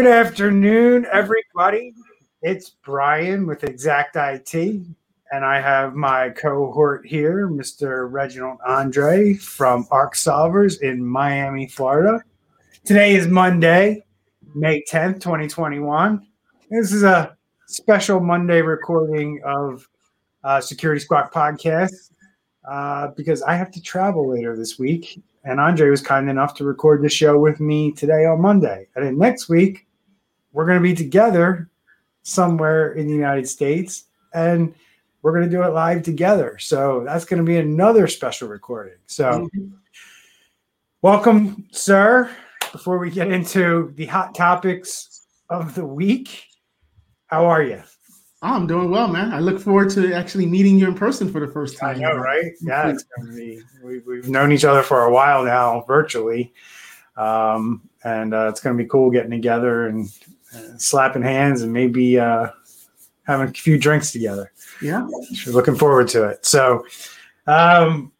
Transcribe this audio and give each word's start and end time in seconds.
Good 0.00 0.08
afternoon, 0.08 1.06
everybody. 1.12 1.92
It's 2.40 2.70
Brian 2.70 3.46
with 3.46 3.64
Exact 3.64 4.16
IT, 4.16 4.54
and 4.54 5.44
I 5.44 5.60
have 5.60 5.94
my 5.94 6.30
cohort 6.30 7.06
here, 7.06 7.46
Mr. 7.48 8.10
Reginald 8.10 8.60
Andre 8.66 9.34
from 9.34 9.86
Arc 9.90 10.14
Solvers 10.14 10.80
in 10.80 11.04
Miami, 11.04 11.68
Florida. 11.68 12.24
Today 12.82 13.14
is 13.14 13.28
Monday, 13.28 14.02
May 14.54 14.82
10th, 14.90 15.20
2021. 15.20 16.26
This 16.70 16.94
is 16.94 17.02
a 17.02 17.36
special 17.66 18.20
Monday 18.20 18.62
recording 18.62 19.42
of 19.44 19.86
uh, 20.42 20.62
Security 20.62 21.00
Squawk 21.00 21.30
podcast 21.30 22.12
uh, 22.66 23.08
because 23.18 23.42
I 23.42 23.54
have 23.54 23.70
to 23.72 23.82
travel 23.82 24.30
later 24.30 24.56
this 24.56 24.78
week 24.78 25.22
and 25.44 25.60
Andre 25.60 25.90
was 25.90 26.02
kind 26.02 26.28
enough 26.28 26.54
to 26.54 26.64
record 26.64 27.02
the 27.02 27.08
show 27.08 27.38
with 27.38 27.60
me 27.60 27.92
today 27.92 28.26
on 28.26 28.40
Monday. 28.40 28.88
And 28.94 29.04
then 29.04 29.18
next 29.18 29.48
week, 29.48 29.86
we're 30.52 30.66
going 30.66 30.78
to 30.78 30.82
be 30.82 30.94
together 30.94 31.68
somewhere 32.22 32.92
in 32.92 33.06
the 33.06 33.14
United 33.14 33.48
States 33.48 34.04
and 34.34 34.74
we're 35.22 35.32
going 35.32 35.44
to 35.44 35.50
do 35.50 35.62
it 35.62 35.68
live 35.68 36.02
together. 36.02 36.58
So 36.58 37.02
that's 37.04 37.24
going 37.24 37.38
to 37.38 37.46
be 37.46 37.58
another 37.58 38.06
special 38.06 38.48
recording. 38.48 38.98
So, 39.06 39.48
mm-hmm. 39.54 39.74
welcome, 41.02 41.66
sir. 41.70 42.30
Before 42.72 42.98
we 42.98 43.10
get 43.10 43.30
into 43.30 43.92
the 43.96 44.06
hot 44.06 44.34
topics 44.34 45.26
of 45.48 45.74
the 45.74 45.84
week, 45.84 46.44
how 47.26 47.46
are 47.46 47.62
you? 47.62 47.82
Oh, 48.42 48.54
I'm 48.54 48.66
doing 48.66 48.90
well, 48.90 49.08
man. 49.08 49.34
I 49.34 49.40
look 49.40 49.60
forward 49.60 49.90
to 49.90 50.14
actually 50.14 50.46
meeting 50.46 50.78
you 50.78 50.88
in 50.88 50.94
person 50.94 51.30
for 51.30 51.40
the 51.40 51.52
first 51.52 51.76
time. 51.76 51.96
I 51.96 51.98
know, 51.98 52.16
right? 52.16 52.52
Yeah, 52.62 52.88
it's 52.88 53.04
gonna 53.16 53.34
be. 53.34 53.60
We, 53.82 54.00
have 54.16 54.30
known 54.30 54.50
each 54.50 54.64
other 54.64 54.82
for 54.82 55.04
a 55.04 55.12
while 55.12 55.44
now, 55.44 55.84
virtually, 55.86 56.54
um, 57.18 57.82
and 58.02 58.32
uh, 58.32 58.48
it's 58.48 58.60
gonna 58.60 58.78
be 58.78 58.86
cool 58.86 59.10
getting 59.10 59.30
together 59.30 59.88
and 59.88 60.08
slapping 60.78 61.22
hands 61.22 61.62
and 61.62 61.72
maybe 61.72 62.18
uh, 62.18 62.48
having 63.26 63.48
a 63.48 63.52
few 63.52 63.78
drinks 63.78 64.12
together. 64.12 64.52
Yeah, 64.82 65.06
looking 65.46 65.76
forward 65.76 66.08
to 66.08 66.28
it. 66.28 66.44
So, 66.46 66.84
um, 67.46 68.12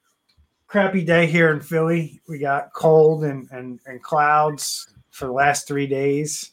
crappy 0.67 1.05
day 1.05 1.27
here 1.27 1.51
in 1.51 1.61
Philly. 1.61 2.21
We 2.29 2.39
got 2.39 2.73
cold 2.73 3.25
and 3.25 3.49
and, 3.51 3.81
and 3.87 4.03
clouds 4.03 4.93
for 5.11 5.27
the 5.27 5.33
last 5.33 5.67
three 5.67 5.87
days. 5.87 6.53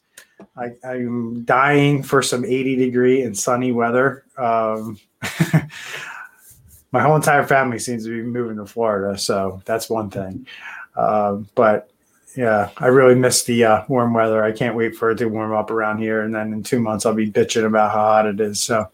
I, 0.56 0.72
am 0.84 1.44
dying 1.46 2.04
for 2.04 2.22
some 2.22 2.46
80 2.46 2.76
degree 2.76 3.24
and 3.24 3.38
sunny 3.38 3.72
weather. 3.72 4.24
Um, 4.38 5.00
my 6.92 7.02
whole 7.02 7.16
entire 7.16 7.46
family 7.46 7.80
seems 7.80 8.06
to 8.06 8.10
be 8.10 8.22
moving 8.22 8.58
to 8.58 8.66
Florida, 8.66 9.18
so 9.18 9.62
that's 9.66 9.90
one 9.90 10.10
thing. 10.10 10.46
Uh, 10.96 11.38
but 11.56 11.92
yeah, 12.38 12.70
I 12.78 12.86
really 12.86 13.16
miss 13.16 13.44
the 13.46 13.66
uh, 13.66 13.84
warm 13.88 14.14
weather. 14.14 14.44
I 14.44 14.52
can't 14.52 14.76
wait 14.76 14.96
for 14.96 15.10
it 15.10 15.18
to 15.18 15.26
warm 15.26 15.54
up 15.54 15.72
around 15.72 15.98
here, 15.98 16.22
and 16.22 16.34
then 16.34 16.54
in 16.54 16.62
two 16.62 16.80
months 16.80 17.04
I'll 17.04 17.16
be 17.16 17.32
bitching 17.32 17.66
about 17.66 17.92
how 17.92 17.98
hot 17.98 18.28
it 18.28 18.40
is. 18.40 18.62
So, 18.62 18.92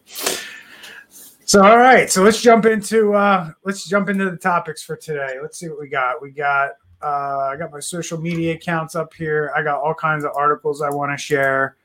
so 1.44 1.62
all 1.62 1.76
right, 1.76 2.10
so 2.10 2.22
let's 2.22 2.40
jump 2.40 2.64
into 2.64 3.12
uh, 3.12 3.52
let's 3.62 3.86
jump 3.86 4.08
into 4.08 4.30
the 4.30 4.38
topics 4.38 4.82
for 4.82 4.96
today. 4.96 5.36
Let's 5.42 5.58
see 5.58 5.68
what 5.68 5.78
we 5.78 5.88
got. 5.88 6.22
We 6.22 6.30
got 6.30 6.70
uh, 7.02 7.50
I 7.52 7.56
got 7.58 7.70
my 7.70 7.80
social 7.80 8.18
media 8.18 8.54
accounts 8.54 8.96
up 8.96 9.12
here. 9.12 9.52
I 9.54 9.62
got 9.62 9.78
all 9.78 9.94
kinds 9.94 10.24
of 10.24 10.30
articles 10.34 10.80
I 10.80 10.88
want 10.88 11.12
to 11.12 11.18
share. 11.18 11.76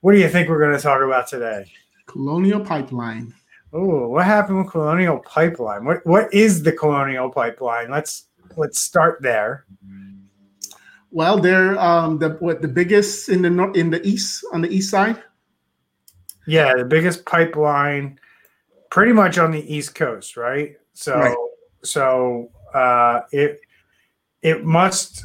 What 0.00 0.14
do 0.14 0.18
you 0.18 0.28
think 0.28 0.48
we're 0.48 0.58
going 0.58 0.76
to 0.76 0.82
talk 0.82 1.00
about 1.00 1.28
today? 1.28 1.70
Colonial 2.06 2.58
Pipeline. 2.58 3.32
Oh, 3.72 4.08
what 4.08 4.24
happened 4.24 4.58
with 4.58 4.70
Colonial 4.72 5.20
Pipeline? 5.20 5.84
What 5.84 6.04
what 6.04 6.34
is 6.34 6.64
the 6.64 6.72
Colonial 6.72 7.30
Pipeline? 7.30 7.88
Let's 7.88 8.24
let's 8.56 8.80
start 8.80 9.22
there. 9.22 9.64
Well, 11.14 11.38
they're 11.38 11.78
um, 11.78 12.18
the 12.18 12.30
what 12.40 12.60
the 12.60 12.66
biggest 12.66 13.28
in 13.28 13.42
the 13.42 13.48
north 13.48 13.76
in 13.76 13.88
the 13.90 14.04
east 14.04 14.44
on 14.52 14.62
the 14.62 14.68
east 14.68 14.90
side. 14.90 15.22
Yeah, 16.44 16.74
the 16.74 16.84
biggest 16.84 17.24
pipeline, 17.24 18.18
pretty 18.90 19.12
much 19.12 19.38
on 19.38 19.52
the 19.52 19.72
east 19.72 19.94
coast, 19.94 20.36
right? 20.36 20.76
So 20.92 21.14
right. 21.14 21.36
so 21.84 22.50
uh, 22.74 23.20
it 23.30 23.60
it 24.42 24.64
must 24.64 25.24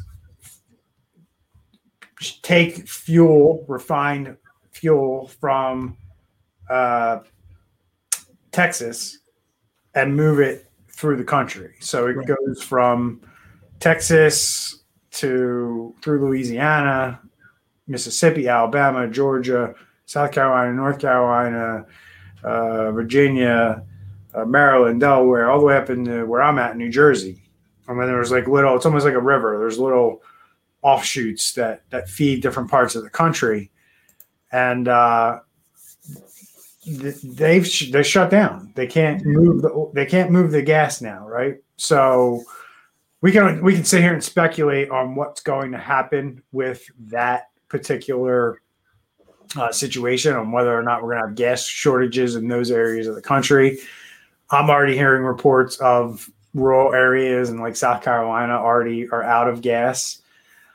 take 2.43 2.87
fuel, 2.87 3.65
refined 3.67 4.37
fuel 4.71 5.27
from 5.41 5.97
uh, 6.69 7.21
Texas 8.51 9.17
and 9.95 10.15
move 10.15 10.39
it 10.39 10.69
through 10.91 11.17
the 11.17 11.23
country. 11.23 11.73
So 11.79 12.05
it 12.05 12.15
right. 12.15 12.27
goes 12.27 12.61
from 12.61 13.21
Texas 13.79 14.78
to 15.19 15.95
through 16.01 16.25
Louisiana, 16.25 17.19
Mississippi, 17.87 18.47
Alabama, 18.47 19.07
Georgia, 19.07 19.75
South 20.05 20.31
Carolina, 20.31 20.73
North 20.73 20.99
Carolina, 20.99 21.85
uh, 22.43 22.91
Virginia, 22.91 23.83
uh, 24.33 24.45
Maryland, 24.45 24.99
Delaware, 24.99 25.49
all 25.49 25.59
the 25.59 25.65
way 25.65 25.75
up 25.75 25.89
into 25.89 26.25
where 26.25 26.41
I'm 26.41 26.59
at 26.59 26.77
New 26.77 26.89
Jersey. 26.89 27.43
I 27.87 27.93
mean, 27.93 28.07
there's 28.07 28.31
like 28.31 28.47
little. 28.47 28.75
It's 28.75 28.85
almost 28.85 29.05
like 29.05 29.15
a 29.15 29.21
river. 29.21 29.57
There's 29.59 29.79
little 29.79 30.21
offshoots 30.81 31.53
that 31.53 31.83
that 31.89 32.09
feed 32.09 32.41
different 32.41 32.69
parts 32.69 32.95
of 32.95 33.03
the 33.03 33.09
country, 33.09 33.71
and 34.51 34.87
uh, 34.87 35.39
they've 36.87 37.91
they 37.91 38.03
shut 38.03 38.29
down. 38.29 38.71
They 38.75 38.87
can't 38.87 39.25
move 39.25 39.63
the 39.63 39.91
they 39.93 40.05
can't 40.05 40.31
move 40.31 40.51
the 40.51 40.61
gas 40.61 41.01
now, 41.01 41.27
right? 41.27 41.57
So 41.77 42.43
we 43.21 43.31
can 43.31 43.63
we 43.63 43.73
can 43.73 43.83
sit 43.83 44.01
here 44.01 44.13
and 44.13 44.23
speculate 44.23 44.89
on 44.89 45.15
what's 45.15 45.41
going 45.41 45.71
to 45.71 45.77
happen 45.77 46.41
with 46.51 46.85
that 47.07 47.49
particular 47.67 48.61
uh, 49.57 49.71
situation, 49.71 50.35
on 50.35 50.51
whether 50.51 50.77
or 50.77 50.83
not 50.83 51.03
we're 51.03 51.11
going 51.11 51.21
to 51.23 51.27
have 51.27 51.35
gas 51.35 51.65
shortages 51.65 52.35
in 52.35 52.47
those 52.47 52.71
areas 52.71 53.07
of 53.07 53.15
the 53.15 53.21
country. 53.21 53.79
I'm 54.51 54.69
already 54.69 54.95
hearing 54.95 55.23
reports 55.23 55.77
of 55.77 56.29
rural 56.53 56.93
areas 56.93 57.49
and 57.49 57.59
like 57.59 57.75
South 57.75 58.03
Carolina 58.03 58.53
already 58.53 59.07
are 59.09 59.23
out 59.23 59.47
of 59.47 59.61
gas. 59.61 60.21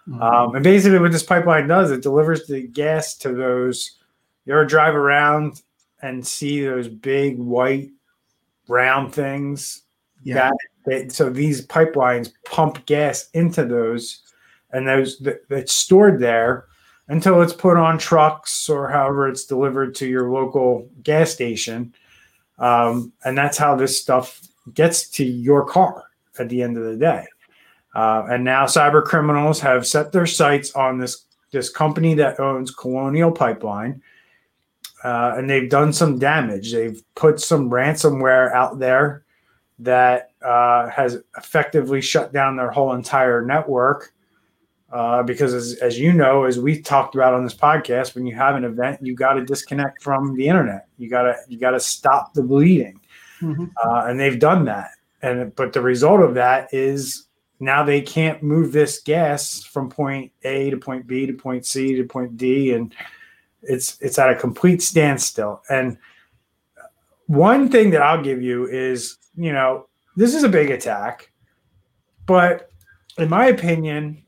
Mm-hmm. 0.09 0.23
Um, 0.23 0.55
and 0.55 0.63
basically, 0.63 0.99
what 0.99 1.13
this 1.13 1.23
pipeline 1.23 1.67
does, 1.67 1.91
it 1.91 2.03
delivers 2.03 2.47
the 2.47 2.63
gas 2.63 3.15
to 3.19 3.33
those. 3.33 3.99
You 4.45 4.53
ever 4.53 4.67
drive 4.67 4.95
around 4.95 5.63
and 6.03 6.27
see 6.27 6.65
those 6.65 6.89
big 6.89 7.39
white 7.39 7.91
round 8.69 9.15
things? 9.15 9.83
Yeah. 10.23 10.35
That, 10.35 10.53
so 11.09 11.31
these 11.31 11.67
pipelines 11.67 12.33
pump 12.45 12.85
gas 12.87 13.31
into 13.33 13.65
those, 13.65 14.21
and 14.71 14.87
those 14.87 15.19
that, 15.21 15.49
that's 15.49 15.73
stored 15.73 16.21
there 16.21 16.67
until 17.09 17.43
it's 17.43 17.53
put 17.53 17.77
on 17.77 17.99
trucks 17.99 18.69
or 18.69 18.89
however 18.89 19.29
it's 19.29 19.45
delivered 19.45 19.95
to 19.97 20.07
your 20.07 20.31
local 20.31 20.89
gas 21.03 21.31
station. 21.31 21.95
Um, 22.59 23.13
and 23.25 23.37
that's 23.37 23.59
how 23.59 23.75
this 23.77 24.01
stuff 24.01 24.41
gets 24.73 25.09
to 25.11 25.25
your 25.25 25.67
car 25.67 26.05
at 26.39 26.49
the 26.49 26.63
end 26.63 26.77
of 26.77 26.85
the 26.85 26.97
day. 26.97 27.27
Uh, 27.95 28.27
and 28.31 28.43
now 28.45 28.65
cyber 28.65 29.05
criminals 29.05 29.61
have 29.61 29.87
set 29.87 30.13
their 30.13 30.27
sights 30.27 30.75
on 30.75 30.99
this 30.99 31.25
this 31.53 31.71
company 31.71 32.15
that 32.15 32.41
owns 32.41 32.73
Colonial 32.73 33.31
Pipeline, 33.31 34.03
uh, 35.05 35.35
and 35.37 35.49
they've 35.49 35.71
done 35.71 35.93
some 35.93 36.19
damage. 36.19 36.73
They've 36.73 37.01
put 37.15 37.39
some 37.39 37.71
ransomware 37.71 38.53
out 38.53 38.81
there 38.81 39.24
that 39.79 40.31
uh, 40.43 40.89
has 40.89 41.23
effectively 41.37 42.01
shut 42.01 42.33
down 42.33 42.57
their 42.57 42.71
whole 42.71 42.93
entire 42.93 43.45
network. 43.45 44.13
Uh, 44.93 45.25
because 45.25 45.53
as, 45.53 45.75
as 45.79 45.99
you 45.99 46.13
know, 46.13 46.45
as 46.45 46.61
we 46.61 46.81
talked 46.81 47.17
about 47.17 47.35
on 47.35 47.43
this 47.43 47.55
podcast, 47.55 48.15
when 48.15 48.25
you 48.27 48.35
have 48.35 48.55
an 48.55 48.65
event, 48.65 49.01
you 49.03 49.13
got 49.17 49.33
to 49.33 49.45
disconnect 49.45 50.01
from 50.01 50.37
the 50.37 50.47
internet. 50.47 50.87
You 50.99 51.11
gotta 51.11 51.35
you 51.49 51.59
gotta 51.59 51.81
stop 51.81 52.33
the 52.33 52.43
bleeding 52.43 53.01
mm-hmm. 53.45 53.65
uh, 53.85 54.07
and 54.07 54.19
they've 54.19 54.39
done 54.39 54.65
that. 54.67 54.91
And 55.23 55.55
but 55.57 55.73
the 55.73 55.81
result 55.81 56.21
of 56.21 56.35
that 56.35 56.73
is 56.73 57.27
now 57.61 57.83
they 57.83 58.01
can't 58.01 58.43
move 58.43 58.73
this 58.73 59.01
gas 59.01 59.63
from 59.63 59.89
point 59.89 60.33
A 60.43 60.71
to 60.71 60.77
point 60.77 61.07
B 61.07 61.27
to 61.27 61.33
point 61.33 61.65
C 61.67 61.95
to 61.97 62.05
point 62.05 62.37
D, 62.37 62.73
and 62.73 62.95
it's 63.63 63.97
it's 64.01 64.19
at 64.19 64.31
a 64.31 64.35
complete 64.35 64.83
standstill. 64.83 65.63
And 65.71 65.97
one 67.27 67.71
thing 67.71 67.91
that 67.91 68.03
I'll 68.03 68.23
give 68.23 68.43
you 68.43 68.67
is, 68.67 69.17
you 69.37 69.53
know, 69.53 69.89
this 70.17 70.35
is 70.35 70.45
a 70.45 70.49
big 70.49 70.71
attack, 70.71 71.31
but 72.27 72.71
in 73.19 73.29
my 73.29 73.47
opinion, 73.47 74.23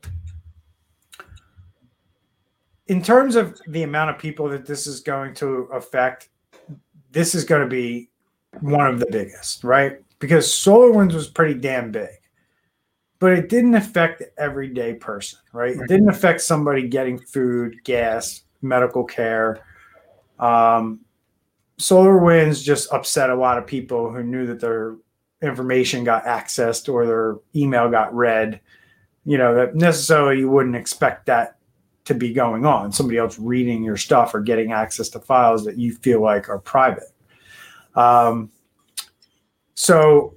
in 2.87 3.01
terms 3.01 3.35
of 3.35 3.59
the 3.67 3.83
amount 3.83 4.09
of 4.09 4.17
people 4.17 4.49
that 4.49 4.65
this 4.65 4.87
is 4.87 5.01
going 5.01 5.33
to 5.35 5.69
affect, 5.73 6.29
this 7.11 7.35
is 7.35 7.43
going 7.43 7.61
to 7.61 7.67
be 7.67 8.09
one 8.61 8.87
of 8.87 8.99
the 8.99 9.07
biggest, 9.11 9.63
right? 9.63 9.97
Because 10.19 10.47
SolarWinds 10.47 11.13
was 11.13 11.27
pretty 11.27 11.53
damn 11.53 11.91
big, 11.91 12.09
but 13.19 13.33
it 13.33 13.49
didn't 13.49 13.75
affect 13.75 14.19
the 14.19 14.31
everyday 14.39 14.93
person, 14.93 15.39
right? 15.53 15.75
It 15.75 15.87
didn't 15.87 16.09
affect 16.09 16.41
somebody 16.41 16.87
getting 16.87 17.19
food, 17.19 17.83
gas, 17.83 18.43
medical 18.61 19.03
care. 19.03 19.63
Um, 20.39 21.01
SolarWinds 21.79 22.63
just 22.63 22.91
upset 22.91 23.29
a 23.29 23.35
lot 23.35 23.57
of 23.57 23.67
people 23.67 24.11
who 24.11 24.23
knew 24.23 24.47
that 24.47 24.59
their 24.59 24.95
information 25.41 26.03
got 26.03 26.25
accessed 26.25 26.91
or 26.91 27.05
their 27.05 27.37
email 27.55 27.89
got 27.89 28.13
read. 28.15 28.59
You 29.25 29.37
know, 29.37 29.53
that 29.55 29.75
necessarily 29.75 30.39
you 30.39 30.49
wouldn't 30.49 30.75
expect 30.75 31.27
that 31.27 31.57
to 32.05 32.15
be 32.15 32.33
going 32.33 32.65
on. 32.65 32.91
Somebody 32.91 33.17
else 33.17 33.37
reading 33.37 33.83
your 33.83 33.97
stuff 33.97 34.33
or 34.33 34.39
getting 34.39 34.71
access 34.71 35.09
to 35.09 35.19
files 35.19 35.65
that 35.65 35.77
you 35.77 35.93
feel 35.93 36.21
like 36.21 36.49
are 36.49 36.59
private. 36.59 37.11
Um, 37.95 38.49
so, 39.75 40.35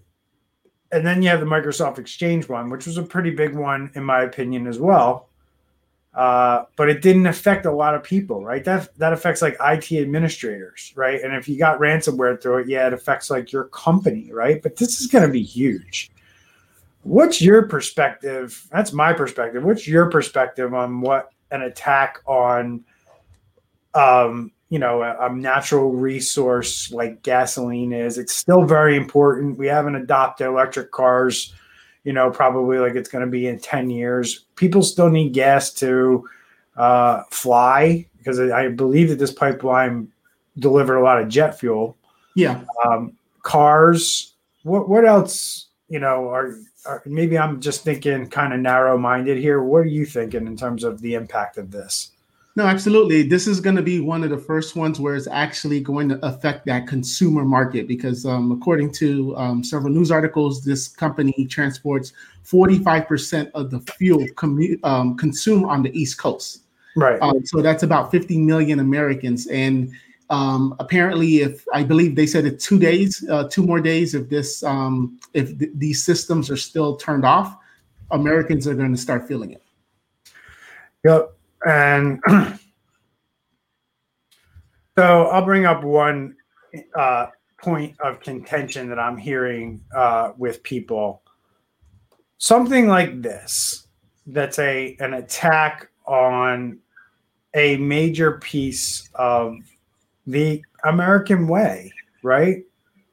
and 0.92 1.06
then 1.06 1.22
you 1.22 1.28
have 1.28 1.40
the 1.40 1.46
Microsoft 1.46 1.98
Exchange 1.98 2.48
one, 2.48 2.68
which 2.68 2.86
was 2.86 2.98
a 2.98 3.02
pretty 3.02 3.30
big 3.30 3.54
one 3.54 3.90
in 3.94 4.04
my 4.04 4.22
opinion 4.22 4.66
as 4.66 4.78
well. 4.78 5.29
Uh, 6.12 6.64
but 6.74 6.88
it 6.88 7.02
didn't 7.02 7.26
affect 7.26 7.66
a 7.66 7.72
lot 7.72 7.94
of 7.94 8.02
people, 8.02 8.44
right? 8.44 8.64
That 8.64 8.96
that 8.98 9.12
affects 9.12 9.42
like 9.42 9.56
IT 9.60 9.92
administrators, 9.92 10.92
right? 10.96 11.20
And 11.22 11.34
if 11.34 11.48
you 11.48 11.56
got 11.56 11.78
ransomware 11.78 12.40
through 12.42 12.58
it, 12.58 12.68
yeah, 12.68 12.88
it 12.88 12.92
affects 12.92 13.30
like 13.30 13.52
your 13.52 13.64
company, 13.64 14.32
right? 14.32 14.60
But 14.60 14.76
this 14.76 15.00
is 15.00 15.06
going 15.06 15.24
to 15.24 15.32
be 15.32 15.42
huge. 15.42 16.10
What's 17.02 17.40
your 17.40 17.66
perspective? 17.68 18.66
That's 18.72 18.92
my 18.92 19.12
perspective. 19.12 19.62
What's 19.62 19.86
your 19.86 20.10
perspective 20.10 20.74
on 20.74 21.00
what 21.00 21.30
an 21.52 21.62
attack 21.62 22.18
on, 22.26 22.84
um, 23.94 24.50
you 24.68 24.80
know, 24.80 25.02
a, 25.02 25.26
a 25.26 25.34
natural 25.34 25.92
resource 25.92 26.90
like 26.90 27.22
gasoline 27.22 27.92
is? 27.92 28.18
It's 28.18 28.34
still 28.34 28.64
very 28.64 28.96
important. 28.96 29.58
We 29.58 29.68
haven't 29.68 29.94
adopted 29.94 30.48
electric 30.48 30.90
cars 30.90 31.54
you 32.04 32.12
know, 32.12 32.30
probably 32.30 32.78
like 32.78 32.94
it's 32.94 33.08
going 33.08 33.24
to 33.24 33.30
be 33.30 33.46
in 33.46 33.58
10 33.58 33.90
years. 33.90 34.46
People 34.56 34.82
still 34.82 35.10
need 35.10 35.32
gas 35.32 35.72
to 35.74 36.28
uh, 36.76 37.24
fly 37.30 38.06
because 38.18 38.38
I 38.38 38.68
believe 38.68 39.08
that 39.08 39.18
this 39.18 39.32
pipeline 39.32 40.10
delivered 40.58 40.96
a 40.96 41.02
lot 41.02 41.20
of 41.20 41.28
jet 41.28 41.58
fuel. 41.58 41.96
Yeah. 42.34 42.62
Um, 42.84 43.16
cars. 43.42 44.34
What, 44.62 44.88
what 44.88 45.04
else, 45.04 45.68
you 45.88 45.98
know, 45.98 46.28
are, 46.28 46.56
are 46.86 47.02
maybe 47.06 47.38
I'm 47.38 47.60
just 47.60 47.82
thinking 47.82 48.28
kind 48.28 48.52
of 48.52 48.60
narrow 48.60 48.98
minded 48.98 49.38
here. 49.38 49.62
What 49.62 49.78
are 49.78 49.84
you 49.86 50.06
thinking 50.06 50.46
in 50.46 50.56
terms 50.56 50.84
of 50.84 51.00
the 51.00 51.14
impact 51.14 51.58
of 51.58 51.70
this? 51.70 52.12
No, 52.60 52.66
absolutely. 52.66 53.22
This 53.22 53.46
is 53.46 53.58
going 53.58 53.76
to 53.76 53.82
be 53.82 54.00
one 54.00 54.22
of 54.22 54.28
the 54.28 54.36
first 54.36 54.76
ones 54.76 55.00
where 55.00 55.16
it's 55.16 55.26
actually 55.26 55.80
going 55.80 56.10
to 56.10 56.22
affect 56.22 56.66
that 56.66 56.86
consumer 56.86 57.42
market 57.42 57.88
because, 57.88 58.26
um, 58.26 58.52
according 58.52 58.92
to 59.00 59.34
um, 59.38 59.64
several 59.64 59.90
news 59.90 60.10
articles, 60.10 60.62
this 60.62 60.86
company 60.86 61.46
transports 61.48 62.12
45% 62.44 63.50
of 63.54 63.70
the 63.70 63.80
fuel 63.96 64.26
commu- 64.34 64.78
um, 64.84 65.16
consumed 65.16 65.64
on 65.70 65.82
the 65.82 65.90
East 65.98 66.18
Coast. 66.18 66.64
Right. 66.96 67.18
Um, 67.22 67.46
so 67.46 67.62
that's 67.62 67.82
about 67.82 68.10
50 68.10 68.36
million 68.36 68.80
Americans. 68.80 69.46
And 69.46 69.90
um, 70.28 70.76
apparently, 70.80 71.40
if 71.40 71.64
I 71.72 71.82
believe 71.82 72.14
they 72.14 72.26
said 72.26 72.44
it 72.44 72.60
two 72.60 72.78
days, 72.78 73.26
uh, 73.30 73.48
two 73.48 73.62
more 73.62 73.80
days, 73.80 74.14
if 74.14 74.28
this, 74.28 74.62
um, 74.64 75.18
if 75.32 75.58
th- 75.58 75.70
these 75.76 76.04
systems 76.04 76.50
are 76.50 76.58
still 76.58 76.96
turned 76.96 77.24
off, 77.24 77.56
Americans 78.10 78.68
are 78.68 78.74
going 78.74 78.92
to 78.92 79.00
start 79.00 79.26
feeling 79.26 79.52
it. 79.52 79.62
Yep. 81.06 81.36
And 81.66 82.20
so 84.98 85.24
I'll 85.26 85.44
bring 85.44 85.66
up 85.66 85.82
one 85.84 86.36
uh, 86.94 87.26
point 87.62 87.96
of 88.00 88.20
contention 88.20 88.88
that 88.88 88.98
I'm 88.98 89.16
hearing 89.16 89.82
uh, 89.94 90.32
with 90.36 90.62
people. 90.62 91.22
Something 92.38 92.88
like 92.88 93.20
this 93.20 93.86
that's 94.26 94.58
a 94.58 94.96
an 95.00 95.14
attack 95.14 95.90
on 96.06 96.78
a 97.54 97.76
major 97.76 98.32
piece 98.38 99.08
of 99.14 99.56
the 100.26 100.62
American 100.84 101.48
way, 101.48 101.92
right? 102.22 102.58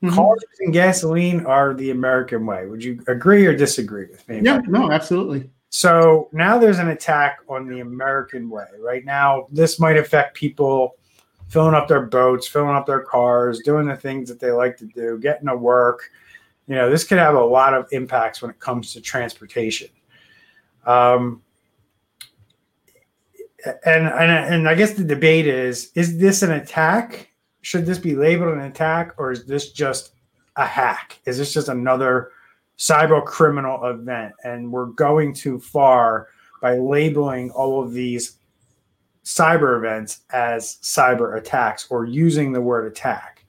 Mm-hmm. 0.03 0.13
Cars 0.13 0.43
and 0.59 0.73
gasoline 0.73 1.45
are 1.45 1.73
the 1.73 1.89
American 1.89 2.45
way. 2.45 2.67
Would 2.67 2.83
you 2.83 3.03
agree 3.07 3.45
or 3.47 3.55
disagree 3.55 4.05
with 4.05 4.27
me? 4.29 4.41
Yeah, 4.43 4.61
no, 4.67 4.91
absolutely. 4.91 5.49
So 5.69 6.29
now 6.31 6.57
there's 6.57 6.79
an 6.79 6.89
attack 6.89 7.39
on 7.49 7.67
the 7.67 7.81
American 7.81 8.49
way. 8.49 8.65
Right 8.79 9.03
now, 9.03 9.47
this 9.51 9.79
might 9.79 9.97
affect 9.97 10.35
people 10.35 10.95
filling 11.47 11.75
up 11.75 11.87
their 11.87 12.05
boats, 12.05 12.47
filling 12.47 12.75
up 12.75 12.85
their 12.85 13.01
cars, 13.01 13.61
doing 13.63 13.87
the 13.87 13.95
things 13.95 14.29
that 14.29 14.39
they 14.39 14.51
like 14.51 14.77
to 14.77 14.85
do, 14.85 15.19
getting 15.19 15.47
to 15.47 15.55
work. 15.55 16.09
You 16.67 16.75
know, 16.75 16.89
this 16.89 17.03
could 17.03 17.17
have 17.17 17.35
a 17.35 17.43
lot 17.43 17.73
of 17.73 17.87
impacts 17.91 18.41
when 18.41 18.51
it 18.51 18.59
comes 18.59 18.93
to 18.93 19.01
transportation. 19.01 19.89
Um, 20.85 21.41
and, 23.85 24.07
and 24.07 24.31
and 24.31 24.69
I 24.69 24.75
guess 24.75 24.93
the 24.93 25.03
debate 25.03 25.47
is: 25.47 25.91
is 25.95 26.17
this 26.17 26.41
an 26.43 26.51
attack? 26.51 27.29
Should 27.61 27.85
this 27.85 27.97
be 27.97 28.15
labeled 28.15 28.53
an 28.53 28.61
attack, 28.61 29.13
or 29.17 29.31
is 29.31 29.45
this 29.45 29.71
just 29.71 30.13
a 30.55 30.65
hack? 30.65 31.19
Is 31.25 31.37
this 31.37 31.53
just 31.53 31.67
another 31.67 32.31
cyber 32.77 33.23
criminal 33.25 33.85
event 33.85 34.33
and 34.43 34.71
we're 34.71 34.85
going 34.85 35.33
too 35.33 35.59
far 35.59 36.27
by 36.61 36.77
labeling 36.77 37.49
all 37.51 37.83
of 37.83 37.93
these 37.93 38.37
cyber 39.23 39.77
events 39.77 40.21
as 40.29 40.77
cyber 40.81 41.37
attacks 41.37 41.87
or 41.89 42.05
using 42.05 42.51
the 42.51 42.61
word 42.61 42.89
attack. 42.89 43.45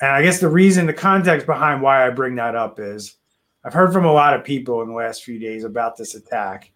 And 0.00 0.10
I 0.10 0.22
guess 0.22 0.40
the 0.40 0.48
reason, 0.48 0.86
the 0.86 0.92
context 0.92 1.46
behind 1.46 1.82
why 1.82 2.06
I 2.06 2.10
bring 2.10 2.34
that 2.36 2.56
up 2.56 2.80
is 2.80 3.16
I've 3.64 3.74
heard 3.74 3.92
from 3.92 4.06
a 4.06 4.12
lot 4.12 4.34
of 4.34 4.42
people 4.42 4.80
in 4.82 4.88
the 4.88 4.94
last 4.94 5.22
few 5.22 5.38
days 5.38 5.64
about 5.64 5.96
this 5.96 6.14
attack. 6.14 6.72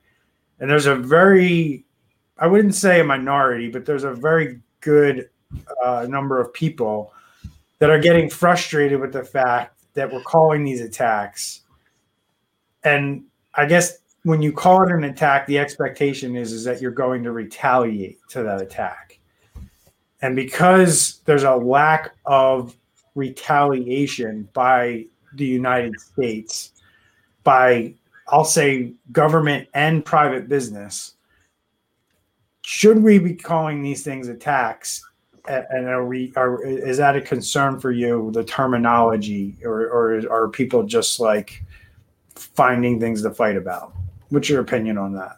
And 0.60 0.70
there's 0.70 0.86
a 0.86 0.94
very, 0.94 1.86
I 2.38 2.46
wouldn't 2.46 2.74
say 2.74 3.00
a 3.00 3.04
minority, 3.04 3.68
but 3.68 3.86
there's 3.86 4.04
a 4.04 4.12
very 4.12 4.60
good 4.80 5.30
uh, 5.82 6.06
number 6.08 6.40
of 6.40 6.52
people 6.52 7.12
that 7.78 7.90
are 7.90 7.98
getting 7.98 8.28
frustrated 8.28 9.00
with 9.00 9.12
the 9.12 9.24
fact 9.24 9.73
that 9.94 10.12
we're 10.12 10.22
calling 10.22 10.64
these 10.64 10.80
attacks. 10.80 11.62
And 12.84 13.24
I 13.54 13.66
guess 13.66 13.98
when 14.24 14.42
you 14.42 14.52
call 14.52 14.82
it 14.82 14.92
an 14.92 15.04
attack, 15.04 15.46
the 15.46 15.58
expectation 15.58 16.36
is, 16.36 16.52
is 16.52 16.64
that 16.64 16.80
you're 16.80 16.90
going 16.90 17.22
to 17.22 17.32
retaliate 17.32 18.18
to 18.30 18.42
that 18.42 18.60
attack. 18.60 19.18
And 20.22 20.34
because 20.34 21.20
there's 21.24 21.44
a 21.44 21.54
lack 21.54 22.14
of 22.26 22.74
retaliation 23.14 24.48
by 24.52 25.06
the 25.34 25.44
United 25.44 25.98
States, 26.00 26.72
by 27.42 27.94
I'll 28.28 28.44
say 28.44 28.92
government 29.12 29.68
and 29.74 30.04
private 30.04 30.48
business, 30.48 31.14
should 32.62 33.02
we 33.02 33.18
be 33.18 33.34
calling 33.34 33.82
these 33.82 34.02
things 34.02 34.28
attacks 34.28 35.04
and 35.46 35.86
are 35.86 36.06
we 36.06 36.32
are 36.36 36.64
is 36.64 36.98
that 36.98 37.16
a 37.16 37.20
concern 37.20 37.78
for 37.78 37.90
you 37.90 38.30
the 38.32 38.44
terminology 38.44 39.56
or 39.64 39.82
or 39.86 40.22
are 40.30 40.48
people 40.48 40.82
just 40.82 41.20
like 41.20 41.62
finding 42.34 42.98
things 42.98 43.22
to 43.22 43.30
fight 43.30 43.56
about? 43.56 43.92
What's 44.30 44.48
your 44.48 44.60
opinion 44.60 44.98
on 44.98 45.12
that? 45.14 45.36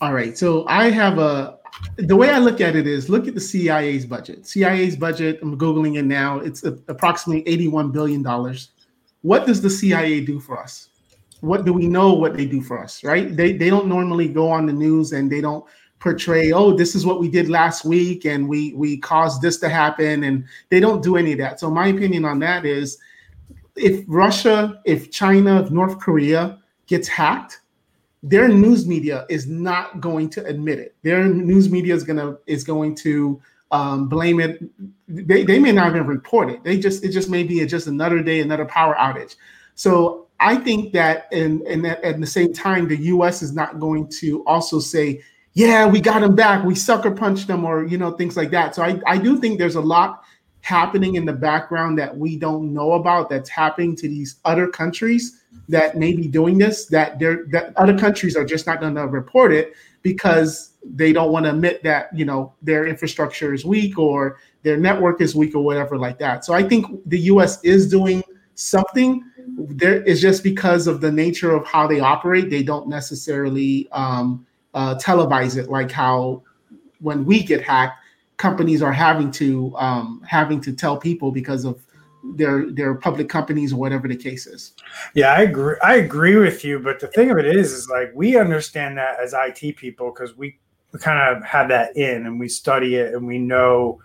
All 0.00 0.12
right 0.12 0.36
so 0.36 0.66
i 0.66 0.90
have 0.90 1.18
a 1.18 1.58
the 1.96 2.16
way 2.16 2.30
i 2.30 2.38
look 2.38 2.60
at 2.60 2.76
it 2.76 2.86
is 2.86 3.08
look 3.08 3.26
at 3.28 3.34
the 3.34 3.40
cia's 3.40 4.04
budget. 4.04 4.46
Cia's 4.46 4.96
budget 4.96 5.38
i'm 5.42 5.58
googling 5.58 5.98
it 5.98 6.04
now 6.04 6.38
it's 6.38 6.62
approximately 6.62 7.46
81 7.48 7.92
billion 7.92 8.22
dollars. 8.22 8.70
What 9.22 9.46
does 9.46 9.60
the 9.60 9.70
cia 9.70 10.20
do 10.20 10.40
for 10.40 10.58
us? 10.58 10.88
What 11.40 11.64
do 11.64 11.72
we 11.72 11.86
know 11.86 12.12
what 12.12 12.36
they 12.36 12.44
do 12.44 12.60
for 12.60 12.82
us 12.82 13.02
right? 13.04 13.34
They 13.34 13.54
they 13.54 13.70
don't 13.70 13.86
normally 13.86 14.28
go 14.28 14.50
on 14.50 14.66
the 14.66 14.74
news 14.74 15.12
and 15.12 15.32
they 15.32 15.40
don't 15.40 15.64
portray 16.00 16.50
oh 16.50 16.72
this 16.72 16.94
is 16.94 17.06
what 17.06 17.20
we 17.20 17.28
did 17.28 17.48
last 17.48 17.84
week 17.84 18.24
and 18.24 18.48
we 18.48 18.72
we 18.74 18.96
caused 18.96 19.40
this 19.42 19.58
to 19.58 19.68
happen 19.68 20.24
and 20.24 20.44
they 20.70 20.80
don't 20.80 21.02
do 21.02 21.16
any 21.16 21.32
of 21.32 21.38
that. 21.38 21.60
So 21.60 21.70
my 21.70 21.88
opinion 21.88 22.24
on 22.24 22.38
that 22.40 22.66
is 22.66 22.98
if 23.76 24.04
russia 24.08 24.80
if 24.84 25.10
china 25.10 25.62
if 25.62 25.70
north 25.70 26.00
korea 26.00 26.58
gets 26.86 27.06
hacked 27.06 27.60
their 28.22 28.48
news 28.48 28.86
media 28.86 29.26
is 29.30 29.46
not 29.46 30.00
going 30.00 30.28
to 30.30 30.44
admit 30.44 30.78
it. 30.78 30.94
Their 31.02 31.24
news 31.24 31.70
media 31.70 31.94
is 31.94 32.04
gonna 32.04 32.36
is 32.46 32.64
going 32.64 32.94
to 32.96 33.40
um, 33.70 34.08
blame 34.08 34.40
it. 34.40 34.62
They, 35.08 35.44
they 35.44 35.58
may 35.58 35.72
not 35.72 35.90
even 35.90 36.06
report 36.06 36.50
it. 36.50 36.62
They 36.62 36.78
just 36.78 37.04
it 37.04 37.10
just 37.10 37.30
may 37.30 37.44
be 37.44 37.64
just 37.66 37.86
another 37.86 38.22
day 38.22 38.40
another 38.40 38.66
power 38.66 38.94
outage. 38.96 39.36
So 39.74 40.26
i 40.42 40.56
think 40.56 40.92
that 40.94 41.28
and, 41.32 41.60
in 41.66 41.84
at 41.84 42.18
the 42.18 42.26
same 42.26 42.50
time 42.52 42.88
the 42.88 42.96
us 42.96 43.42
is 43.42 43.52
not 43.52 43.78
going 43.78 44.08
to 44.08 44.42
also 44.46 44.78
say 44.78 45.20
yeah, 45.54 45.86
we 45.86 46.00
got 46.00 46.22
him 46.22 46.34
back, 46.34 46.64
we 46.64 46.74
sucker 46.74 47.10
punched 47.10 47.48
them, 47.48 47.64
or 47.64 47.84
you 47.86 47.98
know, 47.98 48.12
things 48.12 48.36
like 48.36 48.50
that. 48.50 48.74
So 48.74 48.82
I, 48.82 49.00
I 49.06 49.18
do 49.18 49.38
think 49.38 49.58
there's 49.58 49.74
a 49.74 49.80
lot 49.80 50.22
happening 50.62 51.14
in 51.14 51.24
the 51.24 51.32
background 51.32 51.98
that 51.98 52.16
we 52.16 52.36
don't 52.36 52.72
know 52.72 52.92
about 52.92 53.30
that's 53.30 53.48
happening 53.48 53.96
to 53.96 54.08
these 54.08 54.36
other 54.44 54.68
countries 54.68 55.42
that 55.68 55.96
may 55.96 56.12
be 56.12 56.28
doing 56.28 56.58
this, 56.58 56.86
that 56.86 57.18
they're 57.18 57.46
that 57.50 57.72
other 57.76 57.98
countries 57.98 58.36
are 58.36 58.44
just 58.44 58.66
not 58.66 58.80
gonna 58.80 59.06
report 59.06 59.52
it 59.52 59.74
because 60.02 60.72
they 60.82 61.12
don't 61.12 61.32
want 61.32 61.44
to 61.44 61.50
admit 61.50 61.82
that 61.82 62.08
you 62.16 62.24
know 62.24 62.54
their 62.62 62.86
infrastructure 62.86 63.52
is 63.52 63.64
weak 63.64 63.98
or 63.98 64.38
their 64.62 64.76
network 64.76 65.20
is 65.20 65.34
weak 65.34 65.54
or 65.54 65.64
whatever 65.64 65.98
like 65.98 66.18
that. 66.18 66.44
So 66.44 66.54
I 66.54 66.62
think 66.62 66.86
the 67.06 67.18
US 67.20 67.62
is 67.64 67.88
doing 67.88 68.22
something 68.54 69.24
there 69.56 70.02
is 70.02 70.20
just 70.20 70.42
because 70.42 70.86
of 70.86 71.00
the 71.00 71.10
nature 71.10 71.54
of 71.54 71.66
how 71.66 71.86
they 71.86 72.00
operate, 72.00 72.50
they 72.50 72.62
don't 72.62 72.88
necessarily 72.88 73.88
um, 73.92 74.46
uh, 74.74 74.94
televise 74.96 75.56
it 75.56 75.68
like 75.70 75.90
how 75.90 76.42
when 77.00 77.24
we 77.24 77.42
get 77.42 77.62
hacked, 77.62 77.98
companies 78.36 78.82
are 78.82 78.92
having 78.92 79.30
to 79.32 79.74
um, 79.76 80.22
having 80.26 80.60
to 80.62 80.72
tell 80.72 80.96
people 80.96 81.30
because 81.30 81.64
of 81.64 81.82
their 82.34 82.70
their 82.70 82.94
public 82.94 83.28
companies 83.28 83.72
or 83.72 83.76
whatever 83.76 84.06
the 84.08 84.16
case 84.16 84.46
is. 84.46 84.74
Yeah, 85.14 85.32
I 85.32 85.42
agree. 85.42 85.76
I 85.82 85.96
agree 85.96 86.36
with 86.36 86.64
you, 86.64 86.78
but 86.78 87.00
the 87.00 87.08
thing 87.08 87.30
of 87.30 87.38
it 87.38 87.46
is, 87.46 87.72
is 87.72 87.88
like 87.88 88.12
we 88.14 88.36
understand 88.36 88.98
that 88.98 89.18
as 89.20 89.34
IT 89.34 89.76
people 89.76 90.12
because 90.12 90.36
we 90.36 90.58
kind 90.98 91.36
of 91.36 91.44
have 91.44 91.68
that 91.68 91.96
in 91.96 92.26
and 92.26 92.38
we 92.38 92.48
study 92.48 92.96
it 92.96 93.14
and 93.14 93.26
we 93.26 93.38
know 93.38 94.00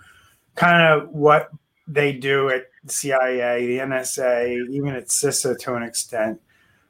kind 0.55 0.81
of 0.81 1.09
what 1.09 1.49
they 1.87 2.13
do 2.13 2.49
at 2.49 2.67
CIA, 2.87 3.65
the 3.65 3.77
NSA, 3.79 4.69
even 4.69 4.95
at 4.95 5.07
CISA 5.07 5.57
to 5.59 5.75
an 5.75 5.83
extent 5.83 6.39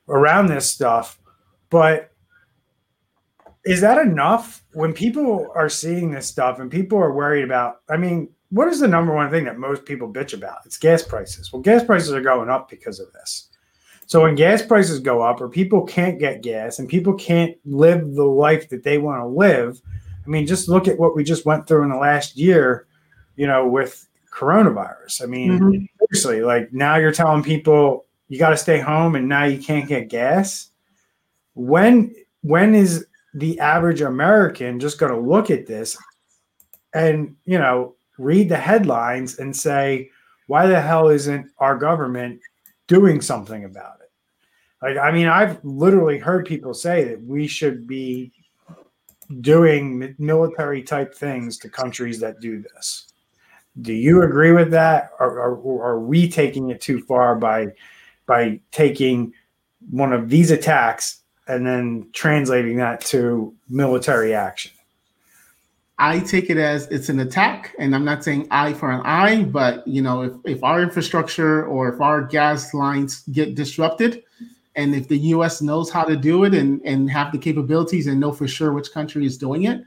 around 0.07 0.47
this 0.47 0.69
stuff. 0.69 1.19
But 1.69 2.11
is 3.65 3.81
that 3.81 3.97
enough 3.97 4.63
when 4.73 4.93
people 4.93 5.51
are 5.55 5.69
seeing 5.69 6.11
this 6.11 6.27
stuff 6.27 6.59
and 6.59 6.69
people 6.69 6.97
are 6.97 7.11
worried 7.11 7.43
about? 7.43 7.81
I 7.89 7.97
mean, 7.97 8.29
what 8.49 8.67
is 8.67 8.79
the 8.79 8.87
number 8.87 9.13
one 9.13 9.31
thing 9.31 9.45
that 9.45 9.57
most 9.57 9.85
people 9.85 10.11
bitch 10.11 10.33
about? 10.33 10.59
It's 10.65 10.77
gas 10.77 11.01
prices. 11.01 11.51
Well, 11.51 11.61
gas 11.61 11.83
prices 11.83 12.13
are 12.13 12.21
going 12.21 12.49
up 12.49 12.69
because 12.69 12.99
of 12.99 13.11
this. 13.13 13.49
So 14.05 14.21
when 14.21 14.35
gas 14.35 14.61
prices 14.61 14.99
go 14.99 15.23
up 15.23 15.41
or 15.41 15.49
people 15.49 15.83
can't 15.83 16.19
get 16.19 16.43
gas 16.43 16.77
and 16.77 16.87
people 16.87 17.15
can't 17.15 17.57
live 17.65 18.13
the 18.13 18.23
life 18.23 18.69
that 18.69 18.83
they 18.83 18.99
want 18.99 19.21
to 19.21 19.27
live, 19.27 19.81
I 20.25 20.29
mean, 20.29 20.45
just 20.45 20.69
look 20.69 20.87
at 20.87 20.99
what 20.99 21.15
we 21.15 21.23
just 21.23 21.45
went 21.45 21.67
through 21.67 21.83
in 21.83 21.89
the 21.89 21.97
last 21.97 22.37
year, 22.37 22.85
you 23.35 23.47
know, 23.47 23.67
with 23.67 24.07
coronavirus. 24.31 25.23
I 25.23 25.25
mean, 25.25 25.51
mm-hmm. 25.59 25.85
seriously, 25.99 26.41
like 26.43 26.71
now 26.71 26.97
you're 26.97 27.11
telling 27.11 27.41
people 27.41 28.05
you 28.27 28.37
got 28.37 28.49
to 28.49 28.57
stay 28.57 28.79
home 28.79 29.15
and 29.15 29.27
now 29.27 29.45
you 29.45 29.57
can't 29.57 29.87
get 29.87 30.09
gas. 30.09 30.69
When 31.55 32.13
when 32.41 32.75
is 32.75 33.07
the 33.35 33.59
average 33.59 34.01
American 34.01 34.79
just 34.79 34.97
going 34.97 35.11
to 35.11 35.19
look 35.19 35.51
at 35.51 35.67
this 35.67 35.97
and, 36.93 37.35
you 37.43 37.59
know, 37.59 37.95
read 38.17 38.47
the 38.47 38.57
headlines 38.57 39.39
and 39.39 39.53
say, 39.53 40.09
why 40.47 40.65
the 40.67 40.81
hell 40.81 41.09
isn't 41.09 41.51
our 41.57 41.77
government 41.77 42.39
doing 42.87 43.19
something 43.19 43.65
about 43.65 43.97
it? 44.01 44.11
Like, 44.81 44.97
I 44.97 45.11
mean, 45.11 45.27
I've 45.27 45.63
literally 45.65 46.17
heard 46.17 46.45
people 46.45 46.73
say 46.73 47.03
that 47.03 47.21
we 47.21 47.45
should 47.45 47.85
be 47.85 48.31
doing 49.41 50.15
military 50.17 50.81
type 50.81 51.13
things 51.13 51.57
to 51.57 51.69
countries 51.69 52.19
that 52.21 52.39
do 52.39 52.61
this. 52.61 53.11
Do 53.81 53.91
you 53.91 54.21
agree 54.23 54.53
with 54.53 54.71
that? 54.71 55.09
Or, 55.19 55.39
or, 55.39 55.55
or 55.57 55.85
are 55.89 55.99
we 55.99 56.29
taking 56.29 56.69
it 56.69 56.79
too 56.79 57.01
far 57.01 57.35
by 57.35 57.67
by 58.27 58.61
taking 58.71 59.33
one 59.91 60.13
of 60.13 60.29
these 60.29 60.51
attacks 60.51 61.23
and 61.47 61.65
then 61.65 62.09
translating 62.13 62.77
that 62.77 63.01
to 63.01 63.53
military 63.69 64.33
action? 64.33 64.71
I 65.97 66.19
take 66.19 66.49
it 66.49 66.57
as 66.57 66.87
it's 66.87 67.07
an 67.07 67.21
attack, 67.21 67.73
and 67.79 67.95
I'm 67.95 68.03
not 68.03 68.23
saying 68.23 68.47
eye 68.51 68.73
for 68.73 68.91
an 68.91 69.01
eye, 69.05 69.43
but 69.43 69.87
you 69.87 70.01
know, 70.01 70.23
if, 70.23 70.33
if 70.43 70.63
our 70.63 70.81
infrastructure 70.81 71.65
or 71.65 71.93
if 71.93 72.01
our 72.01 72.21
gas 72.21 72.73
lines 72.73 73.23
get 73.31 73.55
disrupted, 73.55 74.23
and 74.75 74.93
if 74.93 75.07
the 75.07 75.17
U.S. 75.17 75.61
knows 75.61 75.89
how 75.89 76.03
to 76.03 76.17
do 76.17 76.43
it 76.43 76.53
and 76.53 76.81
and 76.83 77.09
have 77.09 77.31
the 77.31 77.37
capabilities 77.37 78.07
and 78.07 78.19
know 78.19 78.33
for 78.33 78.47
sure 78.47 78.73
which 78.73 78.91
country 78.91 79.25
is 79.25 79.37
doing 79.37 79.63
it 79.63 79.85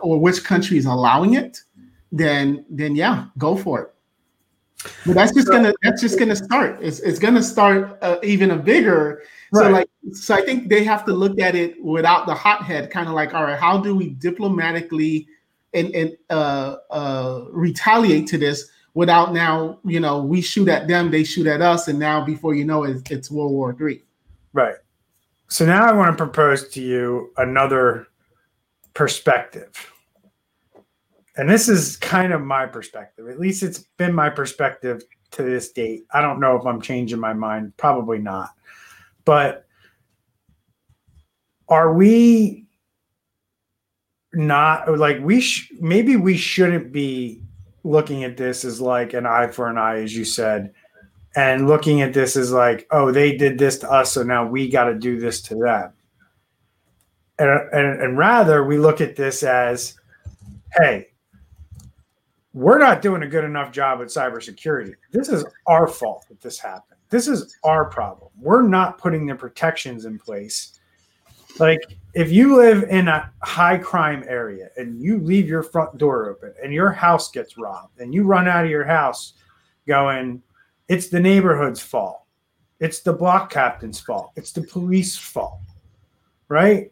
or 0.00 0.18
which 0.18 0.44
country 0.44 0.78
is 0.78 0.86
allowing 0.86 1.34
it, 1.34 1.62
then 2.10 2.64
then 2.70 2.96
yeah, 2.96 3.26
go 3.36 3.54
for 3.54 3.82
it. 3.82 3.94
But 5.04 5.14
that's 5.14 5.34
just 5.34 5.48
gonna 5.48 5.74
that's 5.82 6.00
just 6.00 6.18
gonna 6.18 6.36
start. 6.36 6.78
It's 6.80 7.00
it's 7.00 7.18
gonna 7.18 7.42
start 7.42 7.98
uh, 8.00 8.16
even 8.22 8.52
a 8.52 8.56
bigger. 8.56 9.22
Right. 9.52 9.64
So 9.64 9.70
like 9.70 9.89
so 10.12 10.34
I 10.34 10.42
think 10.42 10.68
they 10.68 10.84
have 10.84 11.04
to 11.06 11.12
look 11.12 11.38
at 11.40 11.54
it 11.54 11.82
without 11.82 12.26
the 12.26 12.34
hothead, 12.34 12.90
kind 12.90 13.08
of 13.08 13.14
like 13.14 13.34
all 13.34 13.44
right, 13.44 13.58
how 13.58 13.78
do 13.78 13.94
we 13.94 14.10
diplomatically 14.10 15.26
and 15.74 15.94
and 15.94 16.16
uh, 16.30 16.76
uh, 16.90 17.44
retaliate 17.50 18.26
to 18.28 18.38
this 18.38 18.70
without 18.94 19.32
now 19.32 19.78
you 19.84 20.00
know 20.00 20.22
we 20.22 20.40
shoot 20.40 20.68
at 20.68 20.88
them, 20.88 21.10
they 21.10 21.24
shoot 21.24 21.46
at 21.46 21.62
us, 21.62 21.88
and 21.88 21.98
now 21.98 22.24
before 22.24 22.54
you 22.54 22.64
know 22.64 22.84
it, 22.84 23.10
it's 23.10 23.30
World 23.30 23.52
War 23.52 23.74
Three. 23.74 24.02
Right. 24.52 24.76
So 25.48 25.66
now 25.66 25.84
I 25.84 25.92
want 25.92 26.16
to 26.16 26.24
propose 26.24 26.68
to 26.70 26.82
you 26.82 27.32
another 27.36 28.06
perspective 28.94 29.90
and 31.40 31.48
this 31.48 31.70
is 31.70 31.96
kind 31.96 32.34
of 32.34 32.42
my 32.42 32.66
perspective. 32.66 33.26
At 33.28 33.40
least 33.40 33.62
it's 33.62 33.78
been 33.96 34.14
my 34.14 34.28
perspective 34.28 35.02
to 35.30 35.42
this 35.42 35.72
date. 35.72 36.04
I 36.12 36.20
don't 36.20 36.38
know 36.38 36.56
if 36.56 36.66
I'm 36.66 36.82
changing 36.82 37.18
my 37.18 37.32
mind. 37.32 37.74
Probably 37.78 38.18
not. 38.18 38.50
But 39.24 39.64
are 41.70 41.94
we 41.94 42.66
not 44.32 44.98
like 44.98 45.18
we 45.20 45.40
sh- 45.40 45.72
maybe 45.80 46.16
we 46.16 46.36
shouldn't 46.36 46.92
be 46.92 47.42
looking 47.82 48.24
at 48.24 48.36
this 48.36 48.64
as 48.64 48.80
like 48.80 49.14
an 49.14 49.26
eye 49.26 49.46
for 49.46 49.68
an 49.68 49.78
eye 49.78 50.00
as 50.00 50.14
you 50.14 50.24
said 50.24 50.72
and 51.34 51.66
looking 51.66 52.02
at 52.02 52.12
this 52.12 52.36
as 52.36 52.52
like 52.52 52.86
oh 52.90 53.10
they 53.10 53.36
did 53.36 53.58
this 53.58 53.78
to 53.78 53.90
us 53.90 54.12
so 54.12 54.22
now 54.22 54.46
we 54.46 54.68
got 54.68 54.84
to 54.84 54.94
do 54.94 55.18
this 55.18 55.40
to 55.40 55.54
them 55.54 55.92
and, 57.38 57.48
and, 57.72 58.02
and 58.02 58.18
rather 58.18 58.64
we 58.64 58.76
look 58.76 59.00
at 59.00 59.16
this 59.16 59.42
as 59.42 59.96
hey 60.76 61.10
we're 62.52 62.78
not 62.78 63.02
doing 63.02 63.22
a 63.22 63.28
good 63.28 63.44
enough 63.44 63.70
job 63.70 64.00
at 64.00 64.08
cybersecurity. 64.08 64.94
This 65.12 65.28
is 65.28 65.44
our 65.66 65.86
fault 65.86 66.26
that 66.28 66.40
this 66.40 66.58
happened. 66.58 66.98
This 67.08 67.28
is 67.28 67.56
our 67.64 67.84
problem. 67.84 68.30
We're 68.40 68.62
not 68.62 68.98
putting 68.98 69.26
the 69.26 69.34
protections 69.34 70.04
in 70.04 70.18
place. 70.18 70.79
Like 71.60 71.96
if 72.14 72.32
you 72.32 72.56
live 72.56 72.84
in 72.84 73.08
a 73.08 73.30
high 73.42 73.78
crime 73.78 74.24
area 74.26 74.70
and 74.76 75.00
you 75.00 75.18
leave 75.18 75.48
your 75.48 75.62
front 75.62 75.98
door 75.98 76.30
open 76.30 76.54
and 76.62 76.72
your 76.72 76.90
house 76.90 77.30
gets 77.30 77.56
robbed 77.56 78.00
and 78.00 78.12
you 78.12 78.24
run 78.24 78.48
out 78.48 78.64
of 78.64 78.70
your 78.70 78.84
house 78.84 79.34
going, 79.86 80.42
it's 80.88 81.08
the 81.08 81.20
neighborhood's 81.20 81.80
fault. 81.80 82.22
It's 82.80 83.00
the 83.00 83.12
block 83.12 83.52
captain's 83.52 84.00
fault. 84.00 84.32
It's 84.36 84.52
the 84.52 84.62
police 84.62 85.16
fault. 85.16 85.60
Right? 86.48 86.90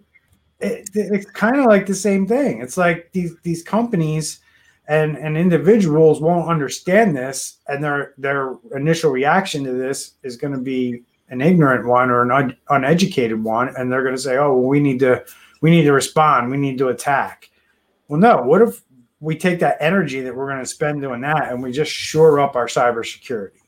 It, 0.60 0.88
it's 0.94 1.30
kind 1.30 1.56
of 1.56 1.66
like 1.66 1.87
the 1.87 1.94
same 1.94 2.26
thing. 2.26 2.60
It's 2.60 2.76
like 2.76 3.10
these 3.12 3.34
these 3.42 3.62
companies 3.62 4.40
and 4.88 5.16
and 5.16 5.37
individuals 5.37 6.20
won't 6.20 6.48
understand 6.48 7.16
this 7.16 7.58
and 7.68 7.82
their 7.82 8.14
their 8.18 8.56
initial 8.75 9.10
reaction 9.10 9.64
to 9.64 9.72
this 9.72 10.14
is 10.22 10.37
going 10.37 10.52
to 10.52 10.60
be 10.60 11.02
an 11.30 11.40
ignorant 11.40 11.87
one 11.87 12.11
or 12.11 12.23
an 12.23 12.30
un- 12.30 12.56
uneducated 12.68 13.42
one 13.42 13.75
and 13.76 13.90
they're 13.90 14.02
going 14.02 14.14
to 14.14 14.20
say 14.20 14.37
oh 14.37 14.52
well, 14.54 14.68
we 14.68 14.80
need 14.80 14.99
to 14.99 15.25
we 15.61 15.70
need 15.70 15.82
to 15.82 15.92
respond 15.92 16.50
we 16.50 16.56
need 16.56 16.78
to 16.78 16.88
attack 16.88 17.50
well 18.08 18.20
no 18.20 18.42
what 18.42 18.62
if 18.62 18.82
we 19.20 19.37
take 19.37 19.61
that 19.61 19.76
energy 19.80 20.20
that 20.20 20.35
we're 20.35 20.49
going 20.49 20.62
to 20.62 20.66
spend 20.66 21.00
doing 21.00 21.20
that 21.20 21.50
and 21.50 21.62
we 21.62 21.73
just 21.73 21.90
shore 21.90 22.40
up 22.40 22.56
our 22.56 22.66
cybersecurity 22.66 23.61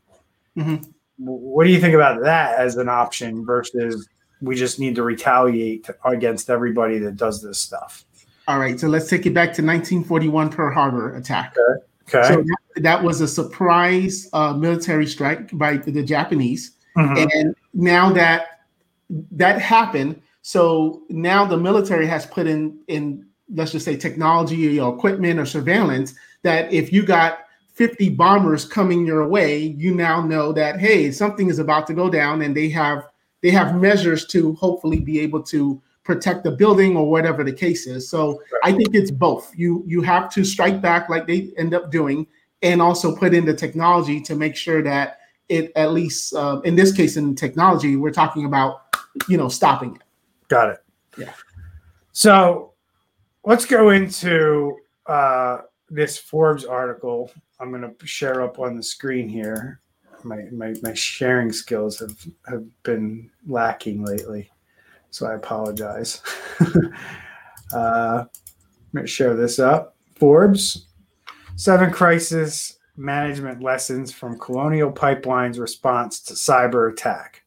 mm-hmm. 0.57 0.77
what 1.19 1.65
do 1.65 1.71
you 1.71 1.81
think 1.81 1.95
about 1.95 2.21
that 2.23 2.59
as 2.59 2.77
an 2.77 2.89
option 2.89 3.45
versus 3.45 4.09
we 4.43 4.55
just 4.55 4.81
need 4.81 4.95
to 4.95 5.03
retaliate 5.03 5.89
against 6.05 6.49
everybody 6.49 6.99
that 6.99 7.17
does 7.17 7.43
this 7.43 7.59
stuff 7.59 8.05
all 8.51 8.59
right, 8.59 8.81
so 8.81 8.89
let's 8.89 9.09
take 9.09 9.27
it 9.27 9.31
back 9.35 9.53
to 9.55 9.63
1941 9.63 10.51
Pearl 10.51 10.75
Harbor 10.75 11.15
attack. 11.15 11.55
Okay. 12.09 12.19
okay. 12.19 12.35
So 12.35 12.43
that, 12.43 12.83
that, 12.83 13.05
was 13.05 13.21
a 13.21 13.29
surprise 13.29 14.29
uh, 14.33 14.55
military 14.55 15.07
strike 15.07 15.57
by 15.57 15.77
the 15.77 16.03
Japanese, 16.03 16.73
mm-hmm. 16.97 17.29
and 17.33 17.55
now 17.75 18.13
that 18.13 18.61
that 19.33 19.61
happened, 19.61 20.21
so 20.43 21.03
now 21.09 21.45
the 21.45 21.57
military 21.57 22.07
has 22.07 22.27
put 22.27 22.47
in 22.47 22.79
in 22.89 23.27
let's 23.55 23.73
just 23.73 23.85
say 23.85 23.97
technology 23.97 24.79
or 24.79 24.95
equipment 24.95 25.41
or 25.41 25.47
surveillance 25.47 26.15
that 26.43 26.73
if 26.73 26.93
you 26.93 27.05
got 27.05 27.41
50 27.75 28.11
bombers 28.11 28.65
coming 28.65 29.07
your 29.07 29.27
way, 29.27 29.59
you 29.59 29.95
now 29.95 30.21
know 30.21 30.53
that 30.53 30.79
hey, 30.79 31.11
something 31.11 31.49
is 31.49 31.59
about 31.59 31.87
to 31.87 31.95
go 31.95 32.11
down, 32.11 32.43
and 32.43 32.57
they 32.57 32.69
have 32.69 33.07
they 33.43 33.51
have 33.51 33.81
measures 33.81 34.27
to 34.27 34.55
hopefully 34.55 35.01
be 35.01 35.21
able 35.21 35.43
to 35.45 35.81
protect 36.05 36.45
the 36.45 36.51
building 36.51 36.97
or 36.97 37.09
whatever 37.11 37.45
the 37.45 37.53
case 37.53 37.87
is. 37.87 38.09
So 38.09 38.43
I 38.65 38.73
think 38.73 38.95
it's 38.95 39.11
both. 39.11 39.53
You 39.57 39.83
you 39.87 40.03
have 40.03 40.31
to 40.35 40.45
strike 40.45 40.81
back 40.81 41.09
like 41.09 41.27
they 41.27 41.53
end 41.57 41.73
up 41.75 41.91
doing, 41.91 42.27
and 42.63 42.83
also 42.83 43.17
put 43.17 43.35
in 43.35 43.45
the 43.45 43.55
technology 43.55 44.21
to 44.23 44.35
make 44.35 44.57
sure 44.57 44.83
that 44.83 45.20
it 45.51 45.73
at 45.77 45.93
least 45.93 46.35
uh, 46.35 46.61
in 46.65 46.77
this 46.77 46.93
case 46.93 47.17
in 47.17 47.35
technology 47.35 47.97
we're 47.97 48.11
talking 48.11 48.47
about 48.47 48.83
you 49.29 49.37
know 49.37 49.49
stopping 49.49 49.97
it. 49.97 50.03
Got 50.49 50.71
it. 50.71 50.79
Yeah. 51.19 51.33
So 52.13 52.73
let's 53.45 53.67
go 53.67 53.91
into 53.91 54.77
uh, 55.07 55.59
this 55.89 56.17
Forbes 56.17 56.65
article. 56.65 57.31
I'm 57.59 57.71
going 57.71 57.83
to 57.83 58.07
share 58.07 58.43
up 58.43 58.59
on 58.59 58.77
the 58.77 58.83
screen 58.83 59.29
here. 59.29 59.81
My, 60.23 60.45
my, 60.53 60.75
my 60.83 60.93
sharing 60.93 61.53
skills 61.53 61.99
have, 61.99 62.27
have 62.47 62.65
been 62.83 63.31
lacking 63.47 64.05
lately 64.05 64.51
so 65.11 65.27
I 65.27 65.35
apologize. 65.35 66.23
uh, 67.75 68.25
I'm 68.25 68.29
going 68.95 69.07
to 69.07 69.07
share 69.07 69.35
this 69.35 69.59
up. 69.59 69.97
Forbes, 70.17 70.87
seven 71.57 71.91
crisis 71.91 72.79
management 73.01 73.63
lessons 73.63 74.13
from 74.13 74.39
Colonial 74.39 74.93
Pipeline's 74.93 75.59
response 75.59 76.21
to 76.21 76.35
cyber 76.35 76.93
attack. 76.93 77.43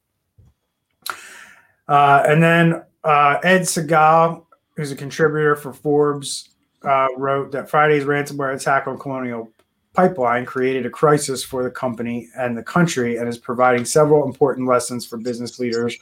Uh, 1.87 2.23
and 2.27 2.41
then 2.41 2.83
uh, 3.03 3.37
Ed 3.43 3.61
Segal, 3.61 4.45
who's 4.75 4.91
a 4.91 4.95
contributor 4.95 5.55
for 5.55 5.71
Forbes, 5.71 6.49
uh, 6.83 7.07
wrote 7.17 7.51
that 7.51 7.69
Friday's 7.69 8.03
ransomware 8.03 8.55
attack 8.55 8.87
on 8.87 8.97
Colonial 8.97 9.49
Pipeline 9.93 10.43
created 10.43 10.87
a 10.87 10.89
crisis 10.89 11.43
for 11.43 11.63
the 11.63 11.69
company 11.69 12.27
and 12.35 12.57
the 12.57 12.63
country 12.63 13.17
and 13.17 13.29
is 13.29 13.37
providing 13.37 13.85
several 13.85 14.25
important 14.25 14.67
lessons 14.67 15.05
for 15.05 15.17
business 15.17 15.59
leaders 15.59 15.95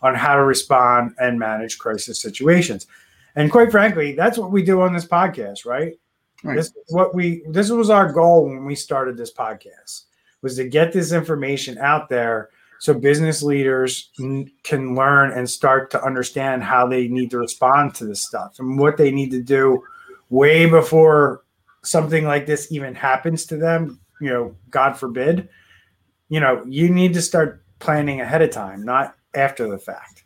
on 0.00 0.14
how 0.14 0.36
to 0.36 0.44
respond 0.44 1.12
and 1.18 1.38
manage 1.38 1.78
crisis 1.78 2.20
situations. 2.20 2.86
And 3.34 3.50
quite 3.50 3.72
frankly, 3.72 4.12
that's 4.12 4.38
what 4.38 4.52
we 4.52 4.62
do 4.62 4.80
on 4.80 4.92
this 4.92 5.06
podcast, 5.06 5.66
right? 5.66 5.94
Right. 6.42 6.56
This 6.56 6.66
is 6.66 6.94
what 6.94 7.14
we 7.14 7.42
this 7.48 7.70
was 7.70 7.90
our 7.90 8.12
goal 8.12 8.44
when 8.44 8.64
we 8.64 8.74
started 8.74 9.16
this 9.16 9.32
podcast 9.32 10.04
was 10.42 10.56
to 10.56 10.68
get 10.68 10.92
this 10.92 11.12
information 11.12 11.78
out 11.78 12.08
there 12.08 12.50
so 12.80 12.92
business 12.92 13.44
leaders 13.44 14.10
can 14.16 14.96
learn 14.96 15.30
and 15.30 15.48
start 15.48 15.88
to 15.92 16.02
understand 16.02 16.64
how 16.64 16.84
they 16.84 17.06
need 17.06 17.30
to 17.30 17.38
respond 17.38 17.94
to 17.94 18.04
this 18.04 18.26
stuff 18.26 18.56
and 18.58 18.76
what 18.76 18.96
they 18.96 19.12
need 19.12 19.30
to 19.30 19.40
do 19.40 19.80
way 20.30 20.68
before 20.68 21.44
something 21.84 22.24
like 22.24 22.44
this 22.44 22.72
even 22.72 22.94
happens 22.94 23.46
to 23.46 23.56
them, 23.56 24.00
you 24.20 24.30
know, 24.30 24.56
God 24.68 24.94
forbid. 24.94 25.48
You 26.28 26.40
know, 26.40 26.64
you 26.66 26.88
need 26.88 27.14
to 27.14 27.22
start 27.22 27.62
planning 27.78 28.20
ahead 28.20 28.42
of 28.42 28.50
time, 28.50 28.84
not 28.84 29.14
after 29.32 29.68
the 29.68 29.78
fact. 29.78 30.24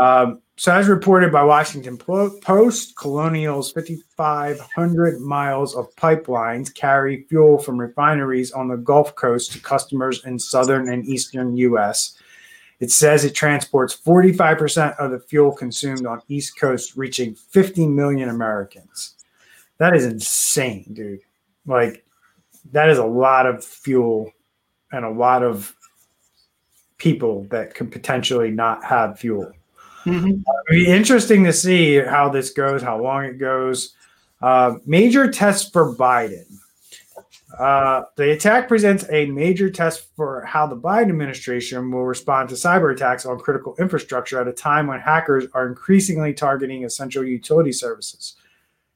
Um, 0.00 0.42
so, 0.60 0.74
as 0.74 0.88
reported 0.88 1.32
by 1.32 1.42
Washington 1.42 1.96
Post, 1.96 2.94
Colonial's 2.94 3.72
5,500 3.72 5.18
miles 5.18 5.74
of 5.74 5.86
pipelines 5.96 6.74
carry 6.74 7.22
fuel 7.30 7.56
from 7.56 7.80
refineries 7.80 8.52
on 8.52 8.68
the 8.68 8.76
Gulf 8.76 9.14
Coast 9.14 9.52
to 9.52 9.58
customers 9.58 10.22
in 10.26 10.38
southern 10.38 10.90
and 10.90 11.06
eastern 11.06 11.56
U.S. 11.56 12.14
It 12.78 12.90
says 12.90 13.24
it 13.24 13.34
transports 13.34 13.98
45% 13.98 14.98
of 14.98 15.12
the 15.12 15.20
fuel 15.20 15.50
consumed 15.50 16.04
on 16.04 16.20
East 16.28 16.60
Coast, 16.60 16.94
reaching 16.94 17.34
50 17.34 17.86
million 17.86 18.28
Americans. 18.28 19.14
That 19.78 19.96
is 19.96 20.04
insane, 20.04 20.90
dude. 20.92 21.20
Like, 21.64 22.04
that 22.72 22.90
is 22.90 22.98
a 22.98 23.06
lot 23.06 23.46
of 23.46 23.64
fuel 23.64 24.30
and 24.92 25.06
a 25.06 25.10
lot 25.10 25.42
of 25.42 25.74
people 26.98 27.44
that 27.44 27.74
could 27.74 27.90
potentially 27.90 28.50
not 28.50 28.84
have 28.84 29.18
fuel. 29.18 29.54
Mhm. 30.04 30.40
It'll 30.40 30.44
be 30.70 30.86
interesting 30.86 31.44
to 31.44 31.52
see 31.52 31.96
how 31.96 32.28
this 32.28 32.50
goes, 32.50 32.82
how 32.82 33.00
long 33.00 33.24
it 33.24 33.38
goes. 33.38 33.94
Uh, 34.40 34.76
major 34.86 35.30
test 35.30 35.72
for 35.72 35.94
Biden. 35.94 36.46
Uh, 37.58 38.04
the 38.16 38.30
attack 38.30 38.68
presents 38.68 39.04
a 39.10 39.26
major 39.26 39.68
test 39.68 40.08
for 40.16 40.42
how 40.46 40.66
the 40.66 40.76
Biden 40.76 41.10
administration 41.10 41.90
will 41.90 42.06
respond 42.06 42.48
to 42.48 42.54
cyber 42.54 42.92
attacks 42.94 43.26
on 43.26 43.38
critical 43.38 43.74
infrastructure 43.78 44.40
at 44.40 44.48
a 44.48 44.52
time 44.52 44.86
when 44.86 45.00
hackers 45.00 45.44
are 45.52 45.66
increasingly 45.66 46.32
targeting 46.32 46.84
essential 46.84 47.24
utility 47.24 47.72
services. 47.72 48.36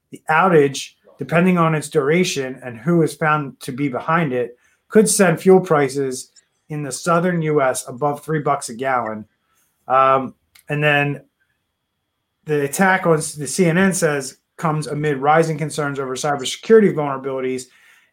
The 0.09 0.21
outage, 0.29 0.93
depending 1.19 1.57
on 1.57 1.75
its 1.75 1.89
duration 1.89 2.59
and 2.63 2.77
who 2.77 3.03
is 3.03 3.13
found 3.13 3.59
to 3.59 3.71
be 3.71 3.89
behind 3.89 4.33
it, 4.33 4.57
could 4.87 5.09
send 5.09 5.39
fuel 5.39 5.59
prices 5.59 6.31
in 6.69 6.81
the 6.81 6.91
southern 6.91 7.41
U.S. 7.43 7.87
above 7.87 8.23
three 8.23 8.39
bucks 8.39 8.69
a 8.69 8.73
gallon. 8.73 9.25
Um, 9.87 10.33
and 10.69 10.83
then 10.83 11.25
the 12.45 12.63
attack 12.63 13.05
on 13.05 13.17
the 13.17 13.45
CNN 13.45 13.93
says 13.93 14.37
comes 14.57 14.87
amid 14.87 15.17
rising 15.17 15.57
concerns 15.57 15.99
over 15.99 16.15
cybersecurity 16.15 16.93
vulnerabilities 16.93 17.65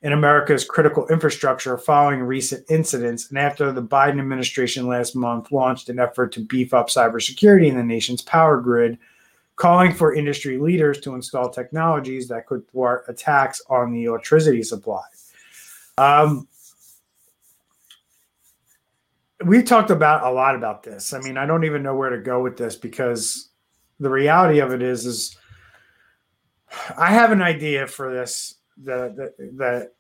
in 0.03 0.13
America's 0.13 0.65
critical 0.65 1.07
infrastructure 1.09 1.79
following 1.79 2.21
recent 2.21 2.69
incidents 2.69 3.29
and 3.31 3.39
after 3.39 3.71
the 3.71 3.83
Biden 3.83 4.19
administration 4.19 4.89
last 4.89 5.15
month 5.15 5.53
launched 5.53 5.89
an 5.89 6.01
effort 6.01 6.33
to 6.33 6.45
beef 6.45 6.75
up 6.75 6.89
cybersecurity 6.89 7.69
in 7.69 7.77
the 7.77 7.85
nation's 7.85 8.23
power 8.23 8.61
grid, 8.61 8.99
calling 9.55 9.95
for 9.95 10.15
industry 10.15 10.59
leaders 10.59 11.01
to 11.01 11.15
install 11.15 11.49
technologies 11.49 12.27
that 12.29 12.47
could 12.47 12.69
thwart 12.71 13.05
attacks 13.07 13.63
on 13.69 13.93
the 13.93 14.05
electricity 14.05 14.63
supply. 14.63 15.03
Um, 15.99 16.49
we 19.45 19.63
talked 19.63 19.91
about 19.91 20.25
a 20.25 20.31
lot 20.31 20.55
about 20.55 20.83
this. 20.83 21.13
I 21.13 21.21
mean, 21.21 21.37
I 21.37 21.47
don't 21.47 21.65
even 21.65 21.83
know 21.83 21.95
where 21.95 22.11
to 22.11 22.19
go 22.19 22.43
with 22.43 22.57
this 22.57 22.77
because 22.77 23.51
the 24.01 24.11
reality 24.11 24.59
of 24.61 24.73
it 24.73 24.83
is, 24.83 25.07
is 25.07 25.37
I 26.97 27.11
have 27.11 27.33
an 27.33 27.43
idea 27.43 27.87
for 27.87 28.13
this 28.13 28.57
that 28.85 29.17
that, 29.57 29.93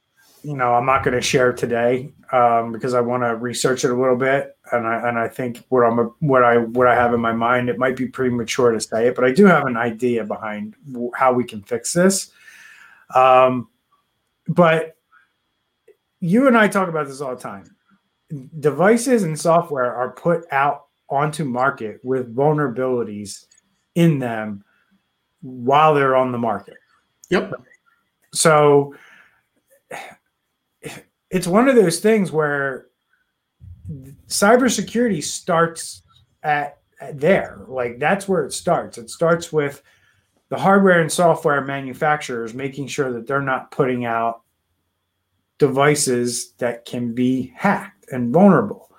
you 0.42 0.57
know 0.57 0.74
I'm 0.74 0.87
not 0.87 1.05
going 1.05 1.14
to 1.14 1.20
share 1.20 1.52
today 1.52 2.12
um, 2.33 2.72
because 2.72 2.94
I 2.94 3.00
want 3.00 3.22
to 3.22 3.37
research 3.37 3.85
it 3.85 3.90
a 3.90 3.94
little 3.94 4.16
bit, 4.16 4.57
and 4.72 4.87
I 4.87 5.09
and 5.09 5.18
I 5.18 5.28
think 5.28 5.64
what 5.68 5.83
I'm 5.83 5.98
what 6.20 6.42
I 6.42 6.57
what 6.57 6.88
I 6.88 6.94
have 6.94 7.14
in 7.14 7.20
my 7.20 7.33
mind 7.33 7.68
it 7.68 7.78
might 7.78 7.96
be 7.96 8.07
premature 8.07 8.72
to 8.72 8.81
say 8.81 9.09
it, 9.09 9.14
but 9.14 9.24
I 9.24 9.33
do 9.33 9.44
have 9.46 9.66
an 9.66 9.76
idea 9.76 10.24
behind 10.24 10.74
how 11.14 11.33
we 11.33 11.44
can 11.44 11.62
fix 11.62 11.92
this. 11.92 12.33
Um, 13.14 13.68
but 14.48 14.96
you 16.18 16.48
and 16.48 16.57
I 16.57 16.68
talk 16.68 16.88
about 16.88 17.07
this 17.07 17.20
all 17.20 17.37
the 17.37 17.42
time 17.42 17.76
devices 18.60 19.22
and 19.22 19.38
software 19.38 19.94
are 19.94 20.12
put 20.12 20.44
out 20.52 20.86
onto 21.08 21.44
market 21.44 22.00
with 22.02 22.34
vulnerabilities 22.34 23.46
in 23.94 24.18
them 24.18 24.64
while 25.42 25.94
they're 25.94 26.16
on 26.16 26.32
the 26.32 26.38
market. 26.38 26.76
Yep. 27.30 27.52
So 28.32 28.94
it's 31.30 31.46
one 31.46 31.68
of 31.68 31.76
those 31.76 32.00
things 32.00 32.32
where 32.32 32.86
cybersecurity 34.28 35.22
starts 35.22 36.02
at, 36.42 36.78
at 37.00 37.20
there. 37.20 37.60
Like 37.68 37.98
that's 37.98 38.28
where 38.28 38.44
it 38.44 38.52
starts. 38.52 38.96
It 38.98 39.10
starts 39.10 39.52
with 39.52 39.82
the 40.48 40.58
hardware 40.58 41.00
and 41.00 41.10
software 41.10 41.62
manufacturers 41.62 42.54
making 42.54 42.86
sure 42.86 43.12
that 43.12 43.26
they're 43.26 43.40
not 43.40 43.70
putting 43.70 44.04
out 44.04 44.42
devices 45.58 46.52
that 46.58 46.84
can 46.84 47.14
be 47.14 47.52
hacked 47.56 48.01
and 48.12 48.33
vulnerable. 48.33 48.90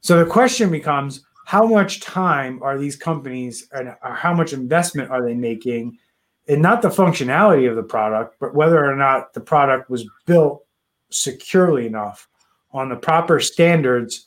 So 0.00 0.18
the 0.22 0.30
question 0.30 0.70
becomes 0.70 1.24
how 1.46 1.66
much 1.66 2.00
time 2.00 2.62
are 2.62 2.78
these 2.78 2.96
companies 2.96 3.68
and 3.72 3.88
uh, 3.88 4.14
how 4.14 4.34
much 4.34 4.52
investment 4.52 5.10
are 5.10 5.24
they 5.24 5.34
making 5.34 5.98
in 6.46 6.60
not 6.60 6.82
the 6.82 6.88
functionality 6.88 7.68
of 7.68 7.76
the 7.76 7.82
product, 7.82 8.36
but 8.40 8.54
whether 8.54 8.84
or 8.84 8.94
not 8.94 9.32
the 9.32 9.40
product 9.40 9.90
was 9.90 10.08
built 10.26 10.64
securely 11.10 11.86
enough 11.86 12.28
on 12.72 12.88
the 12.88 12.96
proper 12.96 13.40
standards 13.40 14.24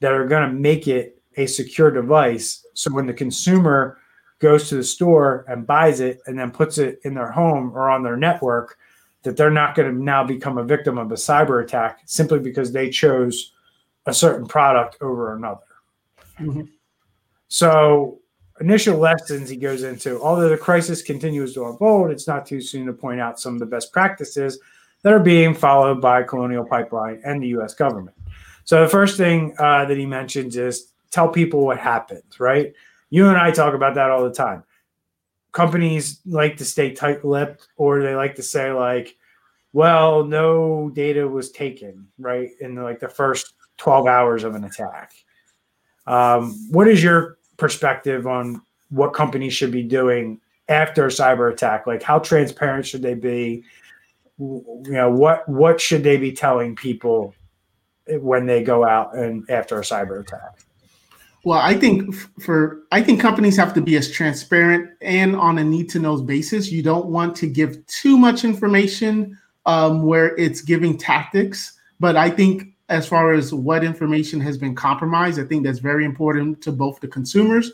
that 0.00 0.12
are 0.12 0.26
going 0.26 0.48
to 0.48 0.54
make 0.54 0.88
it 0.88 1.20
a 1.36 1.46
secure 1.46 1.90
device. 1.90 2.64
So 2.74 2.92
when 2.92 3.06
the 3.06 3.14
consumer 3.14 3.98
goes 4.38 4.68
to 4.68 4.76
the 4.76 4.84
store 4.84 5.44
and 5.48 5.66
buys 5.66 6.00
it 6.00 6.20
and 6.26 6.38
then 6.38 6.50
puts 6.50 6.78
it 6.78 7.00
in 7.04 7.14
their 7.14 7.30
home 7.30 7.72
or 7.74 7.90
on 7.90 8.02
their 8.02 8.16
network, 8.16 8.78
that 9.22 9.36
they're 9.36 9.50
not 9.50 9.74
going 9.74 9.92
to 9.92 10.02
now 10.02 10.24
become 10.24 10.58
a 10.58 10.64
victim 10.64 10.98
of 10.98 11.10
a 11.10 11.16
cyber 11.16 11.62
attack 11.62 12.00
simply 12.06 12.38
because 12.38 12.72
they 12.72 12.88
chose 12.88 13.52
a 14.06 14.14
certain 14.14 14.46
product 14.46 14.96
over 15.00 15.34
another. 15.34 15.60
Mm-hmm. 16.40 16.62
So, 17.48 18.20
initial 18.60 18.98
lessons 18.98 19.48
he 19.48 19.56
goes 19.56 19.84
into 19.84 20.20
although 20.20 20.48
the 20.48 20.56
crisis 20.56 21.02
continues 21.02 21.54
to 21.54 21.66
unfold, 21.66 22.10
it's 22.10 22.26
not 22.26 22.46
too 22.46 22.60
soon 22.60 22.86
to 22.86 22.92
point 22.92 23.20
out 23.20 23.40
some 23.40 23.54
of 23.54 23.60
the 23.60 23.66
best 23.66 23.92
practices 23.92 24.58
that 25.02 25.12
are 25.12 25.20
being 25.20 25.54
followed 25.54 26.00
by 26.00 26.22
Colonial 26.22 26.64
Pipeline 26.64 27.20
and 27.24 27.42
the 27.42 27.48
US 27.48 27.74
government. 27.74 28.16
So, 28.64 28.82
the 28.82 28.88
first 28.88 29.16
thing 29.16 29.54
uh, 29.58 29.84
that 29.86 29.96
he 29.96 30.06
mentions 30.06 30.56
is 30.56 30.92
tell 31.10 31.28
people 31.28 31.64
what 31.64 31.78
happened, 31.78 32.22
right? 32.38 32.72
You 33.10 33.28
and 33.28 33.38
I 33.38 33.50
talk 33.50 33.74
about 33.74 33.94
that 33.94 34.10
all 34.10 34.22
the 34.22 34.34
time 34.34 34.62
companies 35.58 36.20
like 36.24 36.56
to 36.56 36.64
stay 36.64 36.92
tight-lipped 36.92 37.66
or 37.76 38.00
they 38.00 38.14
like 38.14 38.36
to 38.36 38.44
say 38.44 38.70
like 38.70 39.16
well 39.72 40.22
no 40.22 40.88
data 40.90 41.26
was 41.26 41.50
taken 41.50 42.06
right 42.16 42.50
in 42.60 42.76
like 42.76 43.00
the 43.00 43.08
first 43.08 43.54
12 43.78 44.06
hours 44.06 44.44
of 44.44 44.54
an 44.54 44.62
attack. 44.62 45.12
Um, 46.06 46.54
what 46.70 46.86
is 46.86 47.02
your 47.02 47.38
perspective 47.56 48.28
on 48.28 48.62
what 48.90 49.14
companies 49.14 49.52
should 49.52 49.72
be 49.72 49.82
doing 49.82 50.40
after 50.68 51.06
a 51.06 51.08
cyber 51.08 51.52
attack? 51.52 51.88
Like 51.88 52.04
how 52.04 52.20
transparent 52.20 52.86
should 52.86 53.02
they 53.02 53.14
be? 53.14 53.64
You 54.38 54.84
know 54.86 55.10
what 55.10 55.48
what 55.48 55.80
should 55.80 56.04
they 56.04 56.18
be 56.18 56.30
telling 56.30 56.76
people 56.76 57.34
when 58.06 58.46
they 58.46 58.62
go 58.62 58.84
out 58.84 59.16
and 59.16 59.44
after 59.50 59.76
a 59.76 59.82
cyber 59.82 60.20
attack 60.20 60.67
well, 61.44 61.60
I 61.60 61.74
think 61.74 62.14
for 62.40 62.82
I 62.90 63.02
think 63.02 63.20
companies 63.20 63.56
have 63.56 63.72
to 63.74 63.80
be 63.80 63.96
as 63.96 64.10
transparent 64.10 64.90
and 65.00 65.36
on 65.36 65.58
a 65.58 65.64
need 65.64 65.88
to 65.90 65.98
know 65.98 66.20
basis. 66.20 66.70
You 66.70 66.82
don't 66.82 67.06
want 67.06 67.36
to 67.36 67.46
give 67.46 67.86
too 67.86 68.18
much 68.18 68.44
information 68.44 69.38
um, 69.66 70.02
where 70.02 70.36
it's 70.36 70.60
giving 70.60 70.98
tactics. 70.98 71.78
But 72.00 72.16
I 72.16 72.30
think 72.30 72.74
as 72.88 73.06
far 73.06 73.32
as 73.32 73.52
what 73.52 73.84
information 73.84 74.40
has 74.40 74.58
been 74.58 74.74
compromised, 74.74 75.38
I 75.38 75.44
think 75.44 75.64
that's 75.64 75.78
very 75.78 76.04
important 76.04 76.62
to 76.62 76.72
both 76.72 77.00
the 77.00 77.08
consumers. 77.08 77.72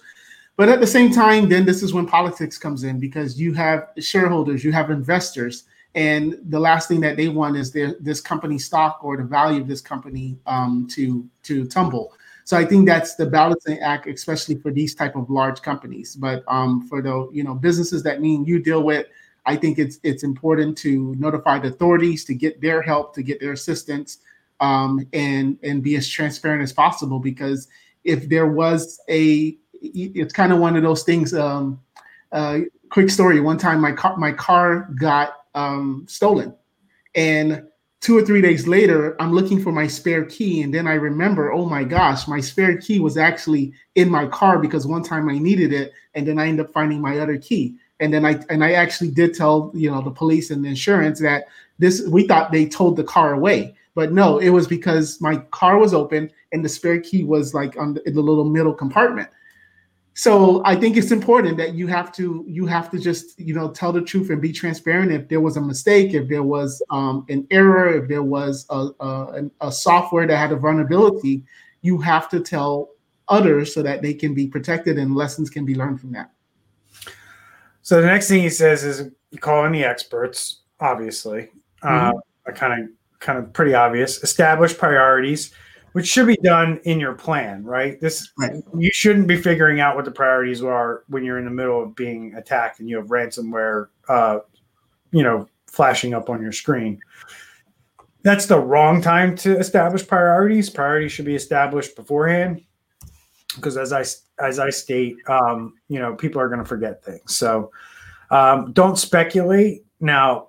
But 0.56 0.68
at 0.68 0.80
the 0.80 0.86
same 0.86 1.10
time, 1.10 1.48
then 1.48 1.64
this 1.64 1.82
is 1.82 1.92
when 1.92 2.06
politics 2.06 2.58
comes 2.58 2.84
in 2.84 3.00
because 3.00 3.40
you 3.40 3.54
have 3.54 3.88
shareholders, 3.98 4.62
you 4.62 4.72
have 4.72 4.90
investors, 4.90 5.64
and 5.96 6.38
the 6.48 6.58
last 6.58 6.88
thing 6.88 7.00
that 7.00 7.16
they 7.16 7.28
want 7.28 7.56
is 7.56 7.72
their 7.72 7.94
this 8.00 8.20
company 8.20 8.58
stock 8.58 9.00
or 9.02 9.16
the 9.16 9.24
value 9.24 9.60
of 9.60 9.68
this 9.68 9.80
company 9.80 10.36
um, 10.46 10.86
to 10.90 11.28
to 11.44 11.66
tumble. 11.66 12.12
So 12.44 12.56
I 12.56 12.64
think 12.64 12.86
that's 12.86 13.14
the 13.14 13.26
balancing 13.26 13.78
act, 13.80 14.06
especially 14.06 14.56
for 14.56 14.70
these 14.70 14.94
type 14.94 15.16
of 15.16 15.30
large 15.30 15.62
companies. 15.62 16.14
But 16.14 16.44
um, 16.46 16.86
for 16.88 17.00
the 17.00 17.28
you 17.32 17.42
know 17.42 17.54
businesses 17.54 18.02
that 18.02 18.20
mean 18.20 18.44
you 18.44 18.62
deal 18.62 18.82
with, 18.82 19.06
I 19.46 19.56
think 19.56 19.78
it's 19.78 19.98
it's 20.02 20.22
important 20.22 20.76
to 20.78 21.14
notify 21.18 21.58
the 21.58 21.68
authorities 21.68 22.24
to 22.26 22.34
get 22.34 22.60
their 22.60 22.82
help, 22.82 23.14
to 23.14 23.22
get 23.22 23.40
their 23.40 23.52
assistance, 23.52 24.18
um, 24.60 25.06
and 25.12 25.58
and 25.62 25.82
be 25.82 25.96
as 25.96 26.06
transparent 26.06 26.62
as 26.62 26.72
possible. 26.72 27.18
Because 27.18 27.68
if 28.04 28.28
there 28.28 28.46
was 28.46 29.00
a, 29.08 29.56
it's 29.80 30.34
kind 30.34 30.52
of 30.52 30.58
one 30.58 30.76
of 30.76 30.82
those 30.82 31.02
things. 31.02 31.32
Um, 31.34 31.80
Uh, 32.34 32.66
quick 32.90 33.10
story: 33.10 33.40
one 33.40 33.56
time 33.56 33.80
my 33.80 33.92
car 33.92 34.16
my 34.18 34.32
car 34.32 34.90
got 34.98 35.46
um, 35.54 36.04
stolen, 36.08 36.52
and 37.14 37.62
two 38.04 38.18
or 38.18 38.22
three 38.22 38.42
days 38.42 38.68
later, 38.68 39.16
I'm 39.18 39.32
looking 39.32 39.62
for 39.62 39.72
my 39.72 39.86
spare 39.86 40.26
key, 40.26 40.60
and 40.60 40.74
then 40.74 40.86
I 40.86 40.92
remember, 40.92 41.54
oh 41.54 41.64
my 41.64 41.84
gosh, 41.84 42.28
my 42.28 42.38
spare 42.38 42.76
key 42.76 43.00
was 43.00 43.16
actually 43.16 43.72
in 43.94 44.10
my 44.10 44.26
car 44.26 44.58
because 44.58 44.86
one 44.86 45.02
time 45.02 45.26
I 45.30 45.38
needed 45.38 45.72
it, 45.72 45.94
and 46.14 46.28
then 46.28 46.38
I 46.38 46.48
end 46.48 46.60
up 46.60 46.70
finding 46.70 47.00
my 47.00 47.18
other 47.18 47.38
key. 47.38 47.76
And 48.00 48.12
then 48.12 48.26
I 48.26 48.38
and 48.50 48.62
I 48.62 48.72
actually 48.72 49.10
did 49.10 49.34
tell 49.34 49.72
you 49.72 49.90
know 49.90 50.02
the 50.02 50.10
police 50.10 50.50
and 50.50 50.62
the 50.62 50.68
insurance 50.68 51.18
that 51.20 51.44
this 51.78 52.06
we 52.06 52.26
thought 52.26 52.52
they 52.52 52.66
towed 52.66 52.96
the 52.96 53.04
car 53.04 53.32
away, 53.32 53.74
but 53.94 54.12
no, 54.12 54.36
it 54.36 54.50
was 54.50 54.68
because 54.68 55.18
my 55.22 55.36
car 55.50 55.78
was 55.78 55.94
open 55.94 56.30
and 56.52 56.62
the 56.62 56.68
spare 56.68 57.00
key 57.00 57.24
was 57.24 57.54
like 57.54 57.78
on 57.78 57.94
the, 57.94 58.06
in 58.06 58.14
the 58.14 58.20
little 58.20 58.44
middle 58.44 58.74
compartment 58.74 59.30
so 60.14 60.62
i 60.64 60.74
think 60.74 60.96
it's 60.96 61.10
important 61.10 61.56
that 61.56 61.74
you 61.74 61.86
have 61.86 62.12
to 62.12 62.44
you 62.48 62.66
have 62.66 62.90
to 62.90 62.98
just 62.98 63.38
you 63.38 63.54
know 63.54 63.70
tell 63.70 63.92
the 63.92 64.00
truth 64.00 64.30
and 64.30 64.40
be 64.40 64.52
transparent. 64.52 65.12
If 65.12 65.28
there 65.28 65.40
was 65.40 65.56
a 65.56 65.60
mistake 65.60 66.14
if 66.14 66.28
there 66.28 66.42
was 66.42 66.82
um, 66.90 67.26
an 67.28 67.46
error 67.50 68.02
if 68.02 68.08
there 68.08 68.22
was 68.22 68.66
a, 68.70 68.88
a, 69.00 69.42
a, 69.60 69.72
software 69.72 70.26
that 70.26 70.36
had 70.36 70.52
a 70.52 70.56
vulnerability 70.56 71.42
you 71.82 71.98
have 71.98 72.28
to 72.30 72.40
tell 72.40 72.90
others 73.28 73.74
so 73.74 73.82
that 73.82 74.02
they 74.02 74.14
can 74.14 74.34
be 74.34 74.46
protected 74.46 74.98
and 74.98 75.14
lessons 75.14 75.50
can 75.50 75.64
be 75.64 75.74
learned 75.74 76.00
from 76.00 76.12
that. 76.12 76.30
So 77.82 78.00
the 78.00 78.06
next 78.06 78.28
thing 78.28 78.42
he 78.42 78.50
says 78.50 78.84
is 78.84 79.10
you 79.30 79.38
call 79.38 79.64
in 79.66 79.72
the 79.72 79.84
experts 79.84 80.60
obviously. 80.80 81.50
Mm-hmm. 81.82 82.18
uh, 82.48 82.52
kind 82.52 82.84
of 82.84 82.90
kind 83.20 83.38
of 83.38 83.52
pretty 83.52 83.74
obvious. 83.74 84.22
Establish 84.22 84.76
priorities 84.76 85.52
which 85.94 86.08
should 86.08 86.26
be 86.26 86.36
done 86.42 86.80
in 86.82 86.98
your 86.98 87.14
plan, 87.14 87.62
right? 87.62 88.00
This 88.00 88.32
right. 88.36 88.60
you 88.76 88.90
shouldn't 88.92 89.28
be 89.28 89.36
figuring 89.36 89.78
out 89.78 89.94
what 89.94 90.04
the 90.04 90.10
priorities 90.10 90.60
are 90.60 91.04
when 91.06 91.22
you're 91.22 91.38
in 91.38 91.44
the 91.44 91.52
middle 91.52 91.80
of 91.80 91.94
being 91.94 92.34
attacked 92.34 92.80
and 92.80 92.88
you 92.88 92.96
have 92.96 93.06
ransomware, 93.06 93.86
uh, 94.08 94.40
you 95.12 95.22
know, 95.22 95.48
flashing 95.68 96.12
up 96.12 96.28
on 96.28 96.42
your 96.42 96.50
screen. 96.50 96.98
That's 98.24 98.46
the 98.46 98.58
wrong 98.58 99.02
time 99.02 99.36
to 99.36 99.56
establish 99.56 100.04
priorities. 100.04 100.68
Priorities 100.68 101.12
should 101.12 101.26
be 101.26 101.36
established 101.36 101.94
beforehand, 101.94 102.64
because 103.54 103.76
as 103.76 103.92
I 103.92 104.04
as 104.44 104.58
I 104.58 104.70
state, 104.70 105.14
um, 105.28 105.74
you 105.86 106.00
know, 106.00 106.16
people 106.16 106.40
are 106.40 106.48
going 106.48 106.58
to 106.58 106.64
forget 106.64 107.04
things. 107.04 107.36
So 107.36 107.70
um, 108.32 108.72
don't 108.72 108.98
speculate. 108.98 109.84
Now, 110.00 110.48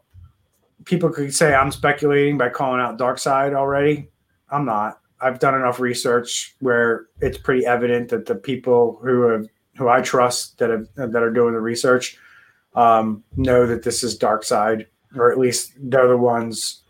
people 0.85 1.11
could 1.11 1.35
say 1.35 1.53
I'm 1.53 1.71
speculating 1.71 2.35
by 2.35 2.49
calling 2.49 2.81
out 2.81 2.97
DarkSide 2.97 3.53
already. 3.53 4.09
I'm 4.49 4.65
not. 4.65 5.01
I've 5.21 5.39
done 5.39 5.55
enough 5.55 5.79
research 5.79 6.55
where 6.59 7.07
it's 7.21 7.37
pretty 7.37 7.65
evident 7.65 8.09
that 8.09 8.25
the 8.25 8.35
people 8.35 8.99
who 9.01 9.21
have 9.23 9.47
who 9.77 9.89
I 9.89 10.01
trust 10.01 10.57
that 10.59 10.69
have 10.69 10.87
that 10.95 11.23
are 11.23 11.31
doing 11.31 11.53
the 11.53 11.61
research 11.61 12.17
um, 12.75 13.23
know 13.35 13.65
that 13.65 13.83
this 13.83 14.03
is 14.03 14.17
DarkSide, 14.17 14.85
or 15.15 15.31
at 15.31 15.37
least 15.37 15.73
they're 15.79 16.07
the 16.07 16.17
ones 16.17 16.81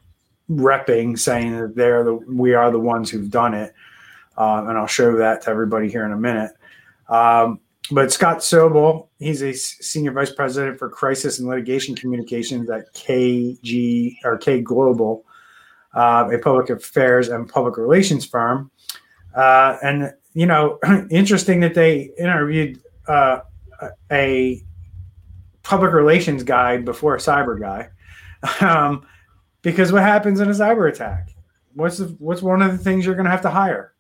repping, 0.50 1.18
saying 1.18 1.60
that 1.60 1.76
they're 1.76 2.04
the 2.04 2.16
we 2.16 2.54
are 2.54 2.72
the 2.72 2.80
ones 2.80 3.10
who've 3.10 3.30
done 3.30 3.54
it. 3.54 3.74
Um, 4.38 4.68
and 4.68 4.78
I'll 4.78 4.88
show 4.88 5.16
that 5.18 5.44
to 5.44 5.50
everybody 5.50 5.90
here 5.90 6.06
in 6.06 6.12
a 6.12 6.18
minute. 6.18 6.52
Um, 7.08 7.60
but 7.92 8.12
Scott 8.12 8.40
Sobel, 8.40 9.08
he's 9.20 9.44
a 9.44 9.54
senior 9.54 10.12
vice 10.12 10.34
president 10.34 10.80
for 10.80 10.90
crisis 10.90 11.40
and 11.40 11.48
litigation 11.48 11.96
communications 11.96 12.70
at 12.70 12.94
KG 12.94 14.16
or 14.24 14.38
K 14.38 14.62
Global 14.62 15.25
uh, 15.96 16.30
a 16.32 16.38
public 16.40 16.70
affairs 16.70 17.30
and 17.30 17.50
public 17.50 17.78
relations 17.78 18.26
firm. 18.26 18.70
Uh, 19.36 19.78
and, 19.82 20.14
you 20.34 20.46
know, 20.46 20.80
interesting 21.10 21.60
that 21.62 21.74
they 21.74 22.12
interviewed 22.18 22.82
uh, 23.08 23.40
a 24.12 24.64
public 25.64 25.94
relations 25.94 26.44
guy 26.44 26.78
before 26.78 27.16
a 27.16 27.20
cyber 27.20 27.60
guy. 27.60 27.90
Um, 28.62 29.08
because 29.64 29.92
what 29.92 30.04
happens 30.04 30.40
in 30.40 30.48
a 30.48 30.52
cyber 30.52 30.88
attack? 30.88 31.32
What's 31.74 31.98
the, 31.98 32.16
what's 32.20 32.44
one 32.44 32.62
of 32.62 32.72
the 32.72 32.78
things 32.78 33.04
you're 33.04 33.16
going 33.16 33.26
to 33.26 33.32
have 33.32 33.42
to 33.42 33.50
hire? 33.50 33.96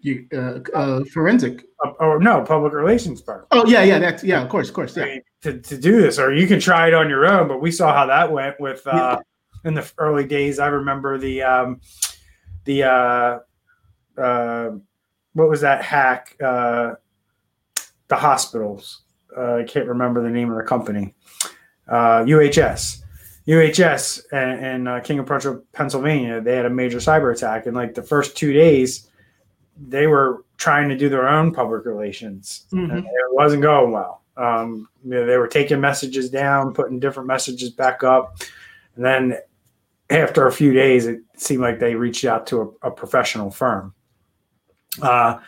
You 0.00 0.26
uh, 0.34 0.60
uh, 0.74 1.04
forensic 1.04 1.64
uh, 1.82 1.92
or 1.98 2.20
no 2.20 2.44
public 2.44 2.74
relations 2.74 3.22
firm. 3.22 3.46
Oh 3.50 3.66
yeah, 3.66 3.82
yeah, 3.82 3.98
that's 3.98 4.22
yeah, 4.22 4.42
of 4.42 4.50
course, 4.50 4.68
of 4.68 4.74
course, 4.74 4.94
yeah. 4.94 5.16
To, 5.42 5.58
to 5.58 5.78
do 5.78 6.02
this, 6.02 6.18
or 6.18 6.34
you 6.34 6.46
can 6.46 6.60
try 6.60 6.88
it 6.88 6.94
on 6.94 7.08
your 7.08 7.26
own. 7.26 7.48
But 7.48 7.62
we 7.62 7.72
saw 7.72 7.94
how 7.94 8.04
that 8.06 8.30
went 8.30 8.60
with 8.60 8.86
uh, 8.86 9.20
in 9.64 9.74
the 9.74 9.90
early 9.98 10.26
days. 10.26 10.58
I 10.58 10.68
remember 10.68 11.18
the 11.18 11.42
um, 11.42 11.80
the 12.64 12.84
uh, 12.84 13.38
uh, 14.20 14.70
what 15.34 15.48
was 15.48 15.60
that 15.60 15.82
hack? 15.82 16.36
Uh, 16.42 16.94
the 18.08 18.16
hospitals. 18.16 19.02
Uh, 19.36 19.56
I 19.56 19.64
can't 19.64 19.86
remember 19.86 20.22
the 20.22 20.30
name 20.30 20.50
of 20.50 20.56
the 20.56 20.64
company. 20.64 21.14
Uh, 21.86 22.24
UHS. 22.24 23.02
UHS 23.46 24.24
and, 24.30 24.64
and 24.64 24.88
uh, 24.88 25.00
King 25.00 25.20
of 25.20 25.26
Prussia, 25.26 25.60
Pennsylvania, 25.72 26.40
they 26.40 26.54
had 26.54 26.66
a 26.66 26.70
major 26.70 26.98
cyber 26.98 27.34
attack. 27.34 27.66
And 27.66 27.74
like 27.74 27.94
the 27.94 28.02
first 28.02 28.36
two 28.36 28.52
days, 28.52 29.08
they 29.80 30.06
were 30.06 30.44
trying 30.58 30.88
to 30.90 30.96
do 30.96 31.08
their 31.08 31.26
own 31.26 31.52
public 31.52 31.86
relations. 31.86 32.66
Mm-hmm. 32.72 32.90
And 32.90 33.06
it 33.06 33.30
wasn't 33.30 33.62
going 33.62 33.92
well. 33.92 34.22
Um, 34.36 34.88
you 35.02 35.10
know, 35.10 35.26
they 35.26 35.38
were 35.38 35.48
taking 35.48 35.80
messages 35.80 36.28
down, 36.30 36.74
putting 36.74 37.00
different 37.00 37.26
messages 37.26 37.70
back 37.70 38.04
up. 38.04 38.38
And 38.96 39.04
then 39.04 39.38
after 40.10 40.46
a 40.46 40.52
few 40.52 40.72
days, 40.72 41.06
it 41.06 41.20
seemed 41.36 41.60
like 41.60 41.78
they 41.78 41.94
reached 41.94 42.24
out 42.24 42.46
to 42.48 42.76
a, 42.82 42.88
a 42.88 42.90
professional 42.90 43.50
firm. 43.50 43.94
Uh, 45.02 45.38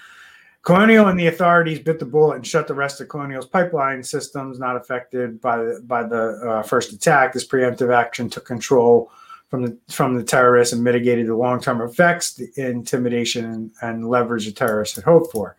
Colonial 0.62 1.08
and 1.08 1.18
the 1.18 1.28
authorities 1.28 1.78
bit 1.78 1.98
the 1.98 2.04
bullet 2.04 2.36
and 2.36 2.46
shut 2.46 2.68
the 2.68 2.74
rest 2.74 3.00
of 3.00 3.08
Colonial's 3.08 3.46
pipeline 3.46 4.02
systems 4.02 4.58
not 4.58 4.76
affected 4.76 5.40
by 5.40 5.56
the, 5.56 5.82
by 5.86 6.02
the 6.02 6.32
uh, 6.46 6.62
first 6.62 6.92
attack. 6.92 7.32
This 7.32 7.46
preemptive 7.46 7.94
action 7.94 8.28
took 8.28 8.44
control 8.44 9.10
from 9.48 9.62
the 9.62 9.76
from 9.88 10.14
the 10.14 10.22
terrorists 10.22 10.74
and 10.74 10.84
mitigated 10.84 11.26
the 11.26 11.34
long 11.34 11.60
term 11.60 11.80
effects, 11.80 12.34
the 12.34 12.48
intimidation 12.56 13.46
and, 13.46 13.70
and, 13.80 14.08
leverage 14.08 14.44
the 14.44 14.52
terrorists 14.52 14.94
had 14.94 15.04
hoped 15.04 15.32
for. 15.32 15.56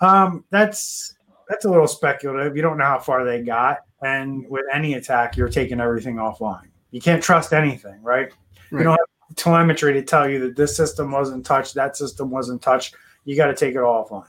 Um, 0.00 0.44
that's 0.50 1.14
that's 1.48 1.64
a 1.64 1.70
little 1.70 1.88
speculative. 1.88 2.56
You 2.56 2.62
don't 2.62 2.78
know 2.78 2.84
how 2.84 3.00
far 3.00 3.24
they 3.24 3.42
got, 3.42 3.80
and 4.02 4.48
with 4.48 4.64
any 4.72 4.94
attack, 4.94 5.36
you're 5.36 5.48
taking 5.48 5.80
everything 5.80 6.16
offline. 6.16 6.68
You 6.92 7.00
can't 7.00 7.22
trust 7.22 7.52
anything, 7.52 8.00
right? 8.02 8.32
Right. 8.70 8.80
You 8.80 8.84
don't 8.84 8.98
have 8.98 9.36
telemetry 9.36 9.92
to 9.94 10.02
tell 10.02 10.28
you 10.28 10.38
that 10.40 10.56
this 10.56 10.76
system 10.76 11.10
wasn't 11.10 11.44
touched, 11.44 11.74
that 11.74 11.96
system 11.96 12.30
wasn't 12.30 12.62
touched. 12.62 12.96
You 13.24 13.36
got 13.36 13.46
to 13.46 13.54
take 13.54 13.74
it 13.74 13.80
all 13.80 14.08
offline. 14.08 14.28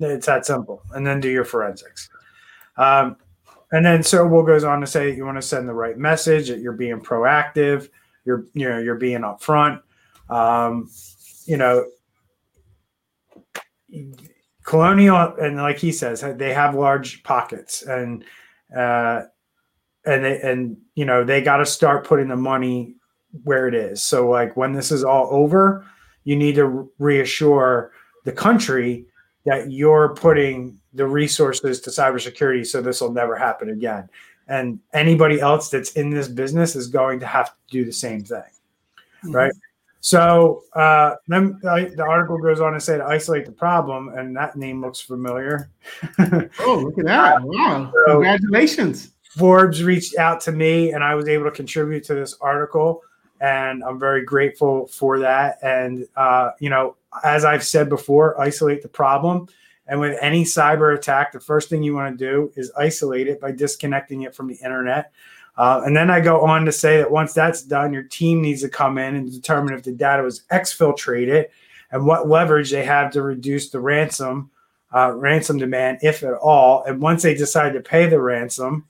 It's 0.00 0.26
that 0.26 0.46
simple. 0.46 0.82
And 0.92 1.06
then 1.06 1.20
do 1.20 1.28
your 1.28 1.44
forensics. 1.44 2.08
Um, 2.76 3.16
and 3.72 3.84
then 3.84 4.00
Sobel 4.00 4.46
goes 4.46 4.64
on 4.64 4.80
to 4.80 4.86
say 4.86 5.14
you 5.14 5.24
want 5.24 5.38
to 5.38 5.42
send 5.42 5.68
the 5.68 5.74
right 5.74 5.98
message, 5.98 6.48
that 6.48 6.60
you're 6.60 6.72
being 6.72 7.00
proactive, 7.00 7.88
you're 8.24 8.46
you 8.54 8.68
know 8.68 8.78
you're 8.78 8.94
being 8.94 9.20
upfront. 9.20 9.82
Um, 10.28 10.90
you 11.44 11.56
know, 11.56 11.84
colonial 14.64 15.34
and 15.40 15.56
like 15.56 15.78
he 15.78 15.92
says, 15.92 16.24
they 16.36 16.54
have 16.54 16.74
large 16.74 17.22
pockets 17.22 17.82
and 17.82 18.24
uh, 18.76 19.22
and 20.06 20.24
they 20.24 20.40
and 20.40 20.76
you 20.94 21.04
know 21.04 21.24
they 21.24 21.42
got 21.42 21.58
to 21.58 21.66
start 21.66 22.06
putting 22.06 22.28
the 22.28 22.36
money 22.36 22.96
where 23.42 23.66
it 23.66 23.74
is. 23.74 24.02
So 24.02 24.28
like 24.28 24.56
when 24.56 24.72
this 24.72 24.92
is 24.92 25.04
all 25.04 25.28
over, 25.30 25.86
you 26.24 26.36
need 26.36 26.54
to 26.54 26.90
reassure 26.98 27.92
the 28.24 28.32
country 28.32 29.06
that 29.44 29.70
you're 29.70 30.14
putting 30.14 30.78
the 30.94 31.06
resources 31.06 31.80
to 31.80 31.90
cybersecurity 31.90 32.66
so 32.66 32.80
this 32.80 33.00
will 33.00 33.12
never 33.12 33.36
happen 33.36 33.70
again. 33.70 34.08
And 34.46 34.78
anybody 34.92 35.40
else 35.40 35.68
that's 35.68 35.92
in 35.92 36.10
this 36.10 36.28
business 36.28 36.76
is 36.76 36.86
going 36.86 37.20
to 37.20 37.26
have 37.26 37.48
to 37.48 37.56
do 37.70 37.84
the 37.84 37.92
same 37.92 38.22
thing. 38.24 38.42
Mm-hmm. 39.24 39.32
Right. 39.32 39.52
So 40.00 40.64
uh, 40.74 41.14
then 41.28 41.58
the 41.62 42.04
article 42.06 42.36
goes 42.36 42.60
on 42.60 42.74
to 42.74 42.80
say 42.80 42.98
to 42.98 43.04
isolate 43.04 43.46
the 43.46 43.52
problem, 43.52 44.10
and 44.10 44.36
that 44.36 44.54
name 44.54 44.82
looks 44.82 45.00
familiar. 45.00 45.70
oh, 46.18 46.82
look 46.84 46.98
at 46.98 47.06
that! 47.06 47.42
Wow! 47.42 47.90
So 48.06 48.12
Congratulations. 48.12 49.12
Forbes 49.30 49.82
reached 49.82 50.18
out 50.18 50.42
to 50.42 50.52
me, 50.52 50.92
and 50.92 51.02
I 51.02 51.14
was 51.14 51.26
able 51.26 51.46
to 51.46 51.50
contribute 51.50 52.04
to 52.04 52.14
this 52.14 52.36
article 52.42 53.00
and 53.44 53.84
I'm 53.84 54.00
very 54.00 54.24
grateful 54.24 54.86
for 54.86 55.18
that. 55.18 55.58
And 55.62 56.08
uh, 56.16 56.52
you 56.60 56.70
know, 56.70 56.96
as 57.22 57.44
I've 57.44 57.62
said 57.62 57.90
before, 57.90 58.40
isolate 58.40 58.80
the 58.80 58.88
problem. 58.88 59.48
And 59.86 60.00
with 60.00 60.16
any 60.22 60.44
cyber 60.44 60.96
attack, 60.96 61.32
the 61.32 61.40
first 61.40 61.68
thing 61.68 61.82
you 61.82 61.94
want 61.94 62.18
to 62.18 62.24
do 62.24 62.50
is 62.56 62.72
isolate 62.74 63.28
it 63.28 63.42
by 63.42 63.52
disconnecting 63.52 64.22
it 64.22 64.34
from 64.34 64.46
the 64.48 64.54
internet. 64.64 65.12
Uh, 65.58 65.82
and 65.84 65.94
then 65.94 66.10
I 66.10 66.20
go 66.20 66.40
on 66.40 66.64
to 66.64 66.72
say 66.72 66.96
that 66.96 67.10
once 67.10 67.34
that's 67.34 67.62
done, 67.62 67.92
your 67.92 68.04
team 68.04 68.40
needs 68.40 68.62
to 68.62 68.68
come 68.70 68.96
in 68.96 69.14
and 69.14 69.30
determine 69.30 69.74
if 69.74 69.82
the 69.82 69.92
data 69.92 70.22
was 70.22 70.44
exfiltrated 70.50 71.48
and 71.92 72.06
what 72.06 72.26
leverage 72.26 72.70
they 72.70 72.82
have 72.82 73.12
to 73.12 73.20
reduce 73.20 73.68
the 73.68 73.78
ransom 73.78 74.50
uh, 74.94 75.12
ransom 75.12 75.58
demand, 75.58 75.98
if 76.02 76.22
at 76.22 76.34
all. 76.34 76.84
And 76.84 77.02
once 77.02 77.22
they 77.22 77.34
decide 77.34 77.72
to 77.72 77.80
pay 77.80 78.06
the 78.06 78.20
ransom, 78.20 78.86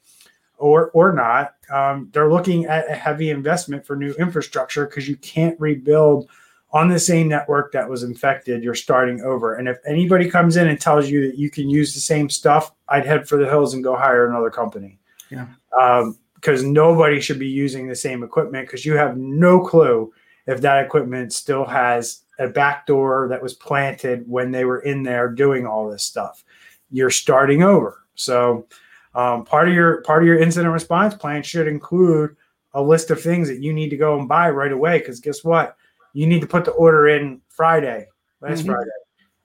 or 0.58 0.90
or 0.90 1.12
not, 1.12 1.54
um, 1.72 2.08
they're 2.12 2.30
looking 2.30 2.66
at 2.66 2.90
a 2.90 2.94
heavy 2.94 3.30
investment 3.30 3.84
for 3.84 3.96
new 3.96 4.12
infrastructure 4.14 4.86
because 4.86 5.08
you 5.08 5.16
can't 5.16 5.58
rebuild 5.60 6.28
on 6.74 6.88
the 6.88 6.98
same 6.98 7.28
network 7.28 7.70
that 7.70 7.88
was 7.88 8.02
infected, 8.02 8.64
you're 8.64 8.74
starting 8.74 9.20
over. 9.20 9.54
And 9.54 9.68
if 9.68 9.78
anybody 9.86 10.28
comes 10.28 10.56
in 10.56 10.66
and 10.66 10.80
tells 10.80 11.08
you 11.08 11.24
that 11.30 11.38
you 11.38 11.48
can 11.48 11.70
use 11.70 11.94
the 11.94 12.00
same 12.00 12.28
stuff, 12.28 12.72
I'd 12.88 13.06
head 13.06 13.28
for 13.28 13.38
the 13.38 13.48
hills 13.48 13.74
and 13.74 13.84
go 13.84 13.94
hire 13.94 14.28
another 14.28 14.50
company. 14.50 14.98
Yeah. 15.30 15.46
Um, 15.80 16.18
because 16.34 16.62
nobody 16.62 17.20
should 17.20 17.38
be 17.38 17.48
using 17.48 17.88
the 17.88 17.96
same 17.96 18.22
equipment 18.22 18.66
because 18.66 18.84
you 18.84 18.96
have 18.96 19.16
no 19.16 19.60
clue 19.60 20.12
if 20.46 20.60
that 20.60 20.84
equipment 20.84 21.32
still 21.32 21.64
has 21.64 22.22
a 22.38 22.48
back 22.48 22.86
door 22.86 23.28
that 23.30 23.42
was 23.42 23.54
planted 23.54 24.28
when 24.28 24.50
they 24.50 24.66
were 24.66 24.80
in 24.80 25.02
there 25.02 25.30
doing 25.30 25.66
all 25.66 25.88
this 25.88 26.02
stuff. 26.02 26.44
You're 26.90 27.08
starting 27.08 27.62
over. 27.62 28.04
So 28.14 28.66
um, 29.14 29.44
part 29.44 29.68
of 29.68 29.74
your 29.74 30.02
part 30.02 30.22
of 30.22 30.26
your 30.26 30.38
incident 30.38 30.72
response 30.72 31.14
plan 31.14 31.42
should 31.42 31.68
include 31.68 32.36
a 32.74 32.82
list 32.82 33.10
of 33.10 33.22
things 33.22 33.48
that 33.48 33.60
you 33.60 33.72
need 33.72 33.88
to 33.90 33.96
go 33.96 34.18
and 34.18 34.28
buy 34.28 34.50
right 34.50 34.72
away. 34.72 34.98
Because 34.98 35.20
guess 35.20 35.44
what? 35.44 35.76
You 36.12 36.26
need 36.26 36.40
to 36.40 36.46
put 36.46 36.64
the 36.64 36.72
order 36.72 37.08
in 37.08 37.40
Friday, 37.48 38.06
last 38.40 38.60
mm-hmm. 38.60 38.72
Friday, 38.72 38.90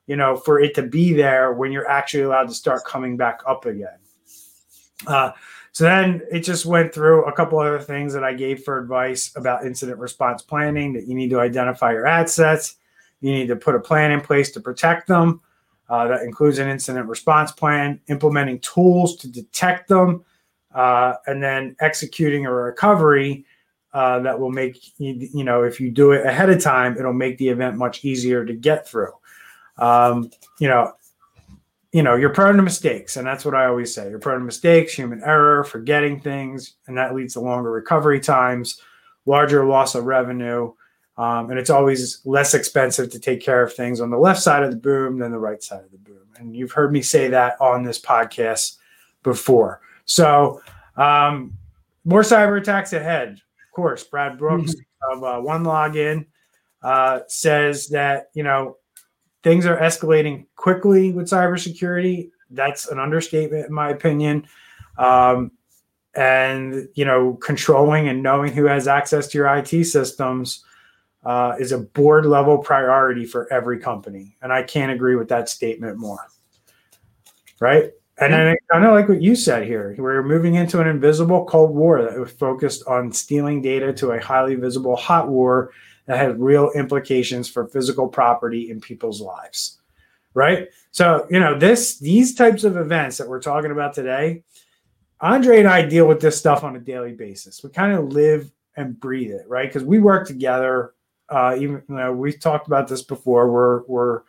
you 0.07 0.15
know, 0.15 0.35
for 0.35 0.59
it 0.59 0.73
to 0.75 0.83
be 0.83 1.13
there 1.13 1.53
when 1.53 1.71
you're 1.71 1.89
actually 1.89 2.23
allowed 2.23 2.47
to 2.47 2.53
start 2.53 2.83
coming 2.85 3.17
back 3.17 3.41
up 3.47 3.65
again. 3.65 3.97
Uh, 5.07 5.31
so 5.71 5.83
then 5.83 6.21
it 6.31 6.41
just 6.41 6.65
went 6.65 6.93
through 6.93 7.25
a 7.25 7.31
couple 7.31 7.59
other 7.59 7.79
things 7.79 8.13
that 8.13 8.23
I 8.23 8.33
gave 8.33 8.63
for 8.63 8.79
advice 8.79 9.31
about 9.35 9.65
incident 9.65 9.99
response 9.99 10.41
planning 10.41 10.93
that 10.93 11.07
you 11.07 11.15
need 11.15 11.29
to 11.29 11.39
identify 11.39 11.91
your 11.91 12.07
assets, 12.07 12.75
you 13.21 13.31
need 13.31 13.47
to 13.47 13.55
put 13.55 13.75
a 13.75 13.79
plan 13.79 14.11
in 14.11 14.21
place 14.21 14.51
to 14.51 14.59
protect 14.59 15.07
them. 15.07 15.41
Uh, 15.89 16.07
that 16.07 16.21
includes 16.21 16.59
an 16.59 16.69
incident 16.69 17.07
response 17.07 17.51
plan, 17.51 17.99
implementing 18.09 18.59
tools 18.59 19.15
to 19.17 19.27
detect 19.27 19.87
them, 19.87 20.23
uh, 20.75 21.15
and 21.25 21.41
then 21.41 21.75
executing 21.79 22.45
a 22.45 22.53
recovery 22.53 23.43
uh, 23.93 24.19
that 24.19 24.39
will 24.39 24.51
make 24.51 24.77
you 24.99 25.43
know 25.43 25.63
if 25.63 25.79
you 25.79 25.89
do 25.89 26.11
it 26.11 26.25
ahead 26.25 26.49
of 26.49 26.61
time, 26.61 26.95
it'll 26.97 27.11
make 27.11 27.37
the 27.39 27.49
event 27.49 27.75
much 27.75 28.05
easier 28.05 28.45
to 28.45 28.53
get 28.53 28.87
through. 28.87 29.11
Um, 29.77 30.29
you 30.59 30.67
know, 30.67 30.93
you 31.91 32.03
know, 32.03 32.15
you're 32.15 32.29
prone 32.29 32.57
to 32.57 32.61
mistakes, 32.61 33.17
and 33.17 33.25
that's 33.25 33.43
what 33.43 33.55
I 33.55 33.65
always 33.65 33.93
say. 33.93 34.09
You're 34.09 34.19
prone 34.19 34.39
to 34.39 34.45
mistakes, 34.45 34.93
human 34.93 35.23
error, 35.23 35.63
forgetting 35.63 36.21
things, 36.21 36.75
and 36.85 36.95
that 36.97 37.15
leads 37.15 37.33
to 37.33 37.39
longer 37.39 37.71
recovery 37.71 38.19
times, 38.19 38.79
larger 39.25 39.65
loss 39.65 39.95
of 39.95 40.05
revenue, 40.05 40.71
um, 41.19 41.49
and 41.49 41.59
it's 41.59 41.69
always 41.69 42.21
less 42.23 42.53
expensive 42.53 43.09
to 43.11 43.19
take 43.19 43.41
care 43.41 43.61
of 43.61 43.73
things 43.73 43.99
on 43.99 44.09
the 44.09 44.17
left 44.17 44.41
side 44.41 44.63
of 44.63 44.71
the 44.71 44.77
boom 44.77 45.19
than 45.19 45.31
the 45.31 45.37
right 45.37 45.61
side 45.61 45.83
of 45.83 45.91
the 45.91 45.97
boom. 45.97 46.23
And 46.37 46.55
you've 46.55 46.71
heard 46.71 46.93
me 46.93 47.01
say 47.01 47.27
that 47.27 47.59
on 47.59 47.83
this 47.83 47.99
podcast 47.99 48.77
before. 49.21 49.81
So, 50.05 50.61
um, 50.95 51.53
more 52.05 52.21
cyber 52.21 52.57
attacks 52.57 52.93
ahead. 52.93 53.33
Of 53.33 53.75
course, 53.75 54.01
Brad 54.05 54.37
Brooks 54.37 54.73
mm-hmm. 54.73 55.17
of 55.17 55.23
uh, 55.25 55.45
OneLogin 55.45 56.25
uh, 56.81 57.19
says 57.27 57.89
that 57.89 58.29
you 58.33 58.43
know 58.43 58.77
things 59.43 59.65
are 59.65 59.77
escalating 59.77 60.45
quickly 60.55 61.11
with 61.11 61.27
cybersecurity. 61.27 62.29
That's 62.49 62.87
an 62.87 62.97
understatement, 62.97 63.67
in 63.67 63.73
my 63.73 63.89
opinion. 63.89 64.47
Um, 64.97 65.51
and 66.15 66.87
you 66.95 67.03
know, 67.03 67.33
controlling 67.33 68.07
and 68.07 68.23
knowing 68.23 68.53
who 68.53 68.63
has 68.65 68.87
access 68.87 69.27
to 69.27 69.37
your 69.37 69.53
IT 69.53 69.83
systems 69.83 70.63
uh, 71.25 71.55
is 71.59 71.71
a 71.71 71.79
board 71.79 72.25
level 72.25 72.57
priority 72.57 73.25
for 73.25 73.51
every 73.51 73.79
company, 73.79 74.35
and 74.41 74.53
I 74.53 74.63
can't 74.63 74.91
agree 74.91 75.15
with 75.15 75.29
that 75.29 75.49
statement 75.49 75.97
more. 75.97 76.25
Right. 77.59 77.91
And 78.21 78.35
I 78.35 78.57
kind 78.69 78.83
of 78.83 78.91
like 78.91 79.07
what 79.07 79.21
you 79.21 79.33
said 79.35 79.65
here. 79.65 79.95
We're 79.97 80.23
moving 80.23 80.55
into 80.55 80.81
an 80.81 80.87
invisible 80.87 81.45
Cold 81.45 81.73
War 81.73 82.01
that 82.01 82.19
was 82.19 82.31
focused 82.31 82.85
on 82.85 83.13
stealing 83.13 83.61
data 83.61 83.93
to 83.93 84.11
a 84.11 84.21
highly 84.21 84.55
visible 84.55 84.97
hot 84.97 85.29
war 85.29 85.71
that 86.05 86.17
had 86.17 86.39
real 86.39 86.69
implications 86.75 87.49
for 87.49 87.67
physical 87.67 88.09
property 88.09 88.71
in 88.71 88.81
people's 88.81 89.21
lives. 89.21 89.79
Right. 90.33 90.67
So, 90.91 91.27
you 91.29 91.39
know, 91.39 91.57
this 91.57 91.97
these 91.99 92.35
types 92.35 92.63
of 92.63 92.75
events 92.75 93.17
that 93.17 93.27
we're 93.27 93.41
talking 93.41 93.71
about 93.71 93.93
today, 93.93 94.43
Andre 95.21 95.59
and 95.59 95.67
I 95.67 95.85
deal 95.85 96.07
with 96.07 96.19
this 96.19 96.37
stuff 96.37 96.63
on 96.63 96.75
a 96.75 96.79
daily 96.79 97.13
basis. 97.13 97.63
We 97.63 97.69
kind 97.69 97.93
of 97.93 98.11
live 98.11 98.51
and 98.75 98.99
breathe 98.99 99.31
it, 99.31 99.47
right? 99.47 99.67
Because 99.67 99.83
we 99.83 99.99
work 99.99 100.27
together. 100.27 100.93
Uh, 101.29 101.55
even 101.57 101.83
you 101.87 101.95
know, 101.95 102.13
we've 102.13 102.39
talked 102.39 102.67
about 102.67 102.87
this 102.87 103.01
before. 103.01 103.51
We're 103.51 103.83
we're 103.87 104.21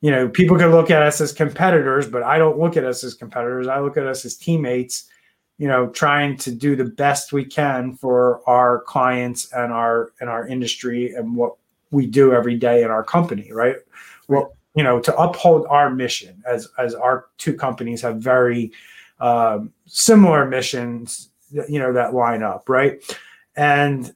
you 0.00 0.10
know, 0.10 0.28
people 0.28 0.58
can 0.58 0.70
look 0.70 0.90
at 0.90 1.02
us 1.02 1.20
as 1.20 1.32
competitors, 1.32 2.06
but 2.06 2.22
I 2.22 2.36
don't 2.36 2.58
look 2.58 2.76
at 2.76 2.84
us 2.84 3.02
as 3.04 3.14
competitors. 3.14 3.68
I 3.68 3.80
look 3.80 3.96
at 3.96 4.06
us 4.06 4.24
as 4.24 4.36
teammates 4.36 5.08
you 5.58 5.68
know 5.68 5.88
trying 5.88 6.36
to 6.36 6.50
do 6.50 6.76
the 6.76 6.84
best 6.84 7.32
we 7.32 7.44
can 7.44 7.94
for 7.94 8.48
our 8.48 8.80
clients 8.82 9.52
and 9.52 9.72
our 9.72 10.12
and 10.20 10.28
our 10.28 10.46
industry 10.46 11.14
and 11.14 11.34
what 11.34 11.54
we 11.90 12.06
do 12.06 12.32
every 12.32 12.56
day 12.56 12.82
in 12.82 12.90
our 12.90 13.04
company 13.04 13.50
right 13.52 13.76
well 14.28 14.56
you 14.74 14.82
know 14.82 14.98
to 14.98 15.16
uphold 15.16 15.66
our 15.68 15.90
mission 15.90 16.42
as 16.46 16.68
as 16.78 16.94
our 16.94 17.26
two 17.38 17.54
companies 17.54 18.02
have 18.02 18.18
very 18.18 18.72
um, 19.20 19.72
similar 19.86 20.44
missions 20.44 21.30
you 21.68 21.78
know 21.78 21.92
that 21.92 22.14
line 22.14 22.42
up 22.42 22.68
right 22.68 23.00
and 23.56 24.14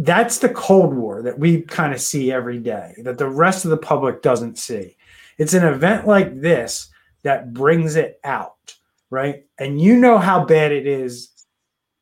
that's 0.00 0.38
the 0.38 0.48
cold 0.48 0.94
war 0.94 1.22
that 1.22 1.38
we 1.38 1.62
kind 1.62 1.92
of 1.92 2.00
see 2.00 2.32
every 2.32 2.58
day 2.58 2.94
that 3.04 3.18
the 3.18 3.28
rest 3.28 3.64
of 3.64 3.70
the 3.70 3.76
public 3.76 4.22
doesn't 4.22 4.58
see 4.58 4.96
it's 5.38 5.54
an 5.54 5.64
event 5.64 6.06
like 6.06 6.40
this 6.40 6.90
that 7.22 7.52
brings 7.52 7.96
it 7.96 8.18
out 8.24 8.74
right? 9.10 9.44
And 9.58 9.80
you 9.80 9.96
know 9.96 10.18
how 10.18 10.44
bad 10.44 10.72
it 10.72 10.86
is 10.86 11.30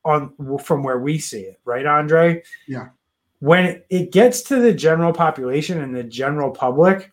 on 0.05 0.33
from 0.63 0.83
where 0.83 0.99
we 0.99 1.19
see 1.19 1.41
it, 1.41 1.61
right, 1.65 1.85
Andre? 1.85 2.43
Yeah. 2.67 2.89
When 3.41 3.83
it 3.89 4.13
gets 4.13 4.43
to 4.43 4.57
the 4.57 4.75
general 4.75 5.13
population 5.13 5.81
and 5.81 5.95
the 5.95 6.05
general 6.05 6.51
public, 6.51 7.13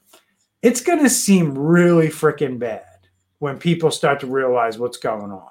it's 0.62 0.82
going 0.82 1.04
to 1.04 1.10
seem 1.10 1.58
really 1.58 2.08
freaking 2.08 2.60
bad 2.60 2.84
when 3.40 3.58
people 3.58 3.92
start 3.92 4.20
to 4.22 4.28
realize 4.28 4.78
what's 4.78 4.98
going 4.98 5.32
on. 5.32 5.50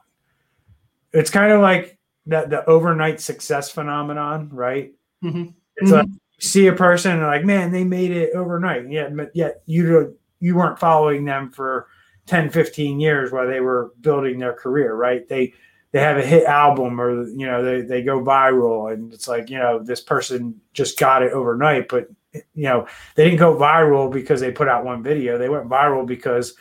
It's 1.12 1.30
kind 1.30 1.52
of 1.52 1.60
like 1.60 1.98
that 2.26 2.50
the 2.50 2.64
overnight 2.68 3.20
success 3.20 3.70
phenomenon, 3.70 4.48
right? 4.52 4.92
Mm-hmm. 5.24 5.44
It's 5.76 5.90
mm-hmm. 5.90 5.92
like 5.92 6.06
you 6.06 6.48
see 6.48 6.66
a 6.66 6.72
person 6.72 7.12
and 7.12 7.22
like, 7.22 7.44
man, 7.44 7.72
they 7.72 7.84
made 7.84 8.10
it 8.10 8.34
overnight. 8.34 8.90
Yet, 8.90 9.12
yet 9.34 9.62
you 9.66 10.16
you 10.40 10.54
weren't 10.54 10.78
following 10.78 11.24
them 11.24 11.50
for 11.50 11.88
10 12.26 12.50
15 12.50 13.00
years 13.00 13.32
while 13.32 13.46
they 13.46 13.60
were 13.60 13.92
building 14.00 14.38
their 14.38 14.54
career 14.54 14.94
right 14.94 15.28
they 15.28 15.52
they 15.92 16.00
have 16.00 16.16
a 16.16 16.26
hit 16.26 16.44
album 16.44 17.00
or 17.00 17.26
you 17.28 17.46
know 17.46 17.62
they, 17.62 17.80
they 17.82 18.02
go 18.02 18.20
viral 18.20 18.92
and 18.92 19.12
it's 19.12 19.28
like 19.28 19.50
you 19.50 19.58
know 19.58 19.82
this 19.82 20.00
person 20.00 20.60
just 20.72 20.98
got 20.98 21.22
it 21.22 21.32
overnight 21.32 21.88
but 21.88 22.08
you 22.32 22.64
know 22.64 22.86
they 23.14 23.24
didn't 23.24 23.38
go 23.38 23.56
viral 23.56 24.10
because 24.10 24.40
they 24.40 24.50
put 24.50 24.68
out 24.68 24.84
one 24.84 25.02
video 25.02 25.38
they 25.38 25.48
went 25.48 25.68
viral 25.68 26.06
because 26.06 26.54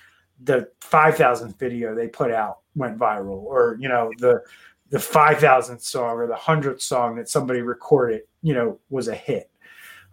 the 0.43 0.67
5000th 0.81 1.57
video 1.57 1.95
they 1.95 2.07
put 2.07 2.31
out 2.31 2.59
went 2.75 2.97
viral 2.97 3.43
or 3.43 3.77
you 3.79 3.87
know 3.87 4.11
the 4.19 4.41
the 4.93 4.99
5000th 4.99 5.81
song 5.81 6.17
or 6.17 6.27
the 6.27 6.35
100th 6.35 6.81
song 6.81 7.15
that 7.15 7.27
somebody 7.27 7.61
recorded 7.61 8.21
you 8.41 8.53
know 8.53 8.79
was 8.89 9.07
a 9.07 9.15
hit 9.15 9.49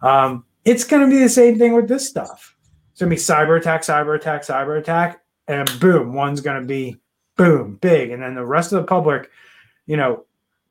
um, 0.01 0.43
it's 0.65 0.83
going 0.83 1.03
to 1.03 1.07
be 1.07 1.21
the 1.21 1.29
same 1.29 1.57
thing 1.57 1.73
with 1.73 1.87
this 1.87 2.09
stuff 2.09 2.55
it's 2.91 2.99
going 2.99 3.09
to 3.09 3.15
be 3.15 3.21
cyber 3.21 3.59
attack 3.59 3.81
cyber 3.81 4.15
attack 4.15 4.41
cyber 4.41 4.79
attack 4.79 5.21
and 5.51 5.79
boom, 5.79 6.13
one's 6.13 6.39
going 6.39 6.61
to 6.61 6.67
be 6.67 6.97
boom, 7.35 7.77
big. 7.81 8.11
And 8.11 8.23
then 8.23 8.35
the 8.35 8.45
rest 8.45 8.71
of 8.71 8.81
the 8.81 8.87
public, 8.87 9.29
you 9.85 9.97
know, 9.97 10.25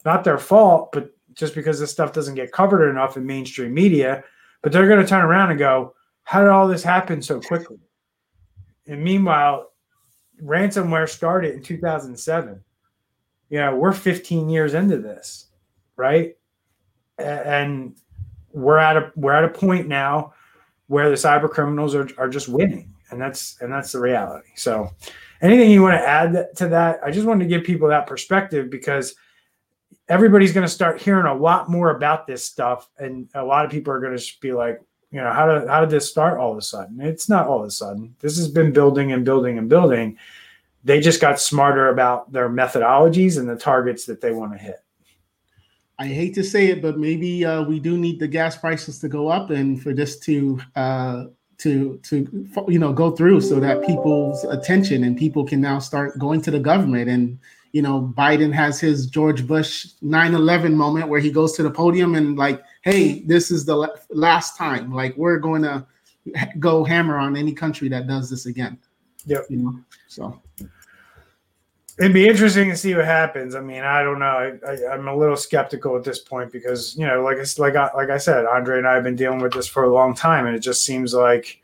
not 0.04 0.24
their 0.24 0.38
fault, 0.38 0.90
but 0.92 1.10
just 1.34 1.54
because 1.54 1.78
this 1.78 1.90
stuff 1.90 2.14
doesn't 2.14 2.34
get 2.34 2.52
covered 2.52 2.88
enough 2.88 3.16
in 3.16 3.26
mainstream 3.26 3.74
media, 3.74 4.24
but 4.62 4.72
they're 4.72 4.88
going 4.88 5.02
to 5.02 5.06
turn 5.06 5.24
around 5.24 5.50
and 5.50 5.58
go, 5.58 5.94
how 6.24 6.40
did 6.40 6.48
all 6.48 6.66
this 6.66 6.82
happen 6.82 7.20
so 7.20 7.40
quickly? 7.40 7.78
And 8.86 9.02
meanwhile, 9.02 9.72
ransomware 10.42 11.08
started 11.08 11.54
in 11.54 11.62
2007. 11.62 12.64
You 13.50 13.58
know, 13.58 13.76
we're 13.76 13.92
15 13.92 14.48
years 14.48 14.74
into 14.74 14.98
this, 14.98 15.48
right? 15.96 16.36
And 17.18 17.96
we're 18.52 18.78
at 18.78 18.96
a 18.96 19.12
we're 19.14 19.32
at 19.32 19.44
a 19.44 19.48
point 19.48 19.86
now 19.86 20.32
where 20.86 21.10
the 21.10 21.16
cyber 21.16 21.48
criminals 21.48 21.94
are, 21.94 22.08
are 22.16 22.28
just 22.28 22.48
winning 22.48 22.94
and 23.10 23.20
that's 23.20 23.60
and 23.60 23.72
that's 23.72 23.92
the 23.92 24.00
reality. 24.00 24.48
So, 24.56 24.90
anything 25.42 25.70
you 25.70 25.82
want 25.82 25.94
to 25.94 26.08
add 26.08 26.56
to 26.56 26.68
that? 26.68 27.00
I 27.04 27.10
just 27.10 27.26
wanted 27.26 27.44
to 27.44 27.48
give 27.48 27.64
people 27.64 27.88
that 27.88 28.06
perspective 28.06 28.70
because 28.70 29.14
everybody's 30.08 30.52
going 30.52 30.66
to 30.66 30.72
start 30.72 31.00
hearing 31.00 31.26
a 31.26 31.34
lot 31.34 31.68
more 31.68 31.90
about 31.90 32.26
this 32.26 32.44
stuff, 32.44 32.88
and 32.98 33.28
a 33.34 33.44
lot 33.44 33.64
of 33.64 33.70
people 33.70 33.92
are 33.92 34.00
going 34.00 34.16
to 34.16 34.24
be 34.40 34.52
like, 34.52 34.80
you 35.10 35.20
know, 35.20 35.32
how 35.32 35.46
did 35.46 35.68
how 35.68 35.80
did 35.80 35.90
this 35.90 36.08
start 36.08 36.38
all 36.38 36.52
of 36.52 36.58
a 36.58 36.62
sudden? 36.62 37.00
It's 37.00 37.28
not 37.28 37.46
all 37.46 37.60
of 37.60 37.66
a 37.66 37.70
sudden. 37.70 38.14
This 38.20 38.36
has 38.36 38.48
been 38.48 38.72
building 38.72 39.12
and 39.12 39.24
building 39.24 39.58
and 39.58 39.68
building. 39.68 40.18
They 40.82 41.00
just 41.00 41.20
got 41.20 41.40
smarter 41.40 41.88
about 41.88 42.32
their 42.32 42.48
methodologies 42.48 43.38
and 43.38 43.48
the 43.48 43.56
targets 43.56 44.06
that 44.06 44.20
they 44.20 44.32
want 44.32 44.52
to 44.52 44.58
hit. 44.58 44.76
I 45.98 46.06
hate 46.06 46.34
to 46.36 46.44
say 46.44 46.68
it, 46.68 46.80
but 46.80 46.98
maybe 46.98 47.44
uh, 47.44 47.62
we 47.62 47.78
do 47.78 47.98
need 47.98 48.20
the 48.20 48.28
gas 48.28 48.56
prices 48.56 48.98
to 49.00 49.08
go 49.08 49.28
up 49.28 49.50
and 49.50 49.82
for 49.82 49.92
this 49.92 50.18
to 50.20 50.58
uh, 50.74 51.24
to 51.58 51.98
to 52.04 52.48
you 52.68 52.78
know 52.78 52.92
go 52.92 53.10
through 53.10 53.42
so 53.42 53.60
that 53.60 53.84
people's 53.86 54.44
attention 54.44 55.04
and 55.04 55.18
people 55.18 55.44
can 55.44 55.60
now 55.60 55.78
start 55.78 56.18
going 56.18 56.40
to 56.40 56.50
the 56.50 56.58
government 56.58 57.10
and 57.10 57.38
you 57.72 57.82
know, 57.82 58.12
Biden 58.16 58.52
has 58.52 58.80
his 58.80 59.06
George 59.06 59.46
Bush 59.46 59.86
9/11 60.02 60.74
moment 60.74 61.08
where 61.08 61.20
he 61.20 61.30
goes 61.30 61.52
to 61.52 61.62
the 61.62 61.70
podium 61.70 62.14
and 62.14 62.36
like, 62.36 62.62
hey, 62.82 63.20
this 63.20 63.50
is 63.50 63.64
the 63.64 63.88
last 64.10 64.56
time. 64.56 64.92
Like, 64.92 65.16
we're 65.16 65.38
going 65.38 65.62
to 65.62 65.86
go 66.58 66.84
hammer 66.84 67.16
on 67.16 67.36
any 67.36 67.52
country 67.52 67.88
that 67.88 68.06
does 68.06 68.28
this 68.28 68.46
again. 68.46 68.78
Yep. 69.26 69.46
You 69.48 69.56
know, 69.58 69.80
so 70.08 70.40
it'd 72.00 72.14
be 72.14 72.26
interesting 72.26 72.70
to 72.70 72.76
see 72.76 72.94
what 72.94 73.04
happens. 73.04 73.54
I 73.54 73.60
mean, 73.60 73.82
I 73.82 74.02
don't 74.02 74.18
know. 74.18 74.58
I, 74.66 74.94
am 74.94 75.06
a 75.06 75.14
little 75.14 75.36
skeptical 75.36 75.96
at 75.96 76.04
this 76.04 76.18
point 76.18 76.50
because 76.50 76.96
you 76.96 77.06
know, 77.06 77.22
like 77.22 77.38
I, 77.38 77.44
like 77.58 77.76
I, 77.76 77.90
like 77.94 78.10
I 78.10 78.16
said, 78.16 78.46
Andre 78.46 78.78
and 78.78 78.88
I 78.88 78.94
have 78.94 79.04
been 79.04 79.16
dealing 79.16 79.40
with 79.40 79.52
this 79.52 79.68
for 79.68 79.84
a 79.84 79.92
long 79.92 80.14
time, 80.14 80.46
and 80.46 80.56
it 80.56 80.60
just 80.60 80.84
seems 80.84 81.12
like 81.12 81.60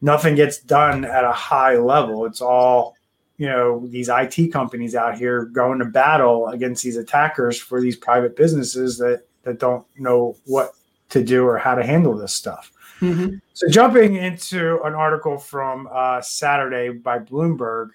nothing 0.00 0.34
gets 0.34 0.58
done 0.58 1.04
at 1.04 1.24
a 1.24 1.32
high 1.32 1.76
level. 1.76 2.26
It's 2.26 2.40
all 2.40 2.96
you 3.38 3.46
know 3.46 3.86
these 3.86 4.10
IT 4.12 4.52
companies 4.52 4.94
out 4.94 5.16
here 5.16 5.44
going 5.44 5.78
to 5.78 5.84
battle 5.84 6.48
against 6.48 6.82
these 6.82 6.96
attackers 6.96 7.58
for 7.58 7.80
these 7.80 7.96
private 7.96 8.34
businesses 8.34 8.98
that 8.98 9.22
that 9.44 9.60
don't 9.60 9.86
know 9.96 10.36
what 10.46 10.72
to 11.10 11.22
do 11.22 11.46
or 11.46 11.58
how 11.58 11.76
to 11.76 11.84
handle 11.84 12.16
this 12.16 12.32
stuff. 12.32 12.72
Mm-hmm. 13.00 13.36
So 13.52 13.68
jumping 13.68 14.16
into 14.16 14.80
an 14.82 14.94
article 14.94 15.38
from 15.38 15.88
uh, 15.92 16.20
Saturday 16.20 16.90
by 16.90 17.18
Bloomberg, 17.18 17.90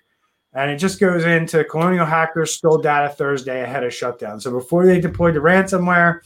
and 0.53 0.69
it 0.69 0.77
just 0.77 0.99
goes 0.99 1.23
into 1.25 1.63
Colonial 1.63 2.05
hackers 2.05 2.53
stole 2.53 2.77
data 2.77 3.09
Thursday 3.09 3.61
ahead 3.61 3.83
of 3.83 3.93
shutdown. 3.93 4.39
So 4.39 4.51
before 4.51 4.85
they 4.85 4.99
deployed 4.99 5.35
the 5.35 5.39
ransomware, 5.39 6.21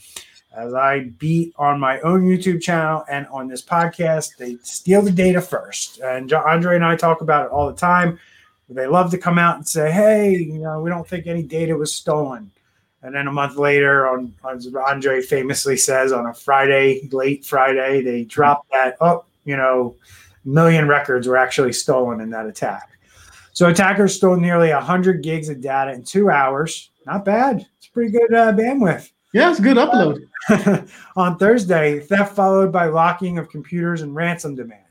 as 0.56 0.72
I 0.72 1.10
beat 1.18 1.54
on 1.58 1.78
my 1.78 2.00
own 2.00 2.22
YouTube 2.22 2.62
channel 2.62 3.04
and 3.10 3.26
on 3.28 3.46
this 3.46 3.62
podcast, 3.62 4.36
they 4.38 4.56
steal 4.62 5.02
the 5.02 5.12
data 5.12 5.40
first. 5.40 6.00
And 6.00 6.32
Andre 6.32 6.76
and 6.76 6.84
I 6.84 6.96
talk 6.96 7.20
about 7.20 7.46
it 7.46 7.52
all 7.52 7.66
the 7.66 7.76
time. 7.76 8.18
They 8.68 8.86
love 8.86 9.10
to 9.12 9.18
come 9.18 9.38
out 9.38 9.56
and 9.56 9.68
say, 9.68 9.92
"Hey, 9.92 10.32
you 10.32 10.58
know, 10.58 10.80
we 10.80 10.90
don't 10.90 11.06
think 11.06 11.26
any 11.26 11.42
data 11.42 11.76
was 11.76 11.94
stolen." 11.94 12.50
And 13.06 13.14
then 13.14 13.28
a 13.28 13.32
month 13.32 13.54
later, 13.54 14.08
on, 14.08 14.34
on 14.42 14.60
Andre 14.88 15.22
famously 15.22 15.76
says 15.76 16.10
on 16.10 16.26
a 16.26 16.34
Friday, 16.34 17.08
late 17.12 17.46
Friday, 17.46 18.02
they 18.02 18.24
dropped 18.24 18.68
that. 18.72 18.96
Oh, 19.00 19.24
you 19.44 19.56
know, 19.56 19.94
million 20.44 20.88
records 20.88 21.28
were 21.28 21.36
actually 21.36 21.72
stolen 21.72 22.20
in 22.20 22.30
that 22.30 22.46
attack. 22.46 22.98
So 23.52 23.68
attackers 23.68 24.16
stole 24.16 24.34
nearly 24.36 24.72
100 24.72 25.22
gigs 25.22 25.48
of 25.48 25.60
data 25.60 25.92
in 25.92 26.02
two 26.02 26.30
hours. 26.30 26.90
Not 27.06 27.24
bad. 27.24 27.64
It's 27.78 27.86
pretty 27.86 28.10
good 28.10 28.34
uh, 28.34 28.52
bandwidth. 28.52 29.12
Yeah, 29.32 29.52
it's 29.52 29.60
good 29.60 29.76
upload. 29.76 30.26
on 31.16 31.38
Thursday, 31.38 32.00
theft 32.00 32.34
followed 32.34 32.72
by 32.72 32.86
locking 32.86 33.38
of 33.38 33.48
computers 33.48 34.02
and 34.02 34.16
ransom 34.16 34.56
demand. 34.56 34.82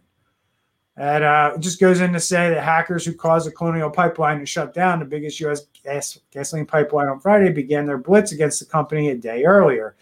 And 0.97 1.23
uh, 1.23 1.53
it 1.55 1.60
just 1.60 1.79
goes 1.79 1.99
in 1.99 2.13
to 2.13 2.19
say 2.19 2.49
that 2.49 2.63
hackers 2.63 3.05
who 3.05 3.13
caused 3.13 3.47
the 3.47 3.51
Colonial 3.51 3.89
Pipeline 3.89 4.39
to 4.39 4.45
shut 4.45 4.73
down, 4.73 4.99
the 4.99 5.05
biggest 5.05 5.39
U.S. 5.41 5.67
Gas, 5.84 6.17
gasoline 6.31 6.65
pipeline 6.65 7.08
on 7.08 7.19
Friday, 7.19 7.51
began 7.51 7.86
their 7.86 7.97
blitz 7.97 8.31
against 8.31 8.60
the 8.60 8.65
company 8.65 9.10
a 9.10 9.15
day 9.15 9.43
earlier. 9.43 9.95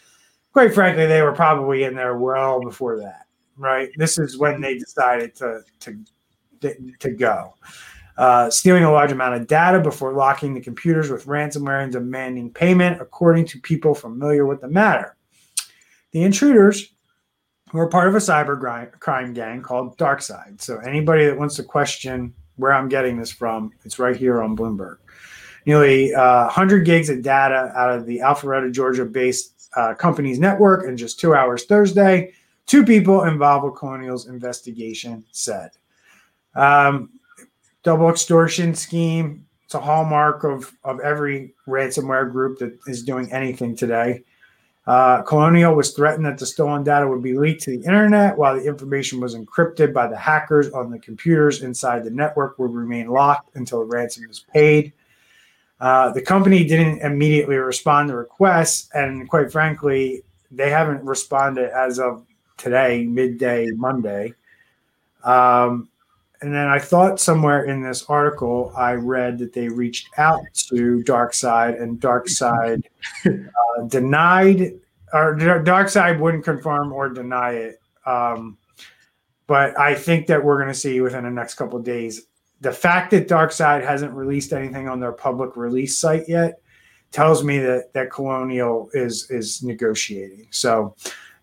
Quite 0.51 0.73
frankly, 0.73 1.07
they 1.07 1.23
were 1.23 1.31
probably 1.31 1.83
in 1.83 1.95
there 1.95 2.17
well 2.17 2.61
before 2.61 2.99
that, 2.99 3.25
right? 3.57 3.89
This 3.97 4.19
is 4.19 4.37
when 4.37 4.61
they 4.61 4.77
decided 4.77 5.33
to 5.35 5.61
to 5.79 5.97
to 6.99 7.09
go. 7.09 7.55
Uh, 8.15 8.47
stealing 8.51 8.83
a 8.83 8.91
large 8.91 9.11
amount 9.11 9.33
of 9.33 9.47
data 9.47 9.79
before 9.79 10.13
locking 10.13 10.53
the 10.53 10.61
computers 10.61 11.09
with 11.09 11.25
ransomware 11.25 11.83
and 11.83 11.91
demanding 11.91 12.51
payment, 12.51 13.01
according 13.01 13.43
to 13.43 13.59
people 13.61 13.95
familiar 13.95 14.45
with 14.45 14.61
the 14.61 14.67
matter. 14.67 15.15
The 16.11 16.21
intruders 16.21 16.92
who 17.73 17.79
are 17.79 17.87
part 17.87 18.07
of 18.07 18.13
a 18.13 18.19
cyber 18.19 18.99
crime 18.99 19.33
gang 19.33 19.63
called 19.63 19.97
DarkSide. 19.97 20.61
So 20.61 20.77
anybody 20.77 21.25
that 21.25 21.35
wants 21.35 21.55
to 21.55 21.63
question 21.63 22.31
where 22.57 22.71
I'm 22.71 22.87
getting 22.87 23.17
this 23.17 23.31
from, 23.31 23.73
it's 23.83 23.97
right 23.97 24.15
here 24.15 24.43
on 24.43 24.55
Bloomberg. 24.55 24.97
Nearly 25.65 26.13
uh, 26.13 26.43
100 26.43 26.85
gigs 26.85 27.09
of 27.09 27.23
data 27.23 27.73
out 27.75 27.89
of 27.89 28.05
the 28.05 28.19
Alpharetta, 28.19 28.71
Georgia-based 28.71 29.71
uh, 29.75 29.95
company's 29.95 30.37
network 30.37 30.87
in 30.87 30.95
just 30.95 31.19
two 31.19 31.33
hours 31.33 31.65
Thursday. 31.65 32.33
Two 32.67 32.85
people 32.85 33.23
involved 33.23 33.65
with 33.65 33.73
Colonial's 33.73 34.27
investigation 34.27 35.25
said. 35.31 35.71
Um, 36.53 37.09
double 37.81 38.07
extortion 38.07 38.75
scheme. 38.75 39.47
It's 39.65 39.73
a 39.73 39.79
hallmark 39.79 40.43
of, 40.43 40.71
of 40.83 40.99
every 40.99 41.55
ransomware 41.67 42.31
group 42.31 42.59
that 42.59 42.77
is 42.85 43.03
doing 43.03 43.31
anything 43.31 43.75
today. 43.75 44.23
Uh, 44.85 45.21
Colonial 45.21 45.75
was 45.75 45.93
threatened 45.93 46.25
that 46.25 46.37
the 46.37 46.45
stolen 46.45 46.83
data 46.83 47.07
would 47.07 47.23
be 47.23 47.37
leaked 47.37 47.63
to 47.63 47.77
the 47.77 47.85
internet 47.85 48.37
while 48.37 48.55
the 48.55 48.65
information 48.65 49.21
was 49.21 49.33
encrypted 49.33 49.93
by 49.93 50.07
the 50.07 50.17
hackers 50.17 50.69
on 50.71 50.91
the 50.91 50.99
computers 50.99 51.63
inside 51.63 52.03
the 52.03 52.09
network 52.09 52.59
would 52.59 52.73
remain 52.73 53.07
locked 53.07 53.55
until 53.55 53.79
the 53.79 53.85
ransom 53.85 54.27
was 54.27 54.45
paid. 54.53 54.91
Uh, 55.79 56.11
the 56.11 56.21
company 56.21 56.65
didn't 56.65 57.01
immediately 57.01 57.55
respond 57.55 58.09
to 58.09 58.15
requests, 58.15 58.89
and 58.93 59.29
quite 59.29 59.51
frankly, 59.51 60.21
they 60.51 60.69
haven't 60.69 61.03
responded 61.03 61.69
as 61.71 61.97
of 61.97 62.25
today, 62.57 63.05
midday 63.05 63.67
Monday. 63.71 64.33
Um, 65.23 65.89
and 66.43 66.53
then 66.53 66.67
I 66.67 66.77
thought 66.77 67.21
somewhere 67.21 67.63
in 67.63 67.81
this 67.81 68.03
article 68.09 68.73
I 68.75 68.95
read 68.95 69.37
that 69.37 69.53
they 69.53 69.69
reached 69.69 70.09
out 70.17 70.43
to 70.67 71.01
DarkSide 71.05 71.81
and 71.81 72.01
DarkSide 72.01 72.83
uh, 73.25 73.83
denied, 73.87 74.73
or 75.13 75.37
DarkSide 75.37 76.19
wouldn't 76.19 76.43
confirm 76.43 76.91
or 76.91 77.07
deny 77.07 77.51
it. 77.51 77.79
Um, 78.05 78.57
but 79.47 79.79
I 79.79 79.95
think 79.95 80.27
that 80.27 80.43
we're 80.43 80.57
going 80.57 80.67
to 80.67 80.77
see 80.77 80.99
within 80.99 81.23
the 81.23 81.29
next 81.29 81.53
couple 81.53 81.79
days. 81.79 82.23
The 82.59 82.73
fact 82.73 83.11
that 83.11 83.29
DarkSide 83.29 83.81
hasn't 83.85 84.11
released 84.11 84.51
anything 84.51 84.89
on 84.89 84.99
their 84.99 85.13
public 85.13 85.55
release 85.55 85.97
site 85.97 86.27
yet 86.27 86.59
tells 87.11 87.41
me 87.41 87.59
that 87.59 87.93
that 87.93 88.11
Colonial 88.11 88.89
is 88.93 89.31
is 89.31 89.63
negotiating. 89.63 90.47
So 90.51 90.93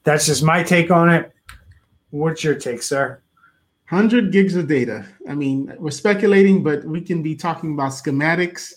that's 0.04 0.26
just 0.26 0.42
my 0.42 0.62
take 0.62 0.90
on 0.90 1.08
it. 1.08 1.32
What's 2.10 2.44
your 2.44 2.54
take, 2.54 2.82
sir? 2.82 3.22
100 3.90 4.30
gigs 4.30 4.54
of 4.54 4.68
data. 4.68 5.04
I 5.28 5.34
mean, 5.34 5.74
we're 5.78 5.90
speculating, 5.90 6.62
but 6.62 6.84
we 6.84 7.00
can 7.00 7.22
be 7.22 7.34
talking 7.34 7.74
about 7.74 7.90
schematics. 7.90 8.74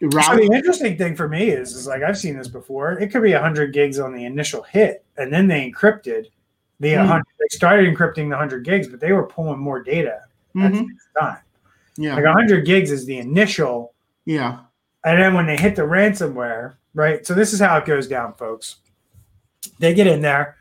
So 0.00 0.08
the 0.08 0.50
interesting 0.54 0.96
thing 0.96 1.14
for 1.14 1.28
me 1.28 1.50
is, 1.50 1.74
is 1.74 1.86
like 1.86 2.02
I've 2.02 2.16
seen 2.16 2.36
this 2.36 2.48
before. 2.48 2.92
It 2.92 3.10
could 3.12 3.22
be 3.22 3.34
100 3.34 3.74
gigs 3.74 3.98
on 3.98 4.14
the 4.14 4.24
initial 4.24 4.62
hit, 4.62 5.04
and 5.18 5.30
then 5.30 5.48
they 5.48 5.70
encrypted 5.70 6.26
the 6.80 6.92
mm. 6.92 6.98
100. 6.98 7.24
They 7.38 7.54
started 7.54 7.94
encrypting 7.94 8.24
the 8.24 8.36
100 8.36 8.64
gigs, 8.64 8.88
but 8.88 9.00
they 9.00 9.12
were 9.12 9.26
pulling 9.26 9.58
more 9.58 9.82
data 9.82 10.20
mm-hmm. 10.54 10.64
at 10.64 10.72
the 10.72 11.20
time. 11.20 11.38
Yeah, 11.98 12.14
like 12.14 12.24
100 12.24 12.64
gigs 12.64 12.90
is 12.90 13.04
the 13.04 13.18
initial. 13.18 13.92
Yeah, 14.24 14.60
and 15.04 15.20
then 15.20 15.34
when 15.34 15.46
they 15.46 15.56
hit 15.56 15.76
the 15.76 15.82
ransomware, 15.82 16.76
right? 16.94 17.26
So 17.26 17.34
this 17.34 17.52
is 17.52 17.60
how 17.60 17.76
it 17.76 17.84
goes 17.84 18.08
down, 18.08 18.34
folks. 18.34 18.76
They 19.78 19.92
get 19.92 20.06
in 20.06 20.22
there, 20.22 20.56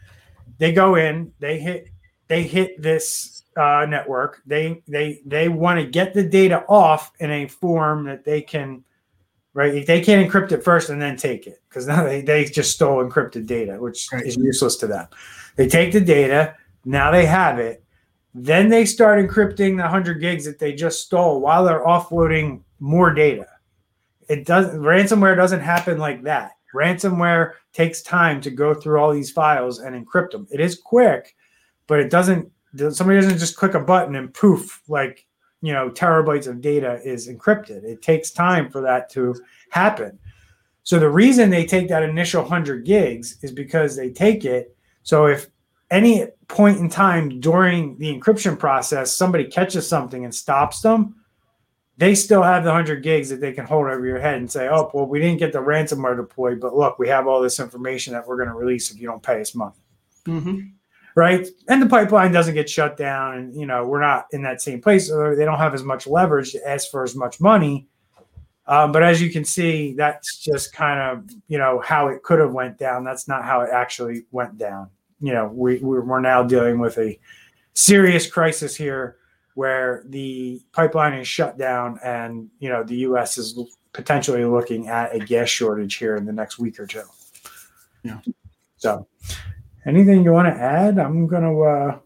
they 0.57 0.73
go 0.73 0.95
in, 0.95 1.31
they 1.39 1.59
hit, 1.59 1.89
they 2.27 2.43
hit 2.43 2.81
this 2.81 3.34
uh, 3.55 3.85
network. 3.87 4.41
They 4.45 4.83
they 4.87 5.21
they 5.25 5.49
want 5.49 5.79
to 5.79 5.85
get 5.85 6.13
the 6.13 6.23
data 6.23 6.65
off 6.67 7.11
in 7.19 7.31
a 7.31 7.47
form 7.47 8.05
that 8.05 8.25
they 8.25 8.41
can, 8.41 8.83
right? 9.53 9.85
They 9.85 10.01
can't 10.01 10.29
encrypt 10.29 10.51
it 10.51 10.63
first 10.63 10.89
and 10.89 11.01
then 11.01 11.17
take 11.17 11.47
it 11.47 11.61
because 11.69 11.87
now 11.87 12.03
they, 12.03 12.21
they 12.21 12.45
just 12.45 12.71
stole 12.71 13.03
encrypted 13.03 13.47
data, 13.47 13.77
which 13.79 14.07
right. 14.11 14.25
is 14.25 14.37
useless 14.37 14.75
to 14.77 14.87
them. 14.87 15.07
They 15.55 15.67
take 15.67 15.93
the 15.93 16.01
data, 16.01 16.55
now 16.83 17.11
they 17.11 17.25
have 17.25 17.59
it. 17.59 17.83
Then 18.33 18.69
they 18.69 18.85
start 18.85 19.25
encrypting 19.25 19.77
the 19.77 19.83
100 19.83 20.15
gigs 20.15 20.43
that 20.43 20.59
they 20.59 20.73
just 20.73 21.01
stole 21.01 21.39
while 21.39 21.63
they're 21.63 21.85
offloading 21.85 22.61
more 22.79 23.13
data. 23.13 23.47
It 24.27 24.45
doesn't 24.45 24.81
ransomware 24.81 25.35
doesn't 25.37 25.61
happen 25.61 25.97
like 25.97 26.23
that. 26.23 26.51
Ransomware 26.73 27.53
takes 27.71 28.01
time 28.01 28.41
to 28.41 28.51
go 28.51 28.73
through 28.73 28.99
all 28.99 29.13
these 29.13 29.31
files 29.31 29.79
and 29.79 29.95
encrypt 29.95 30.31
them. 30.31 30.47
It 30.51 30.59
is 30.59 30.75
quick, 30.75 31.35
but 31.87 31.99
it 31.99 32.09
doesn't 32.09 32.51
somebody 32.77 33.19
doesn't 33.19 33.37
just 33.37 33.55
click 33.55 33.73
a 33.73 33.79
button 33.79 34.15
and 34.15 34.33
poof, 34.33 34.81
like 34.87 35.25
you 35.61 35.73
know, 35.73 35.89
terabytes 35.89 36.47
of 36.47 36.61
data 36.61 37.01
is 37.03 37.27
encrypted. 37.27 37.83
It 37.83 38.03
takes 38.03 38.29
time 38.29 38.69
for 38.69 38.81
that 38.81 39.09
to 39.11 39.35
happen. 39.71 40.19
So 40.83 40.99
the 40.99 41.09
reason 41.09 41.49
they 41.49 41.65
take 41.65 41.89
that 41.89 42.03
initial 42.03 42.43
100 42.43 42.85
gigs 42.85 43.39
is 43.41 43.51
because 43.51 43.95
they 43.95 44.11
take 44.11 44.45
it. 44.45 44.77
So 45.01 45.25
if 45.25 45.47
any 45.89 46.27
point 46.47 46.77
in 46.77 46.89
time 46.89 47.39
during 47.39 47.97
the 47.97 48.15
encryption 48.15 48.59
process 48.59 49.15
somebody 49.15 49.45
catches 49.45 49.87
something 49.87 50.23
and 50.23 50.33
stops 50.33 50.81
them, 50.81 51.15
they 51.97 52.13
still 52.13 52.43
have 52.43 52.63
the 52.63 52.69
100 52.69 53.01
gigs 53.01 53.29
that 53.29 53.41
they 53.41 53.51
can 53.51 53.65
hold 53.65 53.87
over 53.87 54.05
your 54.05 54.19
head 54.19 54.35
and 54.35 54.51
say, 54.51 54.67
oh, 54.69 54.91
well, 54.93 55.07
we 55.07 55.19
didn't 55.19 55.39
get 55.39 55.51
the 55.51 55.59
ransomware 55.59 56.15
deployed, 56.15 56.59
but 56.59 56.75
look, 56.75 56.99
we 56.99 57.07
have 57.07 57.25
all 57.25 57.41
this 57.41 57.59
information 57.59 58.13
that 58.13 58.27
we're 58.27 58.37
going 58.37 58.49
to 58.49 58.55
release 58.55 58.91
if 58.91 58.99
you 58.99 59.07
don't 59.07 59.23
pay 59.23 59.41
us 59.41 59.55
money. 59.55 59.81
Mm-hmm 60.25 60.67
right? 61.15 61.47
And 61.67 61.81
the 61.81 61.87
pipeline 61.87 62.31
doesn't 62.31 62.53
get 62.53 62.69
shut 62.69 62.97
down, 62.97 63.37
and 63.37 63.55
you 63.55 63.65
know 63.65 63.87
we're 63.87 64.01
not 64.01 64.27
in 64.31 64.43
that 64.43 64.61
same 64.61 64.81
place. 64.81 65.07
So 65.07 65.35
they 65.35 65.45
don't 65.45 65.57
have 65.57 65.73
as 65.73 65.83
much 65.83 66.05
leverage 66.05 66.51
to 66.51 66.69
ask 66.69 66.91
for 66.91 67.03
as 67.03 67.15
much 67.15 67.41
money. 67.41 67.87
Um, 68.67 68.91
but 68.91 69.03
as 69.03 69.21
you 69.21 69.31
can 69.31 69.45
see, 69.45 69.93
that's 69.93 70.37
just 70.37 70.73
kind 70.73 70.99
of 70.99 71.29
you 71.47 71.57
know 71.57 71.81
how 71.83 72.07
it 72.09 72.23
could 72.23 72.39
have 72.39 72.53
went 72.53 72.77
down. 72.77 73.03
That's 73.03 73.27
not 73.27 73.43
how 73.43 73.61
it 73.61 73.69
actually 73.71 74.23
went 74.31 74.57
down. 74.57 74.89
You 75.19 75.33
know, 75.33 75.47
we 75.47 75.77
we're 75.79 76.19
now 76.19 76.43
dealing 76.43 76.79
with 76.79 76.97
a 76.97 77.17
serious 77.73 78.29
crisis 78.29 78.75
here, 78.75 79.17
where 79.53 80.03
the 80.07 80.61
pipeline 80.73 81.13
is 81.13 81.27
shut 81.27 81.57
down, 81.57 81.99
and 82.03 82.49
you 82.59 82.69
know 82.69 82.83
the 82.83 82.97
U.S. 82.97 83.37
is 83.37 83.57
potentially 83.93 84.43
looking 84.43 84.89
at 84.89 85.15
a 85.15 85.19
gas 85.19 85.47
shortage 85.47 85.95
here 85.95 86.17
in 86.17 86.25
the 86.25 86.33
next 86.33 86.59
week 86.59 86.79
or 86.79 86.85
two. 86.85 87.03
Yeah. 88.03 88.19
So, 88.77 89.07
anything 89.85 90.23
you 90.23 90.31
want 90.31 90.47
to 90.47 90.61
add? 90.61 90.99
I'm 90.99 91.27
going 91.27 91.43
to 91.43 91.61
uh, 91.61 91.99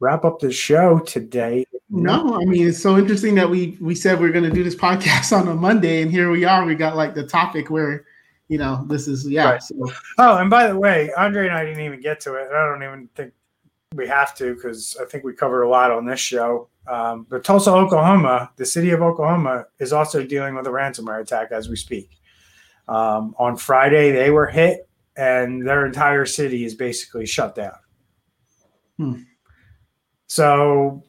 wrap 0.00 0.24
up 0.24 0.40
the 0.40 0.52
show 0.52 0.98
today. 1.00 1.66
No, 1.88 2.34
I 2.34 2.44
mean 2.44 2.68
it's 2.68 2.82
so 2.82 2.98
interesting 2.98 3.36
that 3.36 3.48
we 3.48 3.78
we 3.80 3.94
said 3.94 4.18
we 4.18 4.28
are 4.28 4.32
going 4.32 4.44
to 4.44 4.50
do 4.50 4.64
this 4.64 4.74
podcast 4.86 5.36
on 5.36 5.48
a 5.48 5.54
Monday, 5.54 6.02
and 6.02 6.10
here 6.10 6.30
we 6.30 6.44
are. 6.44 6.64
We 6.64 6.74
got 6.74 6.96
like 6.96 7.14
the 7.14 7.26
topic 7.26 7.70
where, 7.70 8.04
you 8.48 8.58
know, 8.58 8.84
this 8.88 9.06
is 9.06 9.28
yeah. 9.28 9.50
Right. 9.50 9.62
So. 9.62 9.74
Oh, 10.18 10.38
and 10.38 10.50
by 10.50 10.66
the 10.66 10.78
way, 10.78 11.12
Andre 11.16 11.46
and 11.46 11.56
I 11.56 11.64
didn't 11.64 11.84
even 11.84 12.00
get 12.00 12.20
to 12.20 12.34
it. 12.34 12.48
I 12.52 12.66
don't 12.66 12.82
even 12.82 13.08
think 13.14 13.32
we 13.94 14.06
have 14.08 14.34
to 14.36 14.54
because 14.54 14.96
I 15.00 15.04
think 15.04 15.24
we 15.24 15.32
covered 15.32 15.62
a 15.62 15.68
lot 15.68 15.90
on 15.90 16.04
this 16.04 16.20
show. 16.20 16.68
Um, 16.88 17.26
but 17.28 17.44
Tulsa, 17.44 17.70
Oklahoma, 17.70 18.50
the 18.56 18.66
city 18.66 18.90
of 18.90 19.02
Oklahoma, 19.02 19.66
is 19.78 19.92
also 19.92 20.24
dealing 20.24 20.54
with 20.54 20.66
a 20.66 20.70
ransomware 20.70 21.20
attack 21.20 21.50
as 21.50 21.68
we 21.68 21.76
speak. 21.76 22.10
Um, 22.88 23.34
on 23.38 23.56
Friday, 23.56 24.12
they 24.12 24.30
were 24.30 24.46
hit, 24.46 24.85
and 25.16 25.66
their 25.66 25.86
entire 25.86 26.26
city 26.26 26.64
is 26.64 26.74
basically 26.74 27.26
shut 27.26 27.54
down. 27.54 27.76
Hmm. 28.96 29.22
So 30.26 31.02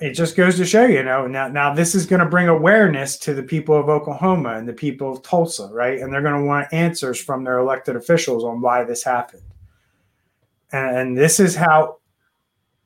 it 0.00 0.12
just 0.12 0.36
goes 0.36 0.56
to 0.56 0.64
show 0.64 0.84
you 0.84 1.02
know 1.02 1.26
now 1.26 1.48
now 1.48 1.72
this 1.72 1.94
is 1.94 2.06
going 2.06 2.20
to 2.20 2.26
bring 2.26 2.48
awareness 2.48 3.16
to 3.18 3.34
the 3.34 3.42
people 3.42 3.78
of 3.78 3.88
Oklahoma 3.88 4.54
and 4.54 4.68
the 4.68 4.72
people 4.72 5.12
of 5.12 5.22
Tulsa, 5.22 5.68
right? 5.72 6.00
And 6.00 6.12
they're 6.12 6.22
going 6.22 6.40
to 6.40 6.46
want 6.46 6.72
answers 6.72 7.20
from 7.20 7.44
their 7.44 7.58
elected 7.58 7.96
officials 7.96 8.44
on 8.44 8.60
why 8.60 8.84
this 8.84 9.02
happened. 9.04 9.42
And, 10.72 10.96
and 10.96 11.18
this 11.18 11.38
is 11.38 11.54
how 11.54 11.98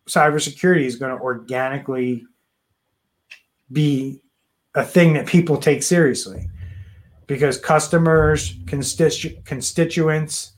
cybersecurity 0.09 0.85
is 0.85 0.97
going 0.97 1.16
to 1.16 1.22
organically 1.22 2.27
be 3.72 4.20
a 4.74 4.85
thing 4.85 5.14
that 5.14 5.27
people 5.27 5.57
take 5.57 5.83
seriously 5.83 6.49
because 7.27 7.59
customers, 7.59 8.57
constitu- 8.66 9.45
constituents, 9.45 10.53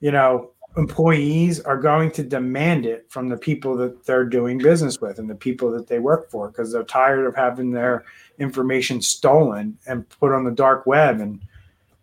you 0.00 0.10
know, 0.10 0.50
employees 0.76 1.60
are 1.60 1.78
going 1.78 2.10
to 2.10 2.22
demand 2.22 2.84
it 2.84 3.06
from 3.08 3.28
the 3.28 3.36
people 3.36 3.76
that 3.76 4.04
they're 4.04 4.26
doing 4.26 4.58
business 4.58 5.00
with 5.00 5.18
and 5.18 5.28
the 5.28 5.34
people 5.34 5.70
that 5.70 5.86
they 5.86 5.98
work 5.98 6.30
for 6.30 6.48
because 6.48 6.70
they're 6.70 6.84
tired 6.84 7.26
of 7.26 7.34
having 7.34 7.70
their 7.70 8.04
information 8.38 9.00
stolen 9.00 9.78
and 9.86 10.08
put 10.08 10.32
on 10.32 10.44
the 10.44 10.50
dark 10.50 10.84
web 10.84 11.20
and 11.20 11.40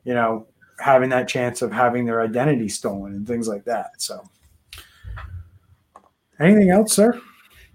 you 0.05 0.13
know 0.13 0.47
having 0.79 1.09
that 1.09 1.27
chance 1.27 1.61
of 1.61 1.71
having 1.71 2.03
their 2.03 2.21
identity 2.21 2.67
stolen 2.67 3.13
and 3.13 3.27
things 3.27 3.47
like 3.47 3.63
that 3.63 4.01
so 4.01 4.27
anything 6.39 6.71
else 6.71 6.93
sir 6.93 7.21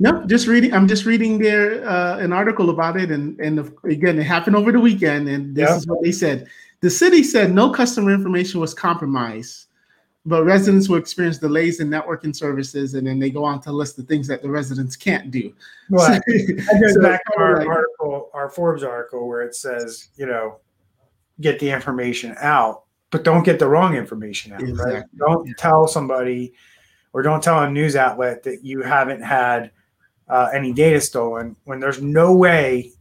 no, 0.01 0.25
just 0.27 0.47
reading. 0.47 0.73
I'm 0.73 0.87
just 0.87 1.05
reading 1.07 1.39
there 1.39 1.87
uh, 1.87 2.19
an 2.19 2.33
article 2.33 2.71
about 2.71 2.97
it, 2.97 3.11
and 3.11 3.39
and 3.41 3.73
again, 3.85 4.19
it 4.19 4.23
happened 4.25 4.55
over 4.55 4.71
the 4.71 4.79
weekend, 4.79 5.29
and 5.29 5.57
this 5.57 5.69
yep. 5.69 5.77
is 5.77 5.87
what 5.89 6.03
they 6.03 6.13
said. 6.13 6.47
The 6.81 6.91
city 6.91 7.25
said 7.25 7.53
no 7.53 7.71
customer 7.71 8.13
information 8.13 8.61
was 8.61 8.73
compromised, 8.73 9.67
but 10.27 10.45
residents 10.45 10.89
will 10.89 10.99
experience 10.99 11.39
delays 11.39 11.81
in 11.81 11.89
networking 11.89 12.35
services, 12.35 12.95
and 12.95 13.07
then 13.07 13.19
they 13.19 13.31
go 13.31 13.45
on 13.45 13.61
to 13.63 13.73
list 13.73 13.97
the 13.97 14.03
things 14.03 14.27
that 14.29 14.43
the 14.43 14.51
residents 14.51 14.97
can't 14.97 15.31
do. 15.31 15.53
Right. 15.91 16.21
that 16.27 16.79
goes 16.83 16.95
so 16.95 17.03
back 17.03 17.25
to 17.25 17.39
our 17.39 17.59
like, 17.59 17.69
article, 17.69 18.31
our 18.35 18.51
Forbes 18.51 18.83
article, 18.83 19.27
where 19.27 19.43
it 19.43 19.55
says, 19.55 20.09
you 20.17 20.27
know, 20.27 20.59
get 21.41 21.59
the 21.61 21.71
information 21.71 22.35
out, 22.41 22.85
but 23.11 23.25
don't 23.25 23.45
get 23.45 23.59
the 23.59 23.69
wrong 23.69 23.95
information 23.95 24.53
out. 24.53 24.63
Exactly. 24.63 24.95
Right? 24.95 25.05
Don't 25.17 25.47
yeah. 25.47 25.55
tell 25.57 25.89
somebody, 25.89 26.53
or 27.13 27.23
don't 27.23 27.43
tell 27.43 27.63
a 27.63 27.71
news 27.71 27.97
outlet 27.97 28.43
that 28.43 28.65
you 28.65 28.83
haven't 28.83 29.23
had 29.23 29.71
uh, 30.29 30.51
any 30.53 30.73
data 30.73 31.01
stolen 31.01 31.57
when 31.65 31.81
there's 31.81 32.03
no 32.03 32.35
way 32.35 32.93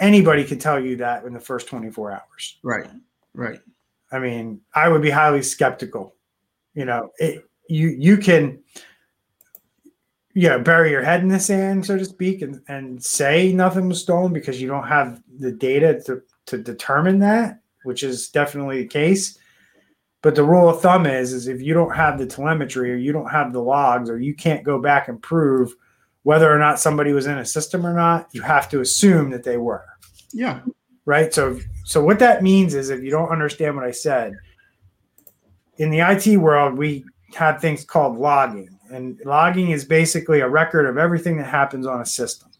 anybody 0.00 0.44
could 0.44 0.60
tell 0.60 0.78
you 0.78 0.96
that 0.96 1.24
in 1.24 1.32
the 1.32 1.40
first 1.40 1.68
24 1.68 2.12
hours. 2.12 2.58
Right. 2.62 2.90
Right. 3.32 3.60
I 4.10 4.18
mean, 4.18 4.60
I 4.74 4.88
would 4.88 5.00
be 5.00 5.10
highly 5.10 5.42
skeptical. 5.42 6.14
You 6.74 6.84
know, 6.84 7.10
it, 7.18 7.44
you 7.68 7.88
you 7.88 8.16
can 8.16 8.62
you 10.34 10.48
know 10.48 10.60
bury 10.60 10.90
your 10.90 11.02
head 11.02 11.20
in 11.20 11.28
the 11.28 11.40
sand, 11.40 11.84
so 11.84 11.98
to 11.98 12.04
speak, 12.04 12.42
and, 12.42 12.60
and 12.68 13.02
say 13.02 13.52
nothing 13.52 13.88
was 13.88 14.00
stolen 14.00 14.32
because 14.32 14.60
you 14.60 14.68
don't 14.68 14.86
have 14.86 15.22
the 15.38 15.52
data 15.52 16.00
to, 16.06 16.22
to 16.46 16.58
determine 16.58 17.18
that, 17.20 17.60
which 17.84 18.02
is 18.02 18.30
definitely 18.30 18.82
the 18.82 18.88
case. 18.88 19.38
But 20.22 20.36
the 20.36 20.44
rule 20.44 20.68
of 20.68 20.80
thumb 20.80 21.06
is 21.06 21.32
is 21.32 21.48
if 21.48 21.60
you 21.60 21.74
don't 21.74 21.94
have 21.94 22.18
the 22.18 22.26
telemetry 22.26 22.92
or 22.92 22.96
you 22.96 23.12
don't 23.12 23.30
have 23.30 23.52
the 23.52 23.60
logs 23.60 24.08
or 24.08 24.20
you 24.20 24.34
can't 24.34 24.64
go 24.64 24.80
back 24.80 25.08
and 25.08 25.20
prove 25.20 25.74
whether 26.22 26.52
or 26.52 26.58
not 26.58 26.78
somebody 26.78 27.12
was 27.12 27.26
in 27.26 27.38
a 27.38 27.44
system 27.44 27.84
or 27.84 27.92
not, 27.92 28.28
you 28.32 28.40
have 28.42 28.68
to 28.70 28.80
assume 28.80 29.30
that 29.30 29.42
they 29.42 29.56
were. 29.56 29.84
Yeah. 30.32 30.60
Right. 31.04 31.34
So, 31.34 31.58
so 31.84 32.02
what 32.02 32.20
that 32.20 32.44
means 32.44 32.74
is 32.74 32.90
if 32.90 33.02
you 33.02 33.10
don't 33.10 33.30
understand 33.30 33.74
what 33.74 33.84
I 33.84 33.90
said, 33.90 34.36
in 35.78 35.90
the 35.90 36.00
IT 36.00 36.36
world, 36.36 36.76
we 36.76 37.04
have 37.34 37.60
things 37.60 37.84
called 37.84 38.18
logging, 38.18 38.78
and 38.90 39.20
logging 39.24 39.70
is 39.70 39.84
basically 39.84 40.40
a 40.40 40.48
record 40.48 40.86
of 40.86 40.98
everything 40.98 41.36
that 41.38 41.46
happens 41.46 41.86
on 41.86 42.00
a 42.00 42.06
system. 42.06 42.50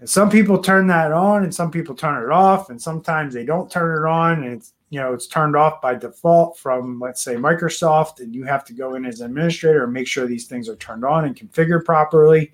And 0.00 0.08
some 0.08 0.30
people 0.30 0.62
turn 0.62 0.86
that 0.88 1.12
on, 1.12 1.42
and 1.42 1.54
some 1.54 1.70
people 1.70 1.94
turn 1.94 2.22
it 2.22 2.30
off, 2.30 2.70
and 2.70 2.80
sometimes 2.80 3.34
they 3.34 3.44
don't 3.44 3.70
turn 3.70 4.04
it 4.04 4.08
on, 4.08 4.44
and 4.44 4.54
it's 4.54 4.72
you 4.90 5.00
know 5.00 5.12
it's 5.12 5.26
turned 5.26 5.56
off 5.56 5.82
by 5.82 5.94
default 5.94 6.56
from 6.56 7.00
let's 7.00 7.22
say 7.22 7.34
Microsoft, 7.34 8.20
and 8.20 8.34
you 8.34 8.44
have 8.44 8.64
to 8.66 8.72
go 8.72 8.94
in 8.94 9.04
as 9.04 9.20
an 9.20 9.26
administrator 9.26 9.84
and 9.84 9.92
make 9.92 10.06
sure 10.06 10.26
these 10.26 10.46
things 10.46 10.68
are 10.68 10.76
turned 10.76 11.04
on 11.04 11.24
and 11.24 11.36
configured 11.36 11.84
properly. 11.84 12.52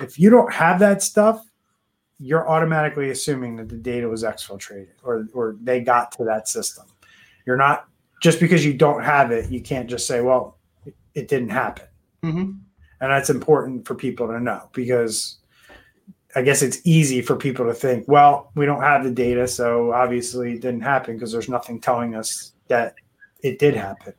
If 0.00 0.18
you 0.18 0.28
don't 0.28 0.52
have 0.52 0.80
that 0.80 1.02
stuff, 1.02 1.46
you're 2.18 2.48
automatically 2.48 3.10
assuming 3.10 3.56
that 3.56 3.68
the 3.68 3.76
data 3.76 4.08
was 4.08 4.24
exfiltrated 4.24 4.88
or 5.04 5.28
or 5.34 5.56
they 5.62 5.80
got 5.80 6.10
to 6.12 6.24
that 6.24 6.48
system. 6.48 6.86
You're 7.46 7.56
not 7.56 7.88
just 8.26 8.40
because 8.40 8.64
you 8.64 8.74
don't 8.74 9.04
have 9.04 9.30
it, 9.30 9.48
you 9.52 9.60
can't 9.60 9.88
just 9.88 10.04
say, 10.04 10.20
well, 10.20 10.58
it 11.14 11.28
didn't 11.28 11.50
happen. 11.50 11.86
Mm-hmm. 12.24 12.52
And 13.00 13.12
that's 13.12 13.30
important 13.30 13.86
for 13.86 13.94
people 13.94 14.26
to 14.26 14.40
know 14.40 14.68
because 14.72 15.36
I 16.34 16.42
guess 16.42 16.60
it's 16.60 16.80
easy 16.82 17.22
for 17.22 17.36
people 17.36 17.66
to 17.66 17.72
think, 17.72 18.08
well, 18.08 18.50
we 18.56 18.66
don't 18.66 18.80
have 18.80 19.04
the 19.04 19.12
data, 19.12 19.46
so 19.46 19.92
obviously 19.92 20.54
it 20.54 20.60
didn't 20.60 20.80
happen 20.80 21.14
because 21.14 21.30
there's 21.30 21.48
nothing 21.48 21.80
telling 21.80 22.16
us 22.16 22.50
that 22.66 22.96
it 23.42 23.60
did 23.60 23.76
happen. 23.76 24.12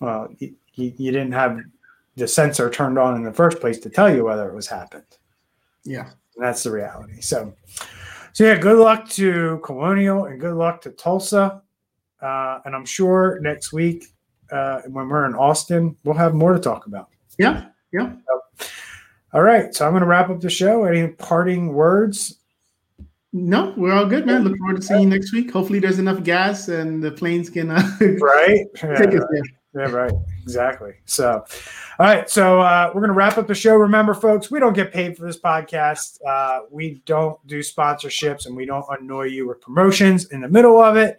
Well, 0.00 0.30
you, 0.38 0.54
you 0.72 1.12
didn't 1.12 1.32
have 1.32 1.60
the 2.16 2.26
sensor 2.26 2.70
turned 2.70 2.98
on 2.98 3.14
in 3.14 3.24
the 3.24 3.32
first 3.34 3.60
place 3.60 3.78
to 3.80 3.90
tell 3.90 4.10
you 4.10 4.24
whether 4.24 4.48
it 4.48 4.54
was 4.54 4.68
happened. 4.68 5.18
Yeah, 5.84 6.08
and 6.36 6.46
that's 6.46 6.62
the 6.62 6.70
reality. 6.70 7.20
So, 7.20 7.52
so 8.32 8.44
yeah, 8.44 8.56
good 8.56 8.78
luck 8.78 9.06
to 9.10 9.60
Colonial 9.62 10.24
and 10.24 10.40
good 10.40 10.54
luck 10.54 10.80
to 10.80 10.92
Tulsa. 10.92 11.60
Uh, 12.22 12.60
and 12.64 12.74
I'm 12.74 12.86
sure 12.86 13.40
next 13.40 13.72
week 13.72 14.06
uh, 14.50 14.82
when 14.82 15.08
we're 15.08 15.26
in 15.26 15.34
Austin, 15.34 15.96
we'll 16.04 16.14
have 16.14 16.34
more 16.34 16.52
to 16.52 16.60
talk 16.60 16.86
about. 16.86 17.08
Yeah, 17.38 17.66
yeah. 17.92 18.14
All 19.32 19.42
right. 19.42 19.74
So 19.74 19.86
I'm 19.86 19.92
going 19.92 20.02
to 20.02 20.06
wrap 20.06 20.30
up 20.30 20.40
the 20.40 20.50
show. 20.50 20.84
Any 20.84 21.08
parting 21.08 21.72
words? 21.72 22.38
No, 23.32 23.72
we're 23.78 23.94
all 23.94 24.04
good, 24.04 24.26
man. 24.26 24.44
Look 24.44 24.58
forward 24.58 24.76
to 24.76 24.82
seeing 24.82 25.02
you 25.02 25.08
next 25.08 25.32
week. 25.32 25.50
Hopefully, 25.50 25.78
there's 25.78 25.98
enough 25.98 26.22
gas 26.22 26.68
and 26.68 27.02
the 27.02 27.10
planes 27.10 27.48
can 27.48 27.70
uh, 27.70 27.82
right. 28.20 28.66
Yeah, 28.82 28.94
take 28.96 29.14
us 29.14 29.24
there. 29.30 29.42
Yeah, 29.74 29.90
right. 29.90 30.12
Exactly. 30.42 30.92
So, 31.06 31.42
all 31.98 32.06
right. 32.06 32.28
So 32.28 32.60
uh, 32.60 32.90
we're 32.94 33.00
going 33.00 33.08
to 33.08 33.14
wrap 33.14 33.38
up 33.38 33.46
the 33.46 33.54
show. 33.54 33.76
Remember, 33.76 34.12
folks, 34.12 34.50
we 34.50 34.60
don't 34.60 34.74
get 34.74 34.92
paid 34.92 35.16
for 35.16 35.24
this 35.24 35.40
podcast. 35.40 36.18
Uh, 36.28 36.60
we 36.70 37.02
don't 37.06 37.38
do 37.46 37.60
sponsorships 37.60 38.44
and 38.44 38.54
we 38.54 38.66
don't 38.66 38.84
annoy 38.90 39.24
you 39.24 39.48
with 39.48 39.62
promotions 39.62 40.26
in 40.30 40.42
the 40.42 40.48
middle 40.48 40.78
of 40.78 40.98
it. 40.98 41.18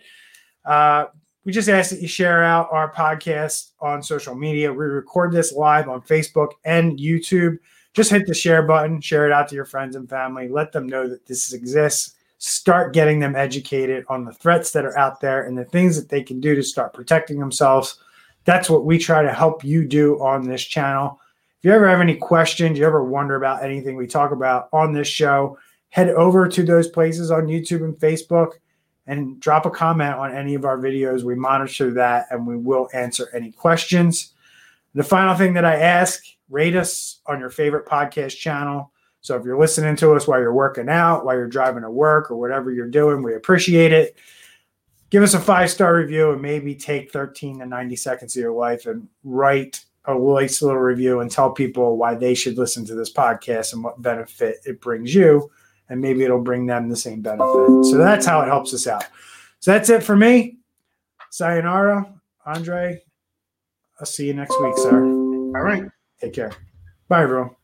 Uh, 0.65 1.05
we 1.45 1.51
just 1.51 1.69
ask 1.69 1.89
that 1.89 2.01
you 2.01 2.07
share 2.07 2.43
out 2.43 2.69
our 2.71 2.93
podcast 2.93 3.71
on 3.81 4.01
social 4.01 4.33
media. 4.33 4.71
We 4.71 4.85
record 4.85 5.33
this 5.33 5.51
live 5.51 5.89
on 5.89 6.01
Facebook 6.01 6.51
and 6.63 6.97
YouTube 6.97 7.57
just 7.93 8.09
hit 8.09 8.25
the 8.25 8.33
share 8.33 8.63
button, 8.63 8.99
share 9.01 9.25
it 9.25 9.31
out 9.31 9.47
to 9.49 9.55
your 9.55 9.65
friends 9.65 9.95
and 9.95 10.09
family, 10.09 10.47
let 10.47 10.71
them 10.71 10.87
know 10.87 11.07
that 11.07 11.25
this 11.27 11.53
exists. 11.53 12.15
Start 12.39 12.93
getting 12.93 13.19
them 13.19 13.35
educated 13.35 14.03
on 14.09 14.25
the 14.25 14.33
threats 14.33 14.71
that 14.71 14.83
are 14.83 14.97
out 14.97 15.21
there 15.21 15.45
and 15.45 15.57
the 15.57 15.63
things 15.65 15.95
that 15.95 16.09
they 16.09 16.21
can 16.23 16.41
do 16.41 16.55
to 16.55 16.63
start 16.63 16.93
protecting 16.93 17.39
themselves. 17.39 17.99
That's 18.45 18.69
what 18.69 18.83
we 18.83 18.97
try 18.97 19.21
to 19.21 19.31
help 19.31 19.63
you 19.63 19.85
do 19.85 20.21
on 20.21 20.45
this 20.45 20.63
channel. 20.63 21.21
If 21.59 21.65
you 21.65 21.71
ever 21.71 21.87
have 21.87 22.01
any 22.01 22.17
questions, 22.17 22.77
you 22.77 22.85
ever 22.85 23.03
wonder 23.03 23.35
about 23.35 23.63
anything 23.63 23.95
we 23.95 24.07
talk 24.07 24.31
about 24.31 24.67
on 24.73 24.91
this 24.91 25.07
show, 25.07 25.57
head 25.89 26.09
over 26.09 26.49
to 26.49 26.63
those 26.63 26.89
places 26.89 27.31
on 27.31 27.45
YouTube 27.45 27.85
and 27.85 27.95
Facebook 27.95 28.53
and 29.07 29.39
drop 29.39 29.65
a 29.65 29.69
comment 29.69 30.15
on 30.15 30.33
any 30.33 30.55
of 30.55 30.65
our 30.65 30.77
videos. 30.77 31.23
We 31.23 31.35
monitor 31.35 31.91
that 31.91 32.27
and 32.31 32.47
we 32.47 32.57
will 32.57 32.89
answer 32.93 33.29
any 33.33 33.51
questions. 33.51 34.33
The 34.93 35.03
final 35.03 35.35
thing 35.35 35.53
that 35.53 35.65
I 35.65 35.75
ask 35.75 36.23
rate 36.49 36.75
us 36.75 37.19
on 37.25 37.39
your 37.39 37.49
favorite 37.49 37.85
podcast 37.85 38.37
channel. 38.37 38.91
So 39.21 39.35
if 39.35 39.45
you're 39.45 39.59
listening 39.59 39.95
to 39.97 40.13
us 40.13 40.27
while 40.27 40.39
you're 40.39 40.53
working 40.53 40.89
out, 40.89 41.25
while 41.25 41.35
you're 41.35 41.47
driving 41.47 41.83
to 41.83 41.89
work, 41.89 42.29
or 42.29 42.35
whatever 42.35 42.71
you're 42.71 42.87
doing, 42.87 43.23
we 43.23 43.35
appreciate 43.35 43.93
it. 43.93 44.17
Give 45.09 45.23
us 45.23 45.33
a 45.33 45.39
five 45.39 45.69
star 45.69 45.95
review 45.95 46.31
and 46.31 46.41
maybe 46.41 46.75
take 46.75 47.11
13 47.11 47.59
to 47.59 47.65
90 47.65 47.95
seconds 47.95 48.35
of 48.35 48.41
your 48.41 48.53
life 48.53 48.85
and 48.85 49.07
write 49.23 49.83
a 50.05 50.13
nice 50.13 50.61
little 50.61 50.79
review 50.79 51.21
and 51.21 51.31
tell 51.31 51.51
people 51.51 51.97
why 51.97 52.15
they 52.15 52.33
should 52.33 52.57
listen 52.57 52.85
to 52.85 52.95
this 52.95 53.11
podcast 53.11 53.73
and 53.73 53.83
what 53.83 54.01
benefit 54.01 54.57
it 54.65 54.81
brings 54.81 55.15
you. 55.15 55.49
And 55.89 56.01
maybe 56.01 56.23
it'll 56.23 56.41
bring 56.41 56.65
them 56.65 56.89
the 56.89 56.95
same 56.95 57.21
benefit. 57.21 57.85
So 57.85 57.97
that's 57.97 58.25
how 58.25 58.41
it 58.41 58.47
helps 58.47 58.73
us 58.73 58.87
out. 58.87 59.05
So 59.59 59.71
that's 59.71 59.89
it 59.89 60.03
for 60.03 60.15
me. 60.15 60.57
Sayonara, 61.29 62.13
Andre. 62.45 63.01
I'll 63.99 64.05
see 64.05 64.27
you 64.27 64.33
next 64.33 64.59
week, 64.61 64.77
sir. 64.77 65.03
All 65.03 65.63
right. 65.63 65.83
Take 66.19 66.33
care. 66.33 66.51
Bye, 67.07 67.23
everyone. 67.23 67.55